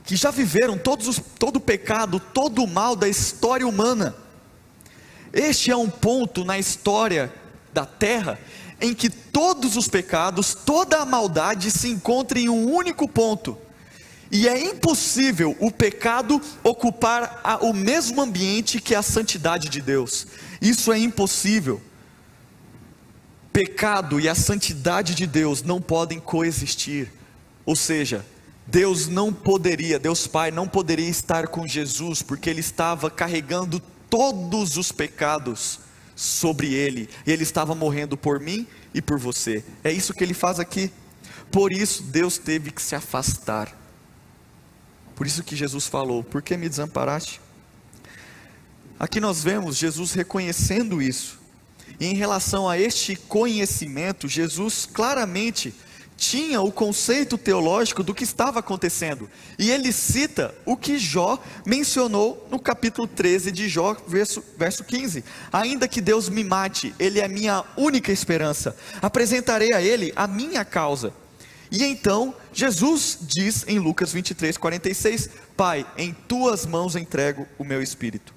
que 0.06 0.17
já 0.17 0.32
viveram 0.32 0.77
todos 0.77 1.08
os, 1.08 1.22
todo 1.39 1.57
o 1.57 1.61
pecado, 1.61 2.20
todo 2.20 2.61
o 2.61 2.68
mal 2.68 2.93
da 2.93 3.07
história 3.07 3.65
humana. 3.65 4.22
Este 5.34 5.71
é 5.71 5.75
um 5.75 5.89
ponto 5.89 6.45
na 6.45 6.59
história 6.59 7.34
da 7.73 7.88
terra 7.88 8.39
em 8.79 8.93
que 8.93 9.09
todos 9.09 9.75
os 9.75 9.88
pecados, 9.88 10.53
toda 10.53 10.97
a 10.97 11.05
maldade 11.05 11.71
se 11.71 11.89
encontra 11.89 12.39
em 12.39 12.49
um 12.49 12.71
único 12.71 13.07
ponto. 13.07 13.57
E 14.31 14.47
é 14.47 14.69
impossível 14.69 15.55
o 15.59 15.71
pecado 15.71 16.41
ocupar 16.63 17.39
a, 17.43 17.57
o 17.63 17.73
mesmo 17.73 18.21
ambiente 18.21 18.81
que 18.81 18.93
a 18.93 19.01
santidade 19.01 19.69
de 19.69 19.81
Deus. 19.81 20.27
Isso 20.61 20.91
é 20.91 20.99
impossível. 20.99 21.81
Pecado 23.51 24.19
e 24.19 24.27
a 24.27 24.36
santidade 24.36 25.15
de 25.15 25.25
Deus 25.25 25.63
não 25.63 25.81
podem 25.81 26.19
coexistir. 26.19 27.11
Ou 27.65 27.75
seja, 27.75 28.25
Deus 28.65 29.07
não 29.07 29.31
poderia, 29.31 29.99
Deus 29.99 30.25
Pai 30.25 30.51
não 30.51 30.67
poderia 30.67 31.09
estar 31.09 31.47
com 31.47 31.67
Jesus, 31.67 32.21
porque 32.21 32.49
ele 32.49 32.61
estava 32.61 33.09
carregando 33.09 33.81
todos 34.14 34.78
os 34.78 34.91
pecados 34.91 35.80
sobre 36.16 36.72
ele, 36.72 37.09
e 37.26 37.32
ele 37.32 37.41
estava 37.41 37.74
morrendo 37.74 38.16
por 38.16 38.39
mim 38.39 38.68
e 38.93 39.01
por 39.01 39.18
você. 39.18 39.66
É 39.84 39.91
isso 39.91 40.14
que 40.14 40.24
ele 40.24 40.36
faz 40.36 40.59
aqui. 40.59 40.91
Por 41.51 41.72
isso 41.72 42.03
Deus 42.03 42.38
teve 42.38 42.70
que 42.70 42.80
se 42.80 42.93
afastar. 42.93 43.76
Por 45.16 45.26
isso 45.26 45.43
que 45.43 45.55
Jesus 45.55 45.88
falou: 45.88 46.24
Por 46.24 46.43
que 46.43 46.55
me 46.55 46.70
desamparaste? 46.70 47.41
Aqui 48.99 49.20
nós 49.20 49.43
vemos 49.43 49.78
Jesus 49.78 50.14
reconhecendo 50.14 51.01
isso. 51.01 51.39
E 51.99 52.05
em 52.05 52.14
relação 52.14 52.70
a 52.70 52.78
este 52.78 53.16
conhecimento, 53.16 54.28
Jesus 54.28 54.86
claramente 54.86 55.74
tinha 56.18 56.61
o 56.61 56.72
conceito 56.72 57.38
teológico 57.38 58.03
do 58.03 58.14
que 58.14 58.24
estava 58.24 58.59
acontecendo. 58.59 59.30
E 59.57 59.70
ele 59.72 59.91
cita 59.91 60.53
o 60.66 60.78
que 60.78 60.97
Jó 60.97 61.41
mencionou 61.66 62.47
no 62.49 62.59
capítulo 62.59 63.07
13 63.07 63.51
de 63.51 63.68
Jó, 63.68 63.95
verso, 64.07 64.43
verso 64.57 64.84
15: 64.84 65.24
Ainda 65.51 65.88
que 65.88 66.01
Deus 66.01 66.30
me 66.30 66.43
mate, 66.43 66.93
Ele 66.99 67.20
é 67.20 67.28
minha 67.28 67.64
única 67.76 68.11
esperança, 68.11 68.76
apresentarei 69.01 69.74
a 69.74 69.82
Ele 69.82 70.14
a 70.16 70.28
minha 70.28 70.64
causa. 70.64 71.14
E 71.72 71.84
então 71.84 72.36
Jesus 72.53 73.18
diz 73.22 73.66
em 73.68 73.80
Lucas 73.80 74.14
23, 74.14 74.57
46: 74.57 75.30
Pai, 75.57 75.86
em 75.97 76.14
tuas 76.14 76.66
mãos 76.66 76.95
entrego 76.95 77.47
o 77.57 77.64
meu 77.64 77.82
espírito 77.82 78.34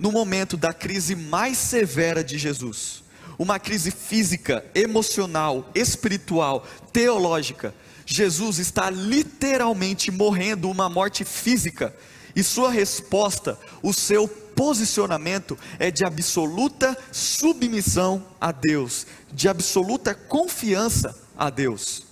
no 0.00 0.10
momento 0.10 0.56
da 0.56 0.72
crise 0.72 1.14
mais 1.14 1.58
severa 1.58 2.24
de 2.24 2.38
Jesus, 2.38 3.04
uma 3.40 3.58
crise 3.58 3.90
física, 3.90 4.62
emocional, 4.74 5.70
espiritual, 5.74 6.66
teológica, 6.92 7.74
Jesus 8.04 8.58
está 8.58 8.90
literalmente 8.90 10.10
morrendo 10.10 10.68
uma 10.68 10.90
morte 10.90 11.24
física, 11.24 11.96
e 12.36 12.42
sua 12.42 12.70
resposta, 12.70 13.58
o 13.82 13.94
seu 13.94 14.28
posicionamento 14.28 15.58
é 15.78 15.90
de 15.90 16.04
absoluta 16.04 16.94
submissão 17.10 18.26
a 18.38 18.52
Deus, 18.52 19.06
de 19.32 19.48
absoluta 19.48 20.14
confiança 20.14 21.18
a 21.34 21.48
Deus. 21.48 22.02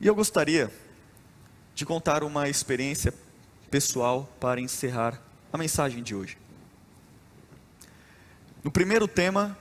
E 0.00 0.06
eu 0.06 0.14
gostaria 0.14 0.72
de 1.74 1.84
contar 1.84 2.24
uma 2.24 2.48
experiência 2.48 3.12
pessoal 3.70 4.26
para 4.40 4.58
encerrar 4.58 5.20
a 5.52 5.58
mensagem 5.58 6.02
de 6.02 6.14
hoje. 6.14 6.47
No 8.68 8.72
primeiro 8.72 9.08
tema 9.08 9.56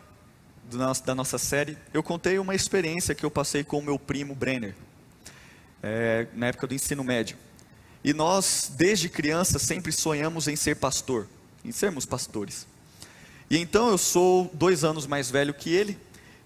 da 1.06 1.16
nossa 1.16 1.38
série, 1.38 1.78
eu 1.94 2.04
contei 2.04 2.38
uma 2.40 2.54
experiência 2.54 3.16
que 3.16 3.26
eu 3.26 3.32
passei 3.32 3.64
com 3.64 3.80
o 3.80 3.82
meu 3.82 3.98
primo 3.98 4.36
Brenner, 4.36 4.76
é, 5.82 6.28
na 6.34 6.48
época 6.48 6.68
do 6.68 6.74
ensino 6.74 7.06
médio. 7.06 7.38
E 8.04 8.12
nós, 8.12 8.70
desde 8.76 9.08
criança, 9.08 9.60
sempre 9.60 9.94
sonhamos 9.94 10.50
em 10.50 10.58
ser 10.58 10.76
pastor, 10.76 11.26
em 11.64 11.72
sermos 11.72 12.06
pastores. 12.06 12.68
E 13.50 13.58
então 13.58 13.88
eu 13.88 13.98
sou 13.98 14.52
dois 14.54 14.84
anos 14.84 15.08
mais 15.08 15.32
velho 15.32 15.54
que 15.54 15.74
ele, 15.74 15.98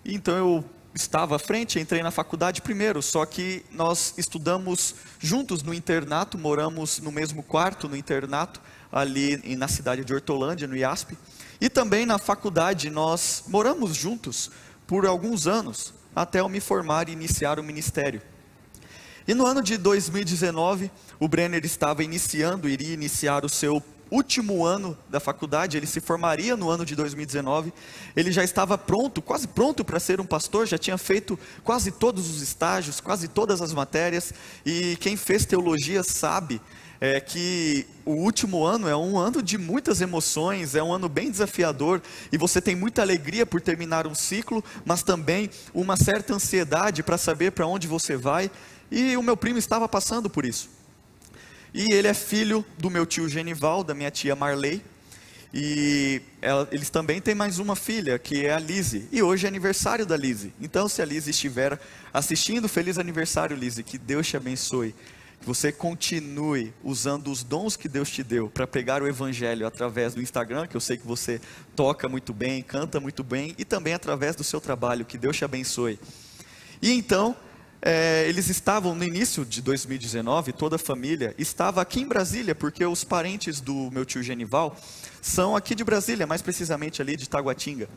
e 0.06 0.14
então 0.14 0.38
eu 0.38 0.66
estava 0.94 1.38
à 1.38 1.40
frente, 1.40 1.80
entrei 1.80 2.04
na 2.04 2.12
faculdade 2.12 2.62
primeiro, 2.62 3.02
só 3.02 3.26
que 3.26 3.66
nós 3.72 4.14
estudamos 4.20 4.94
juntos 5.20 5.64
no 5.64 5.74
internato, 5.74 6.38
moramos 6.38 7.00
no 7.00 7.12
mesmo 7.12 7.42
quarto 7.42 7.90
no 7.90 7.96
internato, 7.96 8.62
ali 8.92 9.56
na 9.56 9.68
cidade 9.68 10.06
de 10.06 10.14
Hortolândia, 10.14 10.68
no 10.68 10.78
IASP, 10.78 11.18
e 11.62 11.70
também 11.70 12.08
na 12.08 12.18
faculdade 12.18 12.90
nós 12.90 13.44
moramos 13.48 13.96
juntos 13.96 14.50
por 14.88 15.06
alguns 15.06 15.46
anos, 15.46 15.94
até 16.16 16.40
eu 16.40 16.50
me 16.50 16.60
formar 16.60 17.08
e 17.08 17.12
iniciar 17.14 17.60
o 17.60 17.64
ministério. 17.64 18.20
E 19.28 19.36
no 19.36 19.46
ano 19.46 19.62
de 19.62 19.78
2019, 19.78 20.90
o 21.20 21.28
Brenner 21.28 21.64
estava 21.64 22.04
iniciando, 22.04 22.68
iria 22.68 22.96
iniciar 22.96 23.46
o 23.46 23.50
seu 23.50 23.82
último 24.10 24.66
ano 24.66 24.98
da 25.08 25.20
faculdade, 25.20 25.78
ele 25.78 25.86
se 25.86 26.02
formaria 26.02 26.58
no 26.58 26.70
ano 26.70 26.84
de 26.84 26.96
2019. 26.96 27.72
Ele 28.16 28.32
já 28.32 28.44
estava 28.44 28.78
pronto, 28.78 29.22
quase 29.22 29.48
pronto 29.48 29.86
para 29.86 30.00
ser 30.00 30.20
um 30.20 30.26
pastor, 30.26 30.68
já 30.68 30.78
tinha 30.78 30.98
feito 30.98 31.40
quase 31.64 31.92
todos 31.92 32.30
os 32.30 32.42
estágios, 32.42 33.00
quase 33.00 33.28
todas 33.30 33.62
as 33.62 33.72
matérias. 33.72 34.34
E 34.66 34.98
quem 35.00 35.16
fez 35.16 35.46
teologia 35.46 36.04
sabe 36.04 36.60
é, 37.02 37.20
que 37.20 37.88
o 38.06 38.12
último 38.12 38.64
ano 38.64 38.88
é 38.88 38.96
um 38.96 39.18
ano 39.18 39.42
de 39.42 39.58
muitas 39.58 40.02
emoções, 40.02 40.76
é 40.76 40.84
um 40.84 40.94
ano 40.94 41.10
bem 41.10 41.32
desafiador 41.32 42.00
e 42.32 42.38
você 42.38 42.62
tem 42.62 42.76
muita 42.76 43.02
alegria 43.02 43.44
por 43.44 43.60
terminar 43.60 44.06
um 44.06 44.14
ciclo, 44.14 44.64
mas 44.86 45.02
também 45.02 45.50
uma 45.74 45.98
certa 45.98 46.36
ansiedade 46.36 47.02
para 47.02 47.18
saber 47.18 47.54
para 47.54 47.66
onde 47.66 47.88
você 47.88 48.16
vai. 48.16 48.52
E 48.92 49.18
o 49.18 49.24
meu 49.24 49.36
primo 49.36 49.58
estava 49.58 49.90
passando 49.90 50.30
por 50.30 50.46
isso. 50.46 50.70
E 51.74 51.92
ele 51.92 52.08
é 52.08 52.14
filho 52.14 52.64
do 52.78 52.90
meu 52.90 53.06
tio 53.06 53.28
Genival, 53.28 53.84
da 53.84 53.96
minha 53.96 54.12
tia 54.12 54.36
Marley. 54.36 54.84
E 55.54 56.22
ela, 56.42 56.68
eles 56.72 56.90
também 56.90 57.20
têm 57.20 57.34
mais 57.34 57.58
uma 57.58 57.76
filha, 57.76 58.20
que 58.20 58.46
é 58.46 58.54
a 58.54 58.60
Lise. 58.60 59.08
E 59.12 59.24
hoje 59.24 59.46
é 59.46 59.50
aniversário 59.50 60.06
da 60.06 60.16
Lise. 60.16 60.54
Então, 60.62 60.88
se 60.88 61.02
a 61.02 61.06
Lise 61.06 61.32
estiver 61.32 61.80
assistindo, 62.14 62.70
feliz 62.70 62.98
aniversário, 63.00 63.56
Lise. 63.56 63.84
Que 63.84 63.98
Deus 63.98 64.28
te 64.28 64.38
abençoe. 64.38 64.94
Você 65.44 65.72
continue 65.72 66.72
usando 66.84 67.32
os 67.32 67.44
dons 67.44 67.76
que 67.76 67.90
Deus 67.90 68.10
te 68.10 68.22
deu 68.22 68.48
para 68.48 68.68
pregar 68.68 69.02
o 69.02 69.08
Evangelho 69.08 69.66
através 69.66 70.14
do 70.14 70.22
Instagram, 70.22 70.68
que 70.68 70.78
eu 70.78 70.82
sei 70.82 70.98
que 70.98 71.08
você 71.08 71.42
toca 71.76 72.08
muito 72.08 72.32
bem, 72.32 72.62
canta 72.62 73.00
muito 73.00 73.24
bem, 73.24 73.56
e 73.58 73.66
também 73.66 73.94
através 73.94 74.36
do 74.36 74.44
seu 74.44 74.62
trabalho. 74.62 75.04
Que 75.04 75.18
Deus 75.18 75.36
te 75.36 75.44
abençoe. 75.44 76.00
E 76.80 76.92
então, 76.92 77.36
é, 77.82 78.26
eles 78.30 78.50
estavam 78.50 78.94
no 78.94 79.04
início 79.04 79.44
de 79.44 79.60
2019, 79.64 80.54
toda 80.54 80.76
a 80.76 80.80
família 80.80 81.34
estava 81.36 81.82
aqui 81.82 82.02
em 82.02 82.08
Brasília, 82.08 82.54
porque 82.54 82.86
os 82.86 83.04
parentes 83.04 83.60
do 83.60 83.90
meu 83.92 84.06
tio 84.06 84.22
Genival 84.22 84.78
são 85.20 85.56
aqui 85.56 85.74
de 85.74 85.84
Brasília, 85.84 86.28
mais 86.28 86.44
precisamente 86.44 87.02
ali 87.02 87.18
de 87.18 87.28
Taguatinga. 87.28 87.90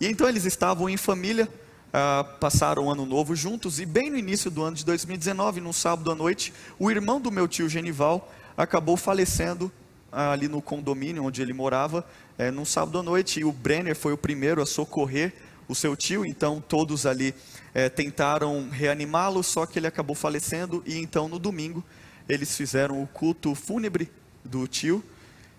E 0.00 0.06
então 0.06 0.26
eles 0.26 0.46
estavam 0.46 0.88
em 0.88 0.96
família, 0.96 1.46
ah, 1.92 2.24
passaram 2.40 2.86
o 2.86 2.90
ano 2.90 3.06
novo 3.06 3.34
juntos, 3.34 3.80
e 3.80 3.86
bem 3.86 4.10
no 4.10 4.16
início 4.16 4.50
do 4.50 4.62
ano 4.62 4.76
de 4.76 4.84
2019, 4.84 5.60
num 5.60 5.72
sábado 5.72 6.10
à 6.10 6.14
noite, 6.14 6.52
o 6.78 6.90
irmão 6.90 7.20
do 7.20 7.30
meu 7.30 7.48
tio 7.48 7.68
Genival 7.68 8.32
acabou 8.56 8.96
falecendo 8.96 9.70
ah, 10.10 10.32
ali 10.32 10.48
no 10.48 10.62
condomínio 10.62 11.24
onde 11.24 11.42
ele 11.42 11.52
morava, 11.52 12.04
é, 12.38 12.50
num 12.50 12.64
sábado 12.64 12.98
à 12.98 13.02
noite, 13.02 13.40
e 13.40 13.44
o 13.44 13.52
Brenner 13.52 13.96
foi 13.96 14.12
o 14.12 14.18
primeiro 14.18 14.62
a 14.62 14.66
socorrer 14.66 15.32
o 15.68 15.74
seu 15.74 15.96
tio, 15.96 16.24
então 16.24 16.62
todos 16.66 17.06
ali 17.06 17.34
é, 17.74 17.88
tentaram 17.88 18.68
reanimá-lo, 18.70 19.42
só 19.42 19.66
que 19.66 19.78
ele 19.78 19.86
acabou 19.86 20.14
falecendo, 20.14 20.82
e 20.86 20.98
então 20.98 21.28
no 21.28 21.38
domingo 21.38 21.84
eles 22.28 22.56
fizeram 22.56 23.02
o 23.02 23.06
culto 23.06 23.54
fúnebre 23.54 24.10
do 24.44 24.66
tio, 24.66 25.02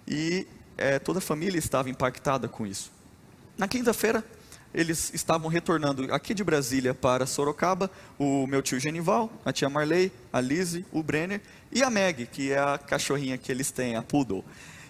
e 0.07 0.47
é, 0.77 0.99
toda 0.99 1.19
a 1.19 1.21
família 1.21 1.57
estava 1.57 1.89
impactada 1.89 2.47
com 2.47 2.65
isso. 2.65 2.91
Na 3.57 3.67
quinta-feira, 3.67 4.23
eles 4.73 5.11
estavam 5.13 5.49
retornando 5.49 6.13
aqui 6.13 6.33
de 6.33 6.43
Brasília 6.43 6.93
para 6.93 7.25
Sorocaba, 7.25 7.89
o 8.17 8.45
meu 8.47 8.61
tio 8.61 8.79
Genival, 8.79 9.31
a 9.43 9.51
tia 9.51 9.69
Marley, 9.69 10.11
a 10.31 10.39
Lise, 10.39 10.85
o 10.91 11.01
Brenner 11.01 11.41
e 11.71 11.83
a 11.83 11.89
Meg, 11.89 12.25
que 12.27 12.51
é 12.51 12.59
a 12.59 12.77
cachorrinha 12.77 13.37
que 13.37 13.51
eles 13.51 13.71
têm, 13.71 13.95
a 13.95 14.01
Poodle. 14.01 14.43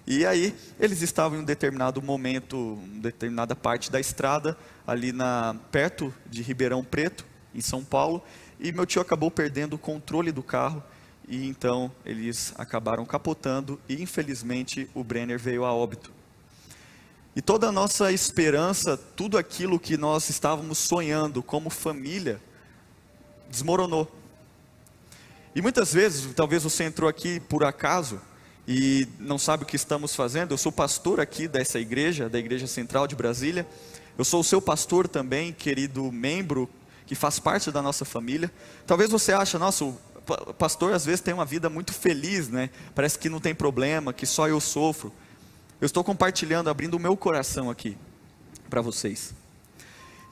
E 0.05 0.25
aí, 0.25 0.55
eles 0.79 1.01
estavam 1.01 1.37
em 1.37 1.41
um 1.41 1.45
determinado 1.45 2.01
momento, 2.01 2.57
uma 2.57 3.01
determinada 3.01 3.55
parte 3.55 3.91
da 3.91 3.99
estrada, 3.99 4.57
ali 4.85 5.11
na, 5.11 5.55
perto 5.69 6.13
de 6.25 6.41
Ribeirão 6.41 6.83
Preto, 6.83 7.25
em 7.53 7.59
São 7.61 7.83
Paulo, 7.83 8.23
e 8.59 8.71
meu 8.71 8.85
tio 8.85 9.01
acabou 9.01 9.29
perdendo 9.29 9.73
o 9.73 9.77
controle 9.79 10.31
do 10.31 10.41
carro, 10.41 10.81
e 11.27 11.45
então 11.47 11.91
eles 12.05 12.53
acabaram 12.57 13.05
capotando, 13.05 13.79
e 13.89 14.01
infelizmente 14.01 14.89
o 14.93 15.03
Brenner 15.03 15.37
veio 15.37 15.65
a 15.65 15.73
óbito. 15.73 16.16
E 17.37 17.41
toda 17.41 17.67
a 17.67 17.71
nossa 17.71 18.11
esperança, 18.11 18.97
tudo 18.97 19.37
aquilo 19.37 19.79
que 19.79 19.95
nós 19.95 20.27
estávamos 20.27 20.79
sonhando 20.79 21.43
como 21.43 21.69
família, 21.69 22.41
desmoronou. 23.47 24.11
E 25.53 25.61
muitas 25.61 25.93
vezes, 25.93 26.33
talvez 26.33 26.63
você 26.63 26.85
entrou 26.85 27.07
aqui 27.07 27.39
por 27.39 27.63
acaso, 27.63 28.19
e 28.67 29.07
não 29.19 29.37
sabe 29.37 29.61
o 29.61 29.65
que 29.67 29.75
estamos 29.75 30.15
fazendo, 30.15 30.51
eu 30.51 30.57
sou 30.57 30.71
pastor 30.71 31.19
aqui 31.19 31.47
dessa 31.47 31.79
igreja, 31.79 32.27
da 32.27 32.39
Igreja 32.39 32.65
Central 32.65 33.05
de 33.05 33.15
Brasília. 33.15 33.67
Eu 34.17 34.25
sou 34.25 34.39
o 34.39 34.43
seu 34.43 34.59
pastor 34.59 35.07
também, 35.07 35.53
querido 35.53 36.11
membro 36.11 36.67
que 37.05 37.13
faz 37.13 37.37
parte 37.37 37.69
da 37.69 37.83
nossa 37.83 38.03
família. 38.03 38.51
Talvez 38.87 39.11
você 39.11 39.31
ache, 39.31 39.59
nossa, 39.59 39.85
o 39.85 39.95
pastor 40.57 40.91
às 40.91 41.05
vezes 41.05 41.21
tem 41.21 41.35
uma 41.35 41.45
vida 41.45 41.69
muito 41.69 41.93
feliz, 41.93 42.49
né? 42.49 42.71
Parece 42.95 43.19
que 43.19 43.29
não 43.29 43.39
tem 43.39 43.53
problema, 43.53 44.11
que 44.11 44.25
só 44.25 44.47
eu 44.47 44.59
sofro. 44.59 45.13
Eu 45.79 45.85
estou 45.85 46.03
compartilhando, 46.03 46.69
abrindo 46.69 46.95
o 46.95 46.99
meu 46.99 47.15
coração 47.15 47.69
aqui 47.69 47.95
para 48.67 48.81
vocês. 48.81 49.33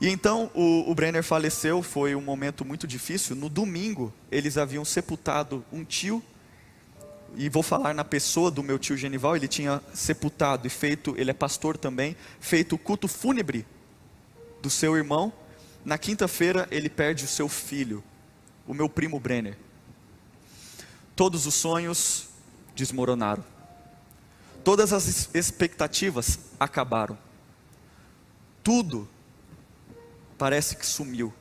E 0.02 0.10
então 0.10 0.50
o, 0.56 0.89
o 0.89 0.96
Brenner 0.96 1.24
faleceu, 1.24 1.84
foi 1.84 2.16
um 2.16 2.22
momento 2.22 2.66
muito 2.66 2.88
difícil. 2.88 3.36
No 3.36 3.48
domingo, 3.48 4.12
eles 4.32 4.58
haviam 4.58 4.84
sepultado 4.84 5.64
um 5.72 5.84
tio 5.84 6.22
e 7.38 7.48
vou 7.48 7.62
falar 7.62 7.93
na 7.93 8.04
pessoa 8.04 8.50
do 8.50 8.64
meu 8.64 8.80
tio 8.80 8.98
Genival, 8.98 9.36
ele 9.36 9.48
tinha 9.48 9.82
sepultado 9.93 10.66
e 10.66 10.70
feito, 10.70 11.14
ele 11.18 11.32
é 11.32 11.34
pastor 11.34 11.78
também, 11.78 12.16
feito 12.39 12.76
o 12.76 12.78
culto 12.78 13.08
fúnebre 13.08 13.66
do 14.62 14.70
seu 14.70 14.96
irmão. 14.98 15.32
Na 15.84 15.98
quinta-feira 15.98 16.68
ele 16.72 16.89
perde 16.89 17.24
o 17.24 17.28
seu 17.28 17.48
filho, 17.48 18.04
o 18.68 18.74
meu 18.74 18.89
primo 18.89 19.20
Brenner. 19.20 19.58
Todos 21.16 21.46
os 21.46 21.54
sonhos 21.54 22.30
desmoronaram. 22.76 23.55
Todas 24.66 24.91
as 24.91 25.30
expectativas 25.36 26.39
acabaram. 26.59 27.16
Tudo 28.63 29.07
parece 30.39 30.76
que 30.76 30.88
sumiu. 30.88 31.32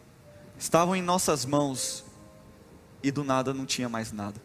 Estavam 0.59 0.95
em 0.95 1.01
nossas 1.01 1.47
mãos 1.47 2.05
e 3.03 3.11
do 3.11 3.25
nada 3.25 3.55
não 3.55 3.65
tinha 3.65 3.89
mais 3.89 4.13
nada. 4.13 4.39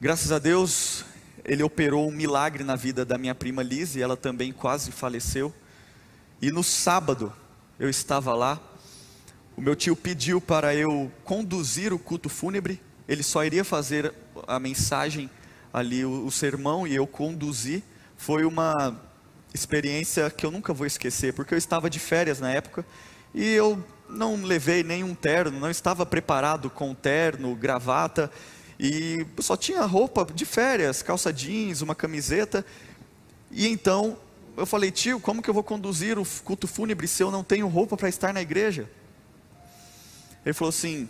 Graças 0.00 0.32
a 0.32 0.40
Deus, 0.40 1.04
ele 1.44 1.62
operou 1.62 2.08
um 2.08 2.12
milagre 2.12 2.64
na 2.64 2.74
vida 2.74 3.04
da 3.04 3.16
minha 3.16 3.34
prima 3.34 3.62
Liz 3.62 3.94
e 3.94 4.02
ela 4.02 4.16
também 4.16 4.52
quase 4.52 4.90
faleceu. 4.90 5.54
E 6.42 6.50
no 6.50 6.64
sábado, 6.64 7.32
eu 7.78 7.88
estava 7.88 8.34
lá, 8.34 8.60
o 9.56 9.60
meu 9.60 9.76
tio 9.76 9.94
pediu 9.94 10.40
para 10.40 10.74
eu 10.74 11.08
conduzir 11.22 11.92
o 11.92 12.00
culto 12.00 12.28
fúnebre, 12.28 12.82
ele 13.06 13.22
só 13.22 13.44
iria 13.44 13.62
fazer 13.62 14.12
a 14.48 14.58
mensagem 14.58 15.30
ali, 15.72 16.04
o, 16.04 16.26
o 16.26 16.30
sermão, 16.30 16.86
e 16.86 16.94
eu 16.94 17.06
conduzi. 17.06 17.82
Foi 18.16 18.44
uma 18.44 19.00
experiência 19.52 20.30
que 20.30 20.44
eu 20.44 20.50
nunca 20.50 20.72
vou 20.72 20.86
esquecer, 20.86 21.32
porque 21.32 21.54
eu 21.54 21.58
estava 21.58 21.90
de 21.90 21.98
férias 21.98 22.40
na 22.40 22.50
época 22.50 22.84
e 23.34 23.44
eu 23.44 23.82
não 24.08 24.42
levei 24.42 24.82
nenhum 24.82 25.14
terno, 25.14 25.58
não 25.58 25.70
estava 25.70 26.04
preparado 26.04 26.68
com 26.68 26.94
terno, 26.94 27.54
gravata, 27.54 28.30
e 28.78 29.26
só 29.38 29.56
tinha 29.56 29.82
roupa 29.82 30.26
de 30.34 30.44
férias, 30.44 31.02
calça 31.02 31.32
jeans, 31.32 31.82
uma 31.82 31.94
camiseta. 31.94 32.64
E 33.50 33.68
então 33.68 34.16
eu 34.56 34.66
falei, 34.66 34.90
tio, 34.90 35.20
como 35.20 35.42
que 35.42 35.50
eu 35.50 35.54
vou 35.54 35.62
conduzir 35.62 36.18
o 36.18 36.26
culto 36.44 36.66
fúnebre 36.66 37.06
se 37.06 37.22
eu 37.22 37.30
não 37.30 37.44
tenho 37.44 37.68
roupa 37.68 37.96
para 37.96 38.08
estar 38.08 38.32
na 38.32 38.40
igreja? 38.40 38.88
Ele 40.44 40.54
falou 40.54 40.70
assim: 40.70 41.08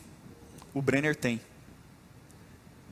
o 0.74 0.82
Brenner 0.82 1.14
tem. 1.14 1.40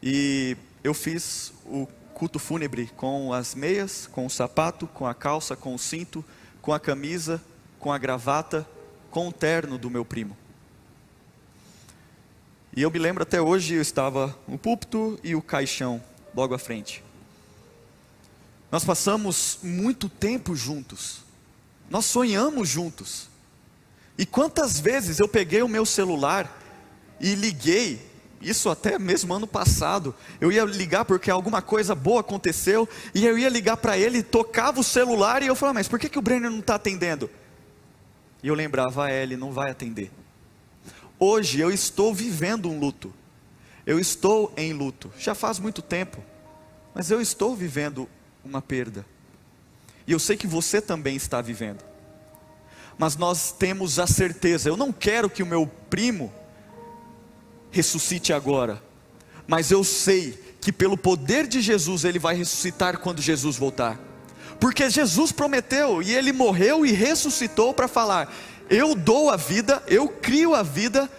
E 0.02 0.56
eu 0.89 0.95
fiz 0.95 1.53
o 1.66 1.86
culto 2.14 2.39
fúnebre 2.39 2.91
com 2.97 3.32
as 3.32 3.55
meias, 3.55 4.09
com 4.11 4.24
o 4.24 4.30
sapato, 4.30 4.86
com 4.86 5.07
a 5.07 5.14
calça, 5.14 5.55
com 5.55 5.74
o 5.74 5.78
cinto, 5.78 6.24
com 6.62 6.72
a 6.72 6.80
camisa, 6.80 7.43
com 7.78 7.93
a 7.93 7.99
gravata, 7.99 8.66
com 9.11 9.28
o 9.28 9.32
terno 9.32 9.76
do 9.76 9.91
meu 9.91 10.05
primo. 10.05 10.36
E 12.74 12.82
eu 12.82 12.91
me 12.91 12.99
lembro 12.99 13.22
até 13.22 13.41
hoje, 13.41 13.74
eu 13.74 13.82
estava 13.82 14.36
no 14.47 14.59
púlpito 14.59 15.18
e 15.22 15.34
o 15.34 15.43
caixão 15.43 16.03
logo 16.34 16.55
à 16.55 16.59
frente. 16.59 17.05
Nós 18.70 18.84
passamos 18.84 19.59
muito 19.62 20.09
tempo 20.09 20.57
juntos. 20.57 21.20
Nós 21.91 22.07
sonhamos 22.07 22.68
juntos. 22.68 23.28
E 24.16 24.24
quantas 24.24 24.80
vezes 24.80 25.18
eu 25.18 25.28
peguei 25.28 25.62
o 25.62 25.68
meu 25.68 25.84
celular 25.84 26.62
e 27.20 27.34
liguei, 27.34 28.07
isso 28.41 28.68
até 28.70 28.99
mesmo 28.99 29.34
ano 29.34 29.47
passado, 29.47 30.14
eu 30.41 30.53
ia 30.53 30.64
ligar 30.64 31.05
porque 31.05 31.30
alguma 31.30 31.61
coisa 31.61 31.95
boa 31.95 32.20
aconteceu, 32.20 32.89
e 33.14 33.26
eu 33.26 33.39
ia 33.39 33.49
ligar 33.49 33.76
para 33.76 33.99
ele, 33.99 34.22
tocava 34.22 34.80
o 34.80 34.84
celular 34.84 35.43
e 35.43 35.47
eu 35.47 35.57
falava, 35.57 35.74
mas 35.74 35.89
por 35.89 35.99
que, 35.99 36.09
que 36.09 36.18
o 36.18 36.22
Brenner 36.22 36.51
não 36.51 36.61
está 36.61 36.76
atendendo? 36.76 37.28
E 38.43 38.49
eu 38.49 38.55
lembrava, 38.55 39.07
ah, 39.07 39.12
ele 39.12 39.36
não 39.36 39.53
vai 39.53 39.70
atender. 39.70 40.11
Hoje 41.18 41.61
eu 41.61 41.70
estou 41.70 42.14
vivendo 42.14 42.70
um 42.70 42.78
luto, 42.78 43.12
eu 43.84 43.99
estou 43.99 44.53
em 44.57 44.72
luto, 44.72 45.12
já 45.18 45.34
faz 45.34 45.59
muito 45.59 45.82
tempo, 45.82 46.22
mas 46.95 47.11
eu 47.11 47.20
estou 47.20 47.57
vivendo 47.57 48.09
uma 48.45 48.62
perda, 48.62 49.05
e 50.07 50.12
eu 50.12 50.18
sei 50.18 50.36
que 50.36 50.47
você 50.47 50.80
também 50.80 51.16
está 51.16 51.41
vivendo 51.41 51.89
mas 52.99 53.16
nós 53.16 53.53
temos 53.53 54.01
a 54.01 54.07
certeza. 54.07 54.68
Eu 54.68 54.76
não 54.76 54.93
quero 54.93 55.30
que 55.30 55.43
o 55.43 55.47
meu 55.47 55.68
primo 55.89 56.32
ressuscite 57.70 58.32
agora, 58.32 58.82
mas 59.46 59.70
eu 59.70 59.84
sei 59.84 60.32
que 60.60 60.72
pelo 60.72 60.96
poder 60.96 61.46
de 61.46 61.60
Jesus 61.60 62.04
ele 62.04 62.18
vai 62.18 62.34
ressuscitar 62.34 62.98
quando 62.98 63.22
Jesus 63.22 63.56
voltar. 63.56 63.98
Porque 64.60 64.90
Jesus 64.90 65.30
prometeu 65.30 66.02
e 66.02 66.14
ele 66.14 66.32
morreu 66.32 66.84
e 66.84 66.92
ressuscitou 66.92 67.72
para 67.72 67.86
falar: 67.86 68.32
eu 68.68 68.94
dou 68.94 69.30
a 69.30 69.36
vida, 69.36 69.82
eu 69.86 70.08
crio 70.08 70.54
a 70.54 70.62
vida 70.62 71.10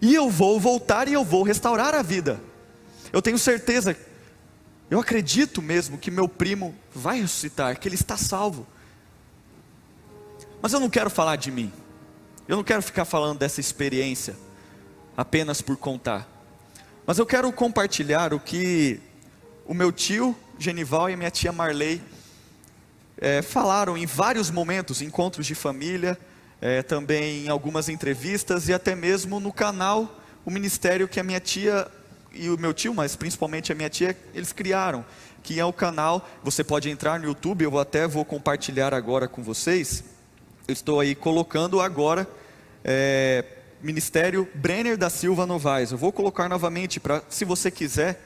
e 0.00 0.14
eu 0.14 0.28
vou 0.28 0.58
voltar 0.58 1.08
e 1.08 1.12
eu 1.12 1.24
vou 1.24 1.42
restaurar 1.42 1.94
a 1.94 2.02
vida. 2.02 2.40
Eu 3.12 3.22
tenho 3.22 3.38
certeza, 3.38 3.96
eu 4.90 5.00
acredito 5.00 5.62
mesmo 5.62 5.96
que 5.96 6.10
meu 6.10 6.28
primo 6.28 6.74
vai 6.94 7.20
ressuscitar, 7.20 7.78
que 7.78 7.88
ele 7.88 7.94
está 7.94 8.16
salvo. 8.16 8.66
Mas 10.60 10.72
eu 10.72 10.80
não 10.80 10.90
quero 10.90 11.08
falar 11.08 11.36
de 11.36 11.50
mim. 11.50 11.72
Eu 12.48 12.56
não 12.56 12.64
quero 12.64 12.82
ficar 12.82 13.04
falando 13.04 13.38
dessa 13.38 13.60
experiência 13.60 14.34
apenas 15.18 15.60
por 15.60 15.76
contar. 15.76 16.28
Mas 17.04 17.18
eu 17.18 17.26
quero 17.26 17.50
compartilhar 17.50 18.32
o 18.32 18.38
que 18.38 19.00
o 19.66 19.74
meu 19.74 19.90
tio 19.90 20.36
Genival 20.56 21.10
e 21.10 21.16
minha 21.16 21.30
tia 21.30 21.50
Marley 21.50 22.00
é, 23.20 23.42
falaram 23.42 23.98
em 23.98 24.06
vários 24.06 24.48
momentos, 24.50 25.02
encontros 25.02 25.44
de 25.44 25.54
família, 25.54 26.16
é, 26.60 26.82
também 26.82 27.46
em 27.46 27.48
algumas 27.48 27.88
entrevistas 27.88 28.68
e 28.68 28.72
até 28.72 28.94
mesmo 28.94 29.40
no 29.40 29.52
canal, 29.52 30.20
o 30.46 30.50
ministério 30.50 31.08
que 31.08 31.18
a 31.18 31.24
minha 31.24 31.40
tia 31.40 31.86
e 32.32 32.48
o 32.48 32.56
meu 32.56 32.72
tio, 32.72 32.94
mas 32.94 33.16
principalmente 33.16 33.72
a 33.72 33.74
minha 33.74 33.90
tia, 33.90 34.16
eles 34.32 34.52
criaram, 34.52 35.04
que 35.42 35.58
é 35.58 35.64
o 35.64 35.72
canal. 35.72 36.28
Você 36.44 36.62
pode 36.62 36.88
entrar 36.88 37.18
no 37.18 37.26
YouTube, 37.26 37.64
eu 37.64 37.78
até 37.78 38.06
vou 38.06 38.24
compartilhar 38.24 38.94
agora 38.94 39.26
com 39.26 39.42
vocês 39.42 40.04
eu 40.68 40.74
estou 40.74 41.00
aí 41.00 41.14
colocando 41.14 41.80
agora 41.80 42.28
é, 42.84 43.42
Ministério 43.82 44.48
Brenner 44.54 44.96
da 44.96 45.08
Silva 45.08 45.46
Novaes. 45.46 45.92
Eu 45.92 45.98
vou 45.98 46.12
colocar 46.12 46.48
novamente 46.48 46.98
para, 46.98 47.22
se 47.28 47.44
você 47.44 47.70
quiser, 47.70 48.22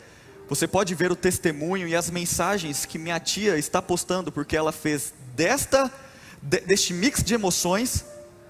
você 0.48 0.66
pode 0.66 0.94
ver 0.94 1.12
o 1.12 1.16
testemunho 1.16 1.86
e 1.86 1.94
as 1.94 2.10
mensagens 2.10 2.84
que 2.84 2.98
minha 2.98 3.20
tia 3.20 3.58
está 3.58 3.80
postando, 3.80 4.32
porque 4.32 4.56
ela 4.56 4.72
fez 4.72 5.12
desta, 5.34 5.92
de, 6.40 6.60
deste 6.60 6.92
mix 6.92 7.22
de 7.22 7.34
emoções, 7.34 8.04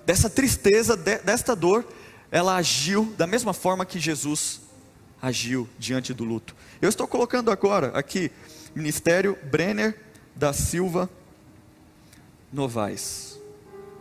dessa 0.06 0.30
tristeza, 0.30 0.96
de, 0.96 1.18
desta 1.18 1.54
dor, 1.54 1.84
ela 2.30 2.56
agiu 2.56 3.12
da 3.16 3.26
mesma 3.26 3.52
forma 3.52 3.84
que 3.84 4.00
Jesus 4.00 4.60
agiu 5.20 5.68
diante 5.78 6.12
do 6.12 6.24
luto. 6.24 6.56
Eu 6.80 6.88
estou 6.88 7.06
colocando 7.06 7.50
agora 7.50 7.92
aqui 7.94 8.30
Ministério 8.74 9.38
Brenner 9.44 9.96
da 10.34 10.52
Silva 10.52 11.08
Novaes. 12.52 13.31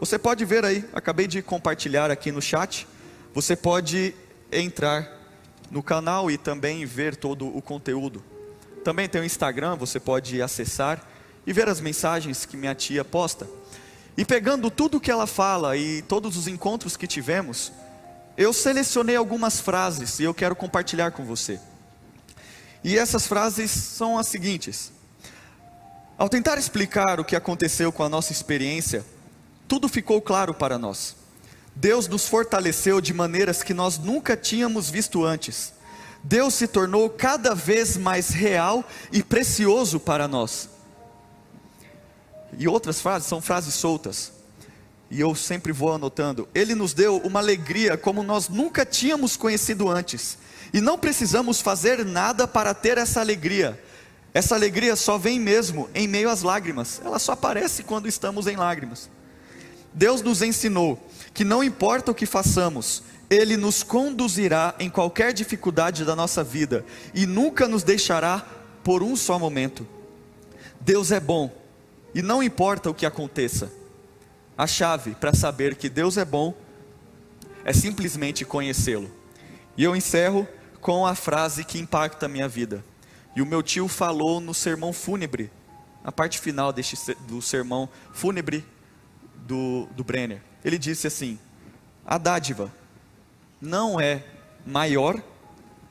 Você 0.01 0.17
pode 0.17 0.43
ver 0.45 0.65
aí, 0.65 0.83
acabei 0.93 1.27
de 1.27 1.43
compartilhar 1.43 2.09
aqui 2.09 2.31
no 2.31 2.41
chat. 2.41 2.87
Você 3.35 3.55
pode 3.55 4.15
entrar 4.51 5.07
no 5.69 5.83
canal 5.83 6.31
e 6.31 6.39
também 6.39 6.83
ver 6.87 7.15
todo 7.15 7.55
o 7.55 7.61
conteúdo. 7.61 8.23
Também 8.83 9.07
tem 9.07 9.21
o 9.21 9.23
Instagram, 9.23 9.75
você 9.75 9.99
pode 9.99 10.41
acessar 10.41 11.07
e 11.45 11.53
ver 11.53 11.69
as 11.69 11.79
mensagens 11.79 12.47
que 12.47 12.57
minha 12.57 12.73
tia 12.73 13.05
posta. 13.05 13.47
E 14.17 14.25
pegando 14.25 14.71
tudo 14.71 14.99
que 14.99 15.11
ela 15.11 15.27
fala 15.27 15.77
e 15.77 16.01
todos 16.01 16.35
os 16.35 16.47
encontros 16.47 16.97
que 16.97 17.05
tivemos, 17.05 17.71
eu 18.35 18.51
selecionei 18.53 19.15
algumas 19.15 19.61
frases 19.61 20.17
e 20.17 20.23
eu 20.23 20.33
quero 20.33 20.55
compartilhar 20.55 21.11
com 21.11 21.23
você. 21.23 21.59
E 22.83 22.97
essas 22.97 23.27
frases 23.27 23.69
são 23.69 24.17
as 24.17 24.25
seguintes: 24.25 24.91
Ao 26.17 26.27
tentar 26.27 26.57
explicar 26.57 27.19
o 27.19 27.23
que 27.23 27.35
aconteceu 27.35 27.91
com 27.91 28.01
a 28.01 28.09
nossa 28.09 28.31
experiência, 28.31 29.05
tudo 29.71 29.87
ficou 29.87 30.21
claro 30.21 30.53
para 30.53 30.77
nós. 30.77 31.15
Deus 31.73 32.05
nos 32.05 32.27
fortaleceu 32.27 32.99
de 32.99 33.13
maneiras 33.13 33.63
que 33.63 33.73
nós 33.73 33.97
nunca 33.97 34.35
tínhamos 34.35 34.89
visto 34.89 35.23
antes. 35.23 35.71
Deus 36.21 36.55
se 36.55 36.67
tornou 36.67 37.09
cada 37.09 37.55
vez 37.55 37.95
mais 37.95 38.31
real 38.31 38.83
e 39.13 39.23
precioso 39.23 39.97
para 39.97 40.27
nós. 40.27 40.67
E 42.57 42.67
outras 42.67 42.99
frases 42.99 43.29
são 43.29 43.39
frases 43.39 43.73
soltas. 43.73 44.33
E 45.09 45.21
eu 45.21 45.33
sempre 45.35 45.71
vou 45.71 45.93
anotando. 45.93 46.49
Ele 46.53 46.75
nos 46.75 46.93
deu 46.93 47.19
uma 47.19 47.39
alegria 47.39 47.95
como 47.95 48.23
nós 48.23 48.49
nunca 48.49 48.85
tínhamos 48.85 49.37
conhecido 49.37 49.87
antes. 49.87 50.37
E 50.73 50.81
não 50.81 50.99
precisamos 50.99 51.61
fazer 51.61 52.03
nada 52.03 52.45
para 52.45 52.73
ter 52.73 52.97
essa 52.97 53.21
alegria. 53.21 53.81
Essa 54.33 54.53
alegria 54.53 54.97
só 54.97 55.17
vem 55.17 55.39
mesmo 55.39 55.89
em 55.95 56.09
meio 56.09 56.29
às 56.29 56.41
lágrimas. 56.41 57.01
Ela 57.01 57.19
só 57.19 57.31
aparece 57.31 57.83
quando 57.83 58.09
estamos 58.09 58.47
em 58.47 58.57
lágrimas. 58.57 59.09
Deus 59.93 60.21
nos 60.21 60.41
ensinou 60.41 60.99
que 61.33 61.43
não 61.43 61.63
importa 61.63 62.11
o 62.11 62.15
que 62.15 62.25
façamos, 62.25 63.03
Ele 63.29 63.57
nos 63.57 63.83
conduzirá 63.83 64.75
em 64.79 64.89
qualquer 64.89 65.33
dificuldade 65.33 66.05
da 66.05 66.15
nossa 66.15 66.43
vida 66.43 66.85
e 67.13 67.25
nunca 67.25 67.67
nos 67.67 67.83
deixará 67.83 68.45
por 68.83 69.03
um 69.03 69.15
só 69.15 69.37
momento. 69.37 69.87
Deus 70.79 71.11
é 71.11 71.19
bom 71.19 71.51
e 72.13 72.21
não 72.21 72.41
importa 72.41 72.89
o 72.89 72.93
que 72.93 73.05
aconteça. 73.05 73.71
A 74.57 74.67
chave 74.67 75.15
para 75.15 75.33
saber 75.33 75.75
que 75.75 75.89
Deus 75.89 76.17
é 76.17 76.25
bom 76.25 76.53
é 77.63 77.73
simplesmente 77.73 78.43
conhecê-lo. 78.43 79.09
E 79.77 79.83
eu 79.83 79.95
encerro 79.95 80.47
com 80.79 81.05
a 81.05 81.15
frase 81.15 81.63
que 81.63 81.79
impacta 81.79 82.25
a 82.25 82.29
minha 82.29 82.47
vida. 82.47 82.83
E 83.35 83.41
o 83.41 83.45
meu 83.45 83.63
tio 83.63 83.87
falou 83.87 84.41
no 84.41 84.53
sermão 84.53 84.91
fúnebre, 84.91 85.49
na 86.03 86.11
parte 86.11 86.39
final 86.39 86.73
deste, 86.73 86.97
do 87.27 87.41
sermão 87.41 87.87
fúnebre 88.11 88.65
do, 89.51 89.85
do 89.97 90.01
Brenner. 90.01 90.41
Ele 90.63 90.77
disse 90.77 91.07
assim: 91.07 91.37
a 92.05 92.17
dádiva 92.17 92.71
não 93.61 93.99
é 93.99 94.23
maior 94.65 95.21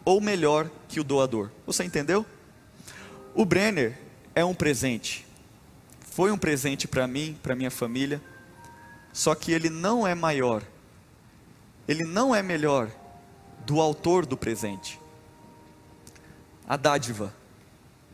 ou 0.03 0.19
melhor 0.19 0.71
que 0.89 0.99
o 0.99 1.05
doador. 1.05 1.51
Você 1.67 1.85
entendeu? 1.85 2.25
O 3.35 3.45
Brenner 3.45 3.99
é 4.35 4.43
um 4.43 4.55
presente. 4.55 5.27
Foi 6.01 6.33
um 6.33 6.39
presente 6.39 6.89
para 6.89 7.07
mim, 7.07 7.39
para 7.43 7.55
minha 7.55 7.71
família. 7.71 8.21
só 9.13 9.35
que 9.35 9.53
ele 9.53 9.69
não 9.69 10.07
é 10.07 10.15
maior, 10.15 10.63
ele 11.87 12.05
não 12.05 12.35
é 12.35 12.43
melhor 12.43 12.91
do 13.67 13.81
autor 13.81 14.25
do 14.25 14.37
presente. 14.37 14.99
A 16.67 16.77
dádiva 16.77 17.35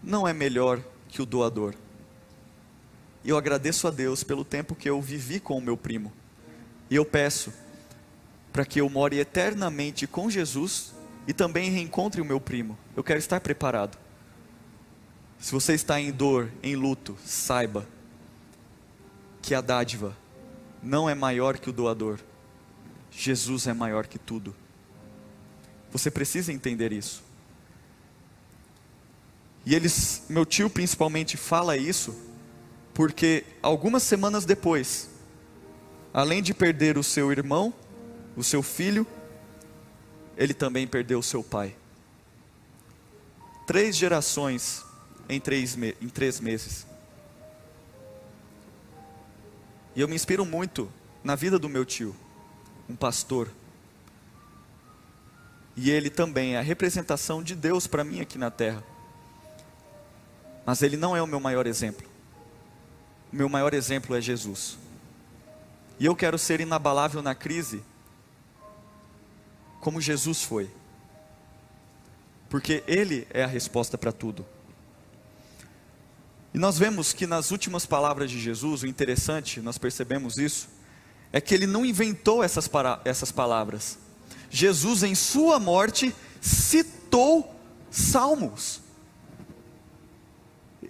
não 0.03 0.26
é 0.26 0.32
melhor 0.32 0.80
que 1.09 1.22
o 1.22 1.26
doador. 1.26 1.74
E 3.26 3.30
eu 3.30 3.36
agradeço 3.36 3.88
a 3.88 3.90
Deus 3.90 4.22
pelo 4.22 4.44
tempo 4.44 4.76
que 4.76 4.88
eu 4.88 5.02
vivi 5.02 5.40
com 5.40 5.58
o 5.58 5.60
meu 5.60 5.76
primo. 5.76 6.12
E 6.88 6.94
eu 6.94 7.04
peço 7.04 7.52
para 8.52 8.64
que 8.64 8.80
eu 8.80 8.88
more 8.88 9.18
eternamente 9.18 10.06
com 10.06 10.30
Jesus 10.30 10.94
e 11.26 11.32
também 11.32 11.68
reencontre 11.68 12.20
o 12.20 12.24
meu 12.24 12.40
primo. 12.40 12.78
Eu 12.94 13.02
quero 13.02 13.18
estar 13.18 13.40
preparado. 13.40 13.98
Se 15.40 15.50
você 15.50 15.74
está 15.74 16.00
em 16.00 16.12
dor, 16.12 16.52
em 16.62 16.76
luto, 16.76 17.18
saiba 17.26 17.84
que 19.42 19.56
a 19.56 19.60
dádiva 19.60 20.16
não 20.80 21.10
é 21.10 21.14
maior 21.14 21.58
que 21.58 21.68
o 21.68 21.72
doador. 21.72 22.20
Jesus 23.10 23.66
é 23.66 23.74
maior 23.74 24.06
que 24.06 24.20
tudo. 24.20 24.54
Você 25.90 26.12
precisa 26.12 26.52
entender 26.52 26.92
isso. 26.92 27.24
E 29.64 29.74
eles, 29.74 30.22
meu 30.28 30.46
tio 30.46 30.70
principalmente 30.70 31.36
fala 31.36 31.76
isso 31.76 32.36
porque 32.97 33.44
algumas 33.61 34.03
semanas 34.03 34.47
depois, 34.47 35.11
além 36.14 36.42
de 36.42 36.55
perder 36.55 36.97
o 36.97 37.05
seu 37.05 37.30
irmão, 37.30 37.74
o 38.34 38.42
seu 38.42 38.62
filho, 38.62 39.07
ele 40.34 40.55
também 40.55 40.86
perdeu 40.86 41.18
o 41.18 41.22
seu 41.22 41.44
pai. 41.44 41.76
Três 43.66 43.94
gerações 43.94 44.82
em 45.28 45.38
três, 45.38 45.76
em 45.76 46.09
três 46.09 46.40
meses. 46.40 46.86
E 49.94 50.01
eu 50.01 50.09
me 50.09 50.14
inspiro 50.14 50.47
muito 50.47 50.90
na 51.22 51.34
vida 51.34 51.59
do 51.59 51.68
meu 51.68 51.84
tio, 51.84 52.16
um 52.88 52.97
pastor. 52.97 53.51
E 55.76 55.90
ele 55.90 56.09
também 56.09 56.55
é 56.55 56.59
a 56.59 56.62
representação 56.62 57.42
de 57.42 57.55
Deus 57.55 57.86
para 57.86 58.03
mim 58.03 58.22
aqui 58.22 58.38
na 58.38 58.51
terra. 58.51 58.82
Mas 60.64 60.80
ele 60.80 60.97
não 60.97 61.14
é 61.14 61.20
o 61.20 61.26
meu 61.26 61.38
maior 61.38 61.66
exemplo 61.66 62.15
meu 63.32 63.48
maior 63.48 63.74
exemplo 63.74 64.16
é 64.16 64.20
Jesus. 64.20 64.78
E 65.98 66.06
eu 66.06 66.14
quero 66.14 66.38
ser 66.38 66.60
inabalável 66.60 67.22
na 67.22 67.34
crise, 67.34 67.82
como 69.80 70.00
Jesus 70.00 70.42
foi. 70.42 70.70
Porque 72.48 72.84
Ele 72.86 73.26
é 73.30 73.42
a 73.44 73.46
resposta 73.46 73.96
para 73.96 74.12
tudo. 74.12 74.44
E 76.56 76.58
nós 76.58 76.78
vemos 76.78 77.12
que 77.12 77.26
nas 77.26 77.50
últimas 77.50 77.84
palavras 77.84 78.30
de 78.30 78.40
Jesus, 78.40 78.82
o 78.82 78.86
interessante, 78.86 79.60
nós 79.60 79.76
percebemos 79.76 80.38
isso, 80.38 80.68
é 81.30 81.38
que 81.38 81.54
ele 81.54 81.66
não 81.66 81.84
inventou 81.84 82.42
essas, 82.42 82.66
para, 82.66 82.98
essas 83.04 83.30
palavras. 83.30 83.98
Jesus, 84.48 85.02
em 85.02 85.14
sua 85.14 85.58
morte, 85.58 86.14
citou 86.40 87.54
salmos. 87.90 88.80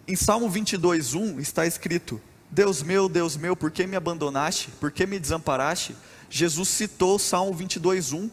Em 0.08 0.14
Salmo 0.14 0.48
22, 0.48 1.14
1 1.14 1.40
está 1.40 1.66
escrito: 1.66 2.20
Deus 2.48 2.80
meu, 2.80 3.08
Deus 3.08 3.36
meu, 3.36 3.56
por 3.56 3.72
que 3.72 3.86
me 3.88 3.96
abandonaste? 3.96 4.70
Por 4.78 4.92
que 4.92 5.04
me 5.04 5.18
desamparaste? 5.18 5.96
Jesus 6.30 6.68
citou 6.68 7.18
Salmo 7.18 7.52
22, 7.52 8.12
1 8.12 8.30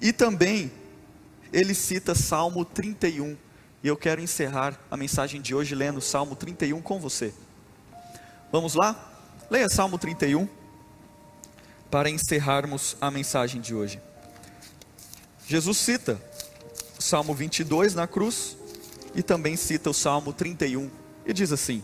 e 0.00 0.12
também 0.12 0.70
ele 1.52 1.74
cita 1.74 2.14
Salmo 2.14 2.64
31. 2.64 3.36
E 3.82 3.88
eu 3.88 3.96
quero 3.96 4.20
encerrar 4.20 4.78
a 4.88 4.96
mensagem 4.96 5.40
de 5.40 5.52
hoje 5.52 5.74
lendo 5.74 6.00
Salmo 6.00 6.36
31 6.36 6.80
com 6.80 7.00
você. 7.00 7.34
Vamos 8.52 8.74
lá? 8.74 9.12
Leia 9.50 9.68
Salmo 9.68 9.98
31 9.98 10.48
para 11.90 12.08
encerrarmos 12.08 12.96
a 13.00 13.10
mensagem 13.10 13.60
de 13.60 13.74
hoje. 13.74 14.00
Jesus 15.48 15.76
cita 15.78 16.22
Salmo 17.00 17.34
22 17.34 17.96
na 17.96 18.06
cruz 18.06 18.56
e 19.12 19.24
também 19.24 19.56
cita 19.56 19.90
o 19.90 19.94
Salmo 19.94 20.32
31 20.32 20.99
e 21.30 21.34
diz 21.34 21.52
assim: 21.52 21.82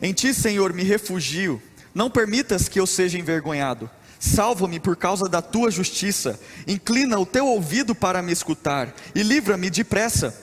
Em 0.00 0.12
ti, 0.12 0.32
Senhor, 0.32 0.72
me 0.72 0.82
refugio, 0.82 1.60
não 1.94 2.10
permitas 2.10 2.68
que 2.68 2.78
eu 2.78 2.86
seja 2.86 3.18
envergonhado. 3.18 3.90
Salva-me 4.18 4.80
por 4.80 4.96
causa 4.96 5.28
da 5.28 5.42
tua 5.42 5.70
justiça, 5.70 6.40
inclina 6.66 7.18
o 7.18 7.26
teu 7.26 7.46
ouvido 7.46 7.94
para 7.94 8.22
me 8.22 8.32
escutar 8.32 8.94
e 9.14 9.22
livra-me 9.22 9.68
depressa. 9.68 10.34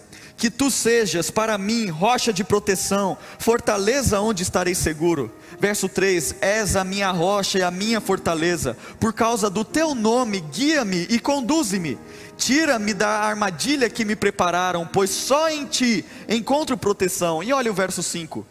Que 0.41 0.49
tu 0.49 0.71
sejas 0.71 1.29
para 1.29 1.55
mim 1.55 1.87
rocha 1.89 2.33
de 2.33 2.43
proteção, 2.43 3.15
fortaleza 3.37 4.19
onde 4.19 4.41
estarei 4.41 4.73
seguro. 4.73 5.31
Verso 5.59 5.87
3: 5.87 6.37
És 6.41 6.75
a 6.75 6.83
minha 6.83 7.11
rocha 7.11 7.59
e 7.59 7.61
a 7.61 7.69
minha 7.69 8.01
fortaleza, 8.01 8.75
por 8.99 9.13
causa 9.13 9.51
do 9.51 9.63
teu 9.63 9.93
nome, 9.93 10.39
guia-me 10.39 11.05
e 11.11 11.19
conduze-me. 11.19 11.95
Tira-me 12.37 12.91
da 12.91 13.07
armadilha 13.07 13.87
que 13.87 14.03
me 14.03 14.15
prepararam, 14.15 14.83
pois 14.91 15.11
só 15.11 15.47
em 15.47 15.67
ti 15.67 16.03
encontro 16.27 16.75
proteção. 16.75 17.43
E 17.43 17.53
olha 17.53 17.69
o 17.69 17.75
verso 17.75 18.01
5. 18.01 18.43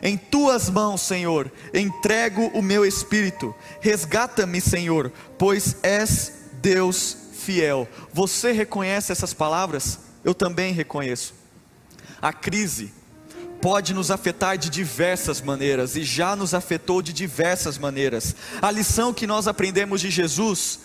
Em 0.00 0.16
tuas 0.16 0.70
mãos, 0.70 1.00
Senhor, 1.00 1.50
entrego 1.74 2.46
o 2.54 2.62
meu 2.62 2.86
espírito. 2.86 3.52
Resgata-me, 3.80 4.60
Senhor, 4.60 5.10
pois 5.36 5.78
és 5.82 6.32
Deus 6.62 7.16
fiel. 7.32 7.88
Você 8.12 8.52
reconhece 8.52 9.10
essas 9.10 9.34
palavras? 9.34 10.06
Eu 10.28 10.34
também 10.34 10.74
reconheço. 10.74 11.32
A 12.20 12.34
crise 12.34 12.92
pode 13.62 13.94
nos 13.94 14.10
afetar 14.10 14.58
de 14.58 14.68
diversas 14.68 15.40
maneiras 15.40 15.96
e 15.96 16.04
já 16.04 16.36
nos 16.36 16.52
afetou 16.52 17.00
de 17.00 17.14
diversas 17.14 17.78
maneiras. 17.78 18.36
A 18.60 18.70
lição 18.70 19.14
que 19.14 19.26
nós 19.26 19.48
aprendemos 19.48 20.02
de 20.02 20.10
Jesus 20.10 20.80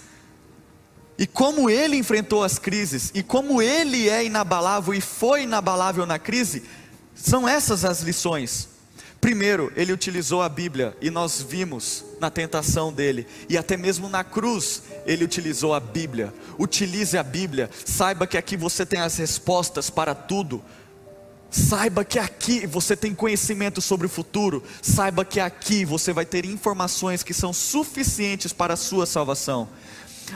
e 1.17 1.27
como 1.27 1.69
ele 1.69 1.97
enfrentou 1.97 2.41
as 2.41 2.57
crises, 2.57 3.11
e 3.13 3.21
como 3.21 3.61
ele 3.61 4.07
é 4.07 4.23
inabalável 4.23 4.93
e 4.93 5.01
foi 5.01 5.43
inabalável 5.43 6.05
na 6.05 6.17
crise, 6.17 6.63
são 7.13 7.45
essas 7.45 7.83
as 7.83 7.99
lições. 7.99 8.69
Primeiro, 9.23 9.71
ele 9.77 9.93
utilizou 9.93 10.41
a 10.41 10.49
Bíblia, 10.49 10.97
e 10.99 11.09
nós 11.09 11.41
vimos 11.41 12.03
na 12.19 12.29
tentação 12.29 12.91
dele, 12.91 13.25
e 13.47 13.57
até 13.57 13.77
mesmo 13.77 14.09
na 14.09 14.21
cruz, 14.21 14.83
ele 15.05 15.23
utilizou 15.23 15.73
a 15.73 15.79
Bíblia. 15.79 16.33
Utilize 16.59 17.17
a 17.17 17.23
Bíblia, 17.23 17.69
saiba 17.85 18.27
que 18.27 18.37
aqui 18.37 18.57
você 18.57 18.85
tem 18.85 18.99
as 18.99 19.15
respostas 19.15 19.89
para 19.89 20.13
tudo. 20.13 20.61
Saiba 21.49 22.03
que 22.03 22.19
aqui 22.19 22.67
você 22.67 22.97
tem 22.97 23.15
conhecimento 23.15 23.79
sobre 23.79 24.07
o 24.07 24.09
futuro. 24.09 24.61
Saiba 24.81 25.23
que 25.23 25.39
aqui 25.39 25.85
você 25.85 26.11
vai 26.11 26.25
ter 26.25 26.43
informações 26.43 27.23
que 27.23 27.33
são 27.33 27.53
suficientes 27.53 28.51
para 28.51 28.73
a 28.73 28.77
sua 28.77 29.05
salvação. 29.05 29.69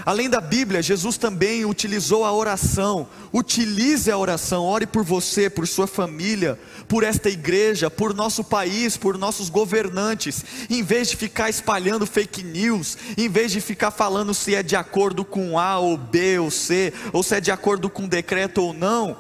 Além 0.05 0.29
da 0.29 0.39
Bíblia, 0.39 0.81
Jesus 0.81 1.17
também 1.17 1.65
utilizou 1.65 2.23
a 2.23 2.31
oração. 2.31 3.07
Utilize 3.33 4.09
a 4.09 4.17
oração, 4.17 4.63
ore 4.63 4.85
por 4.85 5.03
você, 5.03 5.49
por 5.49 5.67
sua 5.67 5.87
família, 5.87 6.59
por 6.87 7.03
esta 7.03 7.29
igreja, 7.29 7.89
por 7.89 8.13
nosso 8.13 8.43
país, 8.43 8.95
por 8.95 9.17
nossos 9.17 9.49
governantes. 9.49 10.43
Em 10.69 10.83
vez 10.83 11.09
de 11.09 11.17
ficar 11.17 11.49
espalhando 11.49 12.05
fake 12.05 12.43
news, 12.43 12.97
em 13.17 13.27
vez 13.29 13.51
de 13.51 13.61
ficar 13.61 13.91
falando 13.91 14.33
se 14.33 14.55
é 14.55 14.63
de 14.63 14.75
acordo 14.75 15.25
com 15.25 15.59
A 15.59 15.77
ou 15.79 15.97
B 15.97 16.39
ou 16.39 16.49
C, 16.49 16.93
ou 17.11 17.23
se 17.23 17.35
é 17.35 17.41
de 17.41 17.51
acordo 17.51 17.89
com 17.89 18.07
decreto 18.07 18.61
ou 18.61 18.73
não, 18.73 19.17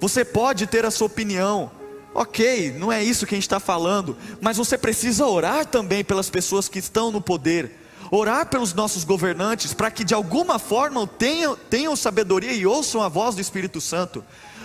você 0.00 0.24
pode 0.24 0.66
ter 0.66 0.84
a 0.84 0.90
sua 0.90 1.06
opinião. 1.06 1.70
Ok, 2.12 2.74
não 2.76 2.90
é 2.90 3.04
isso 3.04 3.24
que 3.24 3.34
a 3.34 3.36
gente 3.36 3.44
está 3.44 3.60
falando, 3.60 4.16
mas 4.40 4.56
você 4.56 4.76
precisa 4.76 5.26
orar 5.26 5.64
também 5.64 6.02
pelas 6.02 6.28
pessoas 6.28 6.68
que 6.68 6.80
estão 6.80 7.12
no 7.12 7.20
poder 7.20 7.79
orar 8.10 8.46
pelos 8.46 8.74
nossos 8.74 9.04
governantes, 9.04 9.72
para 9.72 9.90
que 9.90 10.04
de 10.04 10.14
alguma 10.14 10.58
forma 10.58 11.06
tenham, 11.06 11.56
tenham 11.56 11.94
sabedoria 11.94 12.52
e 12.52 12.66
ouçam 12.66 13.02
a 13.02 13.08
voz 13.08 13.34
do 13.34 13.40
Espírito 13.40 13.80
Santo. 13.80 14.24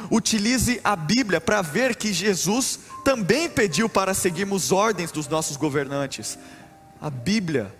Utilize 0.10 0.80
a 0.84 0.96
Bíblia 0.96 1.40
para 1.40 1.62
ver 1.62 1.96
que 1.96 2.12
Jesus 2.12 2.80
também 3.04 3.48
pediu 3.50 3.88
para 3.88 4.14
seguirmos 4.14 4.72
ordens 4.72 5.12
dos 5.12 5.28
nossos 5.28 5.58
governantes. 5.58 6.38
A 7.00 7.10
Bíblia, 7.10 7.74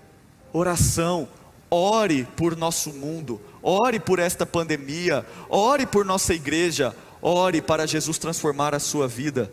oração, 0.54 1.28
ore 1.70 2.28
por 2.36 2.56
nosso 2.56 2.94
mundo, 2.94 3.42
ore 3.62 4.00
por 4.00 4.20
esta 4.20 4.46
pandemia, 4.46 5.26
ore 5.50 5.86
por 5.86 6.06
nossa 6.06 6.34
igreja, 6.34 6.96
ore 7.22 7.62
para 7.62 7.88
Jesus 7.88 8.18
transformar 8.18 8.76
a 8.76 8.80
sua 8.80 9.08
vida. 9.08 9.52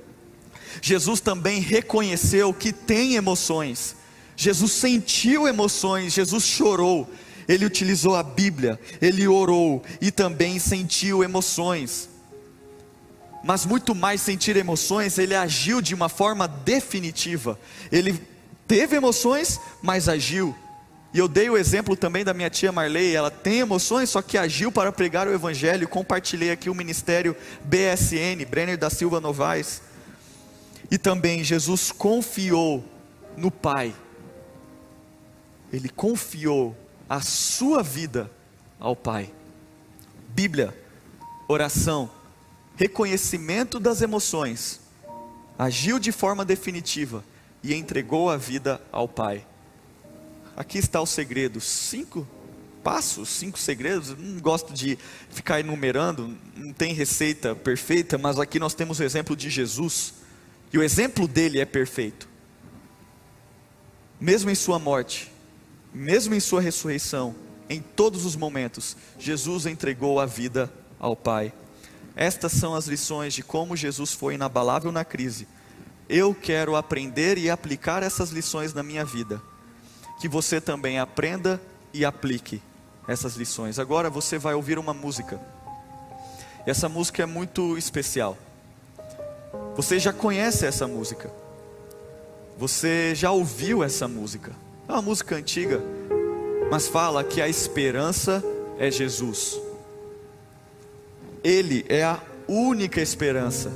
Jesus 0.81 1.21
também 1.21 1.61
reconheceu 1.61 2.53
que 2.53 2.73
tem 2.73 3.15
emoções 3.15 3.97
Jesus 4.43 4.73
sentiu 4.73 5.47
emoções, 5.47 6.13
Jesus 6.13 6.43
chorou, 6.43 7.09
ele 7.47 7.65
utilizou 7.65 8.17
a 8.17 8.25
Bíblia, 8.25 8.79
ele 9.01 9.29
orou 9.29 9.85
e 10.01 10.11
também 10.11 10.59
sentiu 10.59 11.23
emoções. 11.23 12.09
Mas 13.45 13.65
muito 13.65 13.95
mais 13.95 14.21
sentir 14.21 14.57
emoções, 14.57 15.17
ele 15.17 15.37
agiu 15.37 15.81
de 15.81 15.95
uma 15.95 16.09
forma 16.09 16.49
definitiva. 16.49 17.57
Ele 17.93 18.21
teve 18.67 18.97
emoções, 18.97 19.61
mas 19.81 20.09
agiu. 20.09 20.57
E 21.15 21.21
eu 21.21 21.29
dei 21.29 21.49
o 21.49 21.57
exemplo 21.57 21.95
também 21.95 22.25
da 22.25 22.35
minha 22.35 22.51
tia 22.51 22.73
Marley, 22.73 23.15
ela 23.15 23.31
tem 23.31 23.61
emoções, 23.61 24.11
só 24.11 24.21
que 24.21 24.37
agiu 24.37 24.73
para 24.73 24.91
pregar 24.91 25.29
o 25.29 25.33
evangelho. 25.33 25.87
Compartilhei 25.87 26.51
aqui 26.51 26.69
o 26.69 26.75
ministério 26.75 27.37
BSN, 27.65 28.45
Brenner 28.51 28.77
da 28.77 28.91
Silva 28.91 29.21
Novaes. 29.21 29.83
E 30.91 30.99
também 30.99 31.45
Jesus 31.45 31.93
confiou 31.93 32.85
no 33.37 33.49
Pai 33.49 33.95
ele 35.73 35.89
confiou 35.89 36.77
a 37.09 37.21
sua 37.21 37.83
vida 37.83 38.31
ao 38.79 38.95
Pai. 38.95 39.33
Bíblia, 40.29 40.77
oração, 41.49 42.11
reconhecimento 42.77 43.81
das 43.81 44.03
emoções, 44.03 44.81
agiu 45.59 45.99
de 45.99 46.13
forma 46.13 46.45
definitiva 46.45 47.25
e 47.63 47.75
entregou 47.75 48.29
a 48.29 48.37
vida 48.37 48.81
ao 48.91 49.09
Pai. 49.09 49.47
Aqui 50.57 50.79
está 50.79 51.01
o 51.01 51.07
segredo: 51.07 51.61
cinco 51.61 52.27
passos, 52.83 53.29
cinco 53.29 53.59
segredos. 53.59 54.17
Não 54.19 54.41
gosto 54.41 54.73
de 54.75 54.99
ficar 55.31 55.61
enumerando, 55.61 56.37
não 56.55 56.73
tem 56.73 56.93
receita 56.93 57.55
perfeita, 57.55 58.19
mas 58.19 58.39
aqui 58.39 58.59
nós 58.59 58.75
temos 58.75 58.99
o 58.99 59.05
exemplo 59.05 59.35
de 59.35 59.49
Jesus, 59.49 60.15
e 60.73 60.79
o 60.79 60.83
exemplo 60.83 61.27
dele 61.27 61.61
é 61.61 61.65
perfeito. 61.65 62.29
Mesmo 64.21 64.51
em 64.51 64.55
sua 64.55 64.79
morte, 64.79 65.32
mesmo 65.93 66.35
em 66.35 66.41
sua 66.41 66.61
ressurreição, 66.61 67.35
em 67.69 67.81
todos 67.81 68.25
os 68.25 68.37
momentos, 68.37 68.97
Jesus 69.19 69.67
entregou 69.67 70.21
a 70.21 70.27
vida 70.27 70.73
ao 70.99 71.17
Pai. 71.17 71.53
Estas 72.15 72.53
são 72.53 72.75
as 72.75 72.87
lições 72.87 73.33
de 73.35 73.43
como 73.43 73.77
Jesus 73.77 74.13
foi 74.13 74.35
inabalável 74.35 74.93
na 74.93 75.05
crise. 75.05 75.49
Eu 76.09 76.35
quero 76.35 76.77
aprender 76.77 77.39
e 77.39 77.49
aplicar 77.49 78.03
essas 78.03 78.31
lições 78.31 78.75
na 78.75 78.83
minha 78.83 79.05
vida. 79.05 79.41
Que 80.21 80.29
você 80.29 80.61
também 80.61 80.99
aprenda 80.99 81.61
e 81.93 82.05
aplique 82.05 82.61
essas 83.09 83.35
lições. 83.37 83.79
Agora 83.79 84.11
você 84.11 84.39
vai 84.39 84.55
ouvir 84.55 84.79
uma 84.79 84.93
música. 84.93 85.41
E 86.67 86.71
essa 86.71 86.89
música 86.89 87.23
é 87.23 87.27
muito 87.27 87.77
especial. 87.79 88.37
Você 89.75 89.99
já 89.99 90.13
conhece 90.13 90.67
essa 90.67 90.87
música. 90.87 91.33
Você 92.59 93.15
já 93.15 93.31
ouviu 93.33 93.83
essa 93.83 94.07
música. 94.07 94.53
É 94.93 94.95
uma 94.95 95.01
música 95.01 95.37
antiga, 95.37 95.83
mas 96.71 96.87
fala 96.87 97.25
que 97.25 97.41
a 97.41 97.49
esperança 97.49 98.45
é 98.79 98.91
Jesus. 98.91 99.59
Ele 101.43 101.83
é 101.89 102.05
a 102.05 102.21
única 102.47 103.01
esperança. 103.01 103.73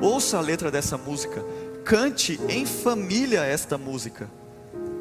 Ouça 0.00 0.38
a 0.38 0.40
letra 0.40 0.70
dessa 0.70 0.96
música, 0.96 1.44
cante 1.84 2.40
em 2.48 2.64
família 2.64 3.42
esta 3.42 3.76
música 3.76 4.30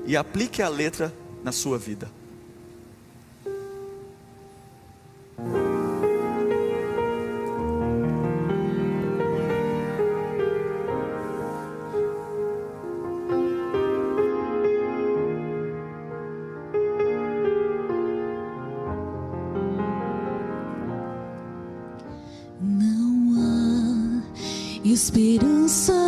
e 0.08 0.18
aplique 0.18 0.60
a 0.60 0.68
letra 0.68 1.14
na 1.44 1.52
sua 1.52 1.78
vida. 1.78 2.10
Esperança 25.02 26.01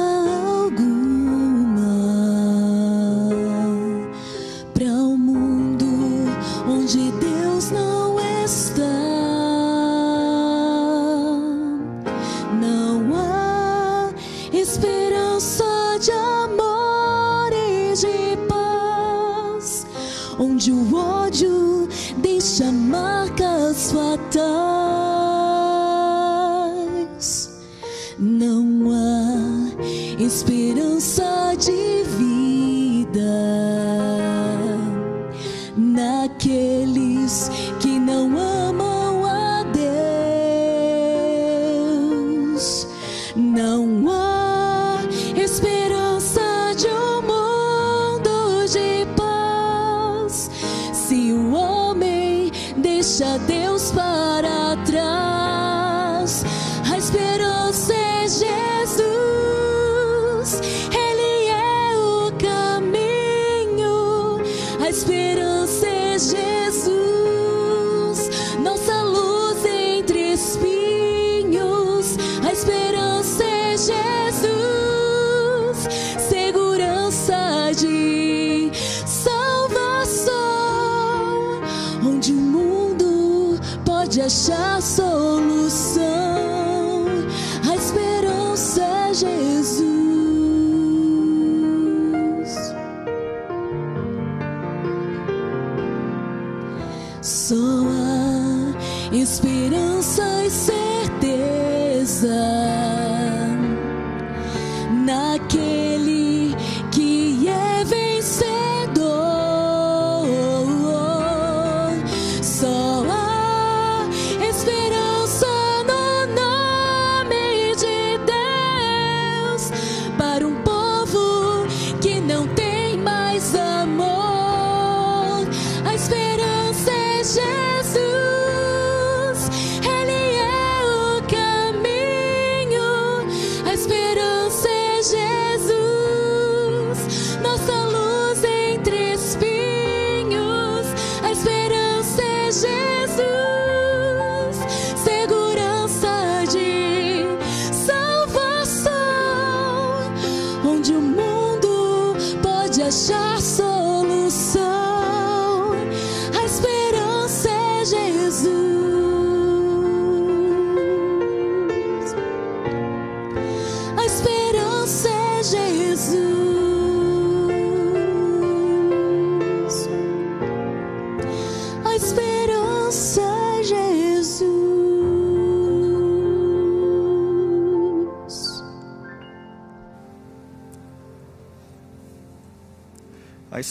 Só 97.24 97.56
há 97.56 99.16
esperança 99.16 100.44
e 100.44 100.50
certeza 100.50 102.28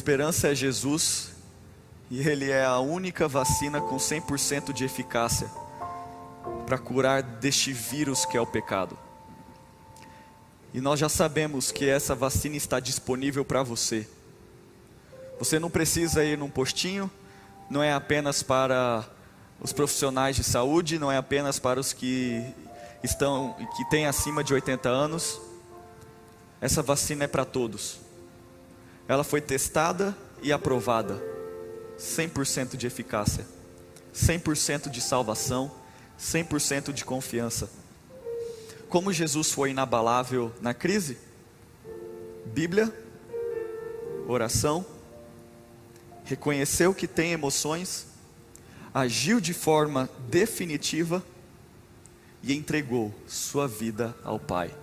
esperança 0.03 0.48
é 0.48 0.55
Jesus 0.55 1.30
e 2.11 2.28
Ele 2.28 2.50
é 2.50 2.64
a 2.64 2.80
única 2.80 3.28
vacina 3.28 3.80
com 3.80 3.98
100% 3.98 4.72
de 4.72 4.84
eficácia 4.84 5.48
para 6.66 6.76
curar 6.76 7.22
deste 7.22 7.72
vírus 7.72 8.24
que 8.24 8.36
é 8.36 8.40
o 8.40 8.46
pecado. 8.46 8.98
E 10.74 10.80
nós 10.80 10.98
já 10.98 11.09
sabemos 11.09 11.70
que 11.70 11.88
essa 11.88 12.16
vacina 12.16 12.57
está 12.57 12.80
disponível 12.80 13.44
para 13.44 13.62
você. 13.62 14.09
Você 15.38 15.61
não 15.61 15.70
precisa 15.70 16.24
ir 16.24 16.36
num 16.36 16.50
postinho, 16.50 17.09
não 17.70 17.80
é 17.80 17.92
apenas 17.92 18.42
para 18.42 19.07
os 19.61 19.72
profissionais 19.72 20.34
de 20.34 20.42
saúde, 20.42 20.98
não 20.98 21.12
é 21.12 21.16
apenas 21.16 21.61
para 21.61 21.78
os 21.78 21.92
que 21.92 22.44
estão 23.05 23.55
que 23.76 23.88
têm 23.88 24.07
acima 24.07 24.42
de 24.42 24.53
80 24.53 24.88
anos. 24.88 25.40
Essa 26.61 26.82
vacina 26.82 27.22
é 27.22 27.28
para 27.28 27.44
todos. 27.44 28.00
Ela 29.09 29.24
foi 29.24 29.40
testada 29.40 30.16
e 30.42 30.53
aprovada. 30.53 31.22
100% 31.98 32.76
de 32.76 32.86
eficácia, 32.86 33.46
100% 34.14 34.90
de 34.90 35.00
salvação, 35.00 35.70
100% 36.18 36.92
de 36.92 37.05
confiança. 37.05 37.70
Como 38.88 39.12
Jesus 39.12 39.53
foi 39.53 39.70
inabalável 39.70 40.53
na 40.61 40.74
crise? 40.74 41.16
Bíblia, 42.46 42.92
oração, 44.26 44.84
reconheceu 46.24 46.94
que 46.94 47.07
tem 47.07 47.32
emoções, 47.32 48.07
agiu 48.92 49.40
de 49.40 49.55
forma 49.55 50.11
definitiva 50.28 51.22
e 52.42 52.53
entregou 52.53 53.14
sua 53.26 53.68
vida 53.68 54.14
ao 54.24 54.38
Pai. 54.38 54.74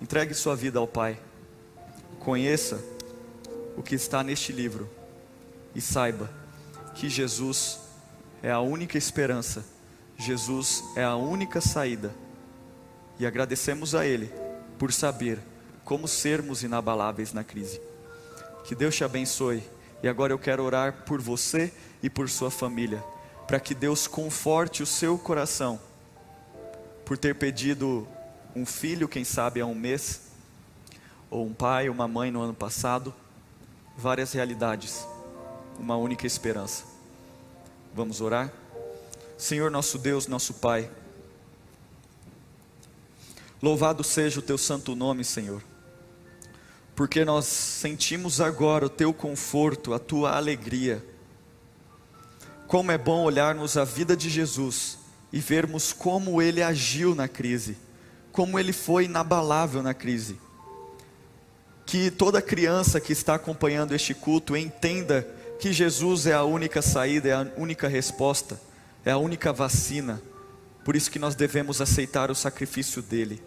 Entregue 0.00 0.34
sua 0.34 0.56
vida 0.56 0.78
ao 0.78 0.88
Pai. 0.88 1.18
Conheça 2.24 2.82
o 3.76 3.82
que 3.82 3.94
está 3.94 4.22
neste 4.22 4.52
livro 4.52 4.88
e 5.74 5.80
saiba 5.80 6.30
que 6.94 7.08
Jesus 7.08 7.80
é 8.42 8.50
a 8.50 8.60
única 8.60 8.96
esperança, 8.96 9.64
Jesus 10.16 10.82
é 10.96 11.04
a 11.04 11.16
única 11.16 11.60
saída. 11.60 12.14
E 13.18 13.26
agradecemos 13.26 13.94
a 13.94 14.06
Ele 14.06 14.32
por 14.78 14.92
saber 14.92 15.38
como 15.84 16.08
sermos 16.08 16.62
inabaláveis 16.62 17.32
na 17.32 17.44
crise. 17.44 17.80
Que 18.64 18.74
Deus 18.74 18.96
te 18.96 19.04
abençoe. 19.04 19.62
E 20.02 20.08
agora 20.08 20.32
eu 20.32 20.38
quero 20.38 20.62
orar 20.62 21.04
por 21.04 21.20
você 21.20 21.72
e 22.02 22.10
por 22.10 22.28
sua 22.28 22.50
família, 22.50 23.02
para 23.46 23.60
que 23.60 23.74
Deus 23.74 24.06
conforte 24.06 24.82
o 24.82 24.86
seu 24.86 25.16
coração 25.16 25.80
por 27.04 27.18
ter 27.18 27.34
pedido 27.34 28.06
um 28.56 28.64
filho, 28.64 29.08
quem 29.08 29.24
sabe 29.24 29.60
há 29.60 29.66
um 29.66 29.74
mês, 29.74 30.22
ou 31.34 31.44
um 31.44 31.52
pai, 31.52 31.88
uma 31.88 32.06
mãe 32.06 32.30
no 32.30 32.40
ano 32.40 32.54
passado, 32.54 33.12
várias 33.98 34.32
realidades, 34.32 35.04
uma 35.80 35.96
única 35.96 36.28
esperança. 36.28 36.84
Vamos 37.92 38.20
orar? 38.20 38.52
Senhor 39.36 39.68
nosso 39.68 39.98
Deus, 39.98 40.28
nosso 40.28 40.54
Pai, 40.54 40.88
louvado 43.60 44.04
seja 44.04 44.38
o 44.38 44.42
teu 44.42 44.56
santo 44.56 44.94
nome, 44.94 45.24
Senhor, 45.24 45.60
porque 46.94 47.24
nós 47.24 47.46
sentimos 47.46 48.40
agora 48.40 48.86
o 48.86 48.90
teu 48.90 49.12
conforto, 49.12 49.92
a 49.92 49.98
tua 49.98 50.36
alegria. 50.36 51.04
Como 52.68 52.92
é 52.92 52.96
bom 52.96 53.24
olharmos 53.24 53.76
a 53.76 53.82
vida 53.82 54.16
de 54.16 54.30
Jesus 54.30 54.98
e 55.32 55.40
vermos 55.40 55.92
como 55.92 56.40
ele 56.40 56.62
agiu 56.62 57.12
na 57.12 57.26
crise, 57.26 57.76
como 58.30 58.56
ele 58.56 58.72
foi 58.72 59.06
inabalável 59.06 59.82
na 59.82 59.92
crise. 59.92 60.43
Que 61.94 62.10
toda 62.10 62.42
criança 62.42 63.00
que 63.00 63.12
está 63.12 63.36
acompanhando 63.36 63.94
este 63.94 64.14
culto 64.14 64.56
entenda 64.56 65.24
que 65.60 65.72
Jesus 65.72 66.26
é 66.26 66.32
a 66.32 66.42
única 66.42 66.82
saída, 66.82 67.28
é 67.28 67.32
a 67.32 67.46
única 67.56 67.86
resposta, 67.86 68.60
é 69.04 69.12
a 69.12 69.16
única 69.16 69.52
vacina. 69.52 70.20
Por 70.84 70.96
isso 70.96 71.08
que 71.08 71.20
nós 71.20 71.36
devemos 71.36 71.80
aceitar 71.80 72.32
o 72.32 72.34
sacrifício 72.34 73.00
dele. 73.00 73.40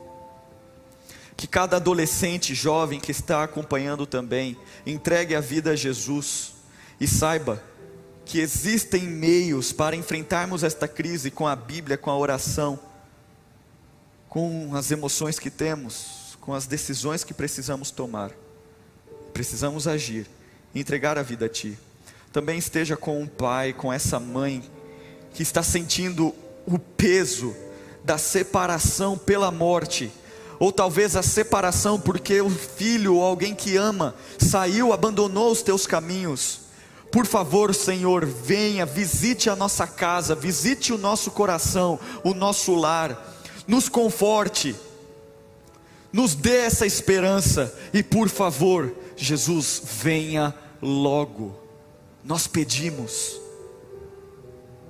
Que 1.36 1.46
cada 1.46 1.76
adolescente, 1.76 2.56
jovem 2.56 3.02
que 3.02 3.12
está 3.12 3.44
acompanhando 3.44 4.06
também, 4.06 4.58
entregue 4.86 5.36
a 5.36 5.42
vida 5.42 5.72
a 5.72 5.76
Jesus 5.76 6.54
e 7.02 7.06
saiba 7.06 7.62
que 8.24 8.40
existem 8.40 9.04
meios 9.04 9.74
para 9.74 9.94
enfrentarmos 9.94 10.64
esta 10.64 10.88
crise 10.88 11.30
com 11.30 11.46
a 11.46 11.54
Bíblia, 11.54 11.98
com 11.98 12.10
a 12.10 12.18
oração, 12.18 12.80
com 14.30 14.74
as 14.74 14.90
emoções 14.90 15.38
que 15.38 15.50
temos, 15.50 16.27
com 16.48 16.54
as 16.54 16.66
decisões 16.66 17.26
que 17.26 17.34
precisamos 17.34 17.92
tomar. 17.92 18.32
Precisamos 19.34 19.86
agir, 19.86 20.26
entregar 20.74 21.18
a 21.18 21.22
vida 21.22 21.48
a 21.48 21.50
Ti. 21.50 21.78
Também 22.32 22.58
esteja 22.58 22.96
com 22.96 23.22
um 23.22 23.28
pai, 23.28 23.74
com 23.74 23.92
essa 23.92 24.18
mãe 24.18 24.64
que 25.34 25.44
está 25.44 25.62
sentindo 25.62 26.34
o 26.66 26.80
peso 26.80 27.54
da 28.02 28.18
separação 28.18 29.18
pela 29.18 29.52
morte, 29.52 30.10
ou 30.58 30.72
talvez 30.72 31.18
a 31.18 31.22
separação 31.22 32.00
porque 32.00 32.40
o 32.40 32.50
filho 32.50 33.16
ou 33.16 33.24
alguém 33.26 33.54
que 33.54 33.76
ama 33.76 34.16
saiu, 34.40 34.94
abandonou 34.94 35.52
os 35.52 35.62
teus 35.62 35.86
caminhos 35.86 36.62
por 37.12 37.26
favor, 37.26 37.74
Senhor, 37.74 38.26
venha, 38.26 38.86
visite 38.86 39.50
a 39.50 39.56
nossa 39.56 39.88
casa, 39.88 40.36
visite 40.36 40.92
o 40.92 40.98
nosso 40.98 41.32
coração, 41.32 41.98
o 42.22 42.34
nosso 42.34 42.76
lar, 42.76 43.38
nos 43.66 43.88
conforte, 43.88 44.76
nos 46.12 46.36
dê 46.36 46.58
essa 46.58 46.86
esperança 46.86 47.78
e, 47.94 48.02
por 48.02 48.30
favor, 48.30 48.96
Jesus, 49.16 49.82
venha 49.84 50.54
logo. 50.82 51.58
Nós 52.24 52.48
pedimos 52.48 53.40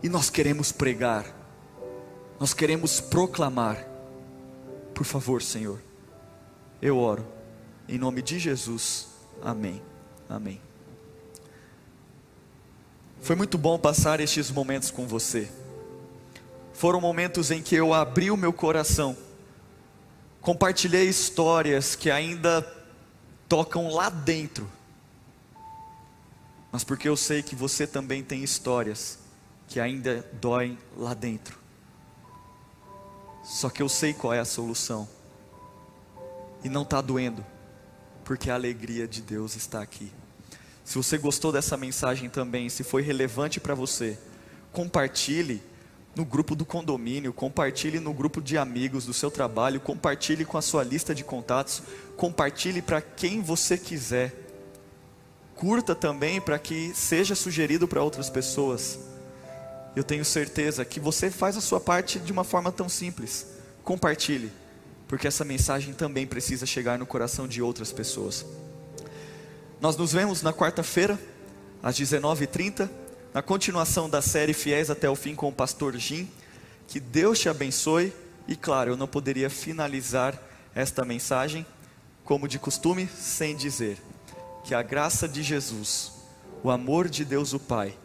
e 0.02 0.10
nós 0.10 0.30
queremos 0.30 0.72
pregar, 0.72 1.26
nós 2.40 2.54
queremos 2.54 3.00
proclamar. 3.00 3.88
Por 4.94 5.06
favor, 5.06 5.42
Senhor, 5.42 5.80
eu 6.82 6.98
oro, 6.98 7.26
em 7.88 7.98
nome 7.98 8.22
de 8.22 8.40
Jesus, 8.40 9.08
amém. 9.42 9.82
Amém. 10.30 10.60
Foi 13.22 13.36
muito 13.36 13.58
bom 13.58 13.78
passar 13.78 14.20
estes 14.20 14.52
momentos 14.52 14.92
com 14.92 15.08
você. 15.08 15.50
Foram 16.74 17.02
momentos 17.02 17.50
em 17.50 17.62
que 17.62 17.76
eu 17.76 17.94
abri 17.94 18.30
o 18.30 18.38
meu 18.38 18.54
coração, 18.54 19.18
compartilhei 20.48 21.10
histórias 21.10 21.94
que 21.94 22.10
ainda 22.10 22.66
tocam 23.50 23.94
lá 23.94 24.10
dentro, 24.10 24.66
mas 26.72 26.86
porque 26.86 27.10
eu 27.10 27.18
sei 27.18 27.44
que 27.44 27.54
você 27.54 27.86
também 27.86 28.24
tem 28.24 28.42
histórias 28.42 29.20
que 29.68 29.78
ainda 29.78 30.26
doem 30.40 30.78
lá 30.96 31.14
dentro. 31.14 31.60
Só 33.44 33.70
que 33.70 33.82
eu 33.82 33.90
sei 33.90 34.14
qual 34.14 34.34
é 34.34 34.40
a 34.40 34.46
solução, 34.46 35.06
e 36.64 36.70
não 36.70 36.84
está 36.84 37.02
doendo, 37.02 37.46
porque 38.24 38.50
a 38.50 38.54
alegria 38.54 39.06
de 39.06 39.22
Deus 39.22 39.58
está 39.58 39.82
aqui. 39.82 40.14
Se 40.86 40.96
você 40.96 41.18
gostou 41.18 41.52
dessa 41.52 41.76
mensagem 41.76 42.30
também, 42.30 42.70
se 42.70 42.86
foi 42.86 43.02
relevante 43.02 43.60
para 43.60 43.76
você, 43.76 44.18
compartilhe 44.72 45.62
no 46.18 46.26
grupo 46.26 46.56
do 46.56 46.66
condomínio, 46.66 47.32
compartilhe 47.32 48.00
no 48.00 48.12
grupo 48.12 48.42
de 48.42 48.58
amigos 48.58 49.06
do 49.06 49.14
seu 49.14 49.30
trabalho, 49.30 49.80
compartilhe 49.80 50.44
com 50.44 50.58
a 50.58 50.62
sua 50.62 50.84
lista 50.84 51.14
de 51.14 51.24
contatos, 51.24 51.84
compartilhe 52.16 52.82
para 52.82 53.00
quem 53.00 53.40
você 53.40 53.78
quiser. 53.78 54.34
Curta 55.56 55.94
também 55.94 56.42
para 56.42 56.58
que 56.58 56.92
seja 56.96 57.36
sugerido 57.36 57.88
para 57.88 58.02
outras 58.02 58.30
pessoas. 58.30 59.00
Eu 59.96 60.04
tenho 60.04 60.26
certeza 60.26 60.84
que 60.84 61.00
você 61.00 61.30
faz 61.30 61.56
a 61.56 61.62
sua 61.62 61.80
parte 61.80 62.20
de 62.20 62.32
uma 62.32 62.44
forma 62.44 62.72
tão 62.72 62.90
simples. 62.90 63.48
Compartilhe, 63.84 64.52
porque 65.08 65.28
essa 65.28 65.46
mensagem 65.46 65.94
também 65.94 66.26
precisa 66.26 66.66
chegar 66.66 66.98
no 66.98 67.06
coração 67.06 67.48
de 67.48 67.62
outras 67.62 67.92
pessoas. 67.92 68.46
Nós 69.80 69.96
nos 69.96 70.14
vemos 70.14 70.42
na 70.42 70.52
quarta-feira, 70.52 71.20
às 71.82 71.96
19h30, 71.96 72.90
na 73.38 73.44
continuação 73.44 74.10
da 74.10 74.20
série 74.20 74.52
Fiéis 74.52 74.90
até 74.90 75.08
o 75.08 75.16
Fim 75.16 75.36
com 75.36 75.50
o 75.50 75.54
pastor 75.54 75.96
Jim. 75.96 76.28
Que 76.88 77.00
Deus 77.00 77.38
te 77.38 77.48
abençoe. 77.48 78.12
E 78.48 78.56
claro, 78.56 78.90
eu 78.90 78.98
não 78.98 79.08
poderia 79.08 79.48
finalizar 79.48 80.42
esta 80.74 81.06
mensagem, 81.06 81.64
como 82.24 82.48
de 82.48 82.58
costume, 82.58 83.08
sem 83.08 83.56
dizer 83.56 84.00
que 84.64 84.74
a 84.74 84.82
graça 84.82 85.28
de 85.28 85.44
Jesus, 85.44 86.14
o 86.64 86.72
amor 86.72 87.08
de 87.08 87.24
Deus 87.24 87.54
o 87.54 87.60
Pai 87.60 87.96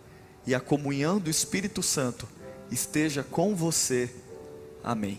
e 0.46 0.54
a 0.54 0.60
comunhão 0.60 1.18
do 1.18 1.30
Espírito 1.30 1.82
Santo 1.82 2.28
esteja 2.70 3.22
com 3.22 3.56
você. 3.56 4.14
Amém. 4.84 5.18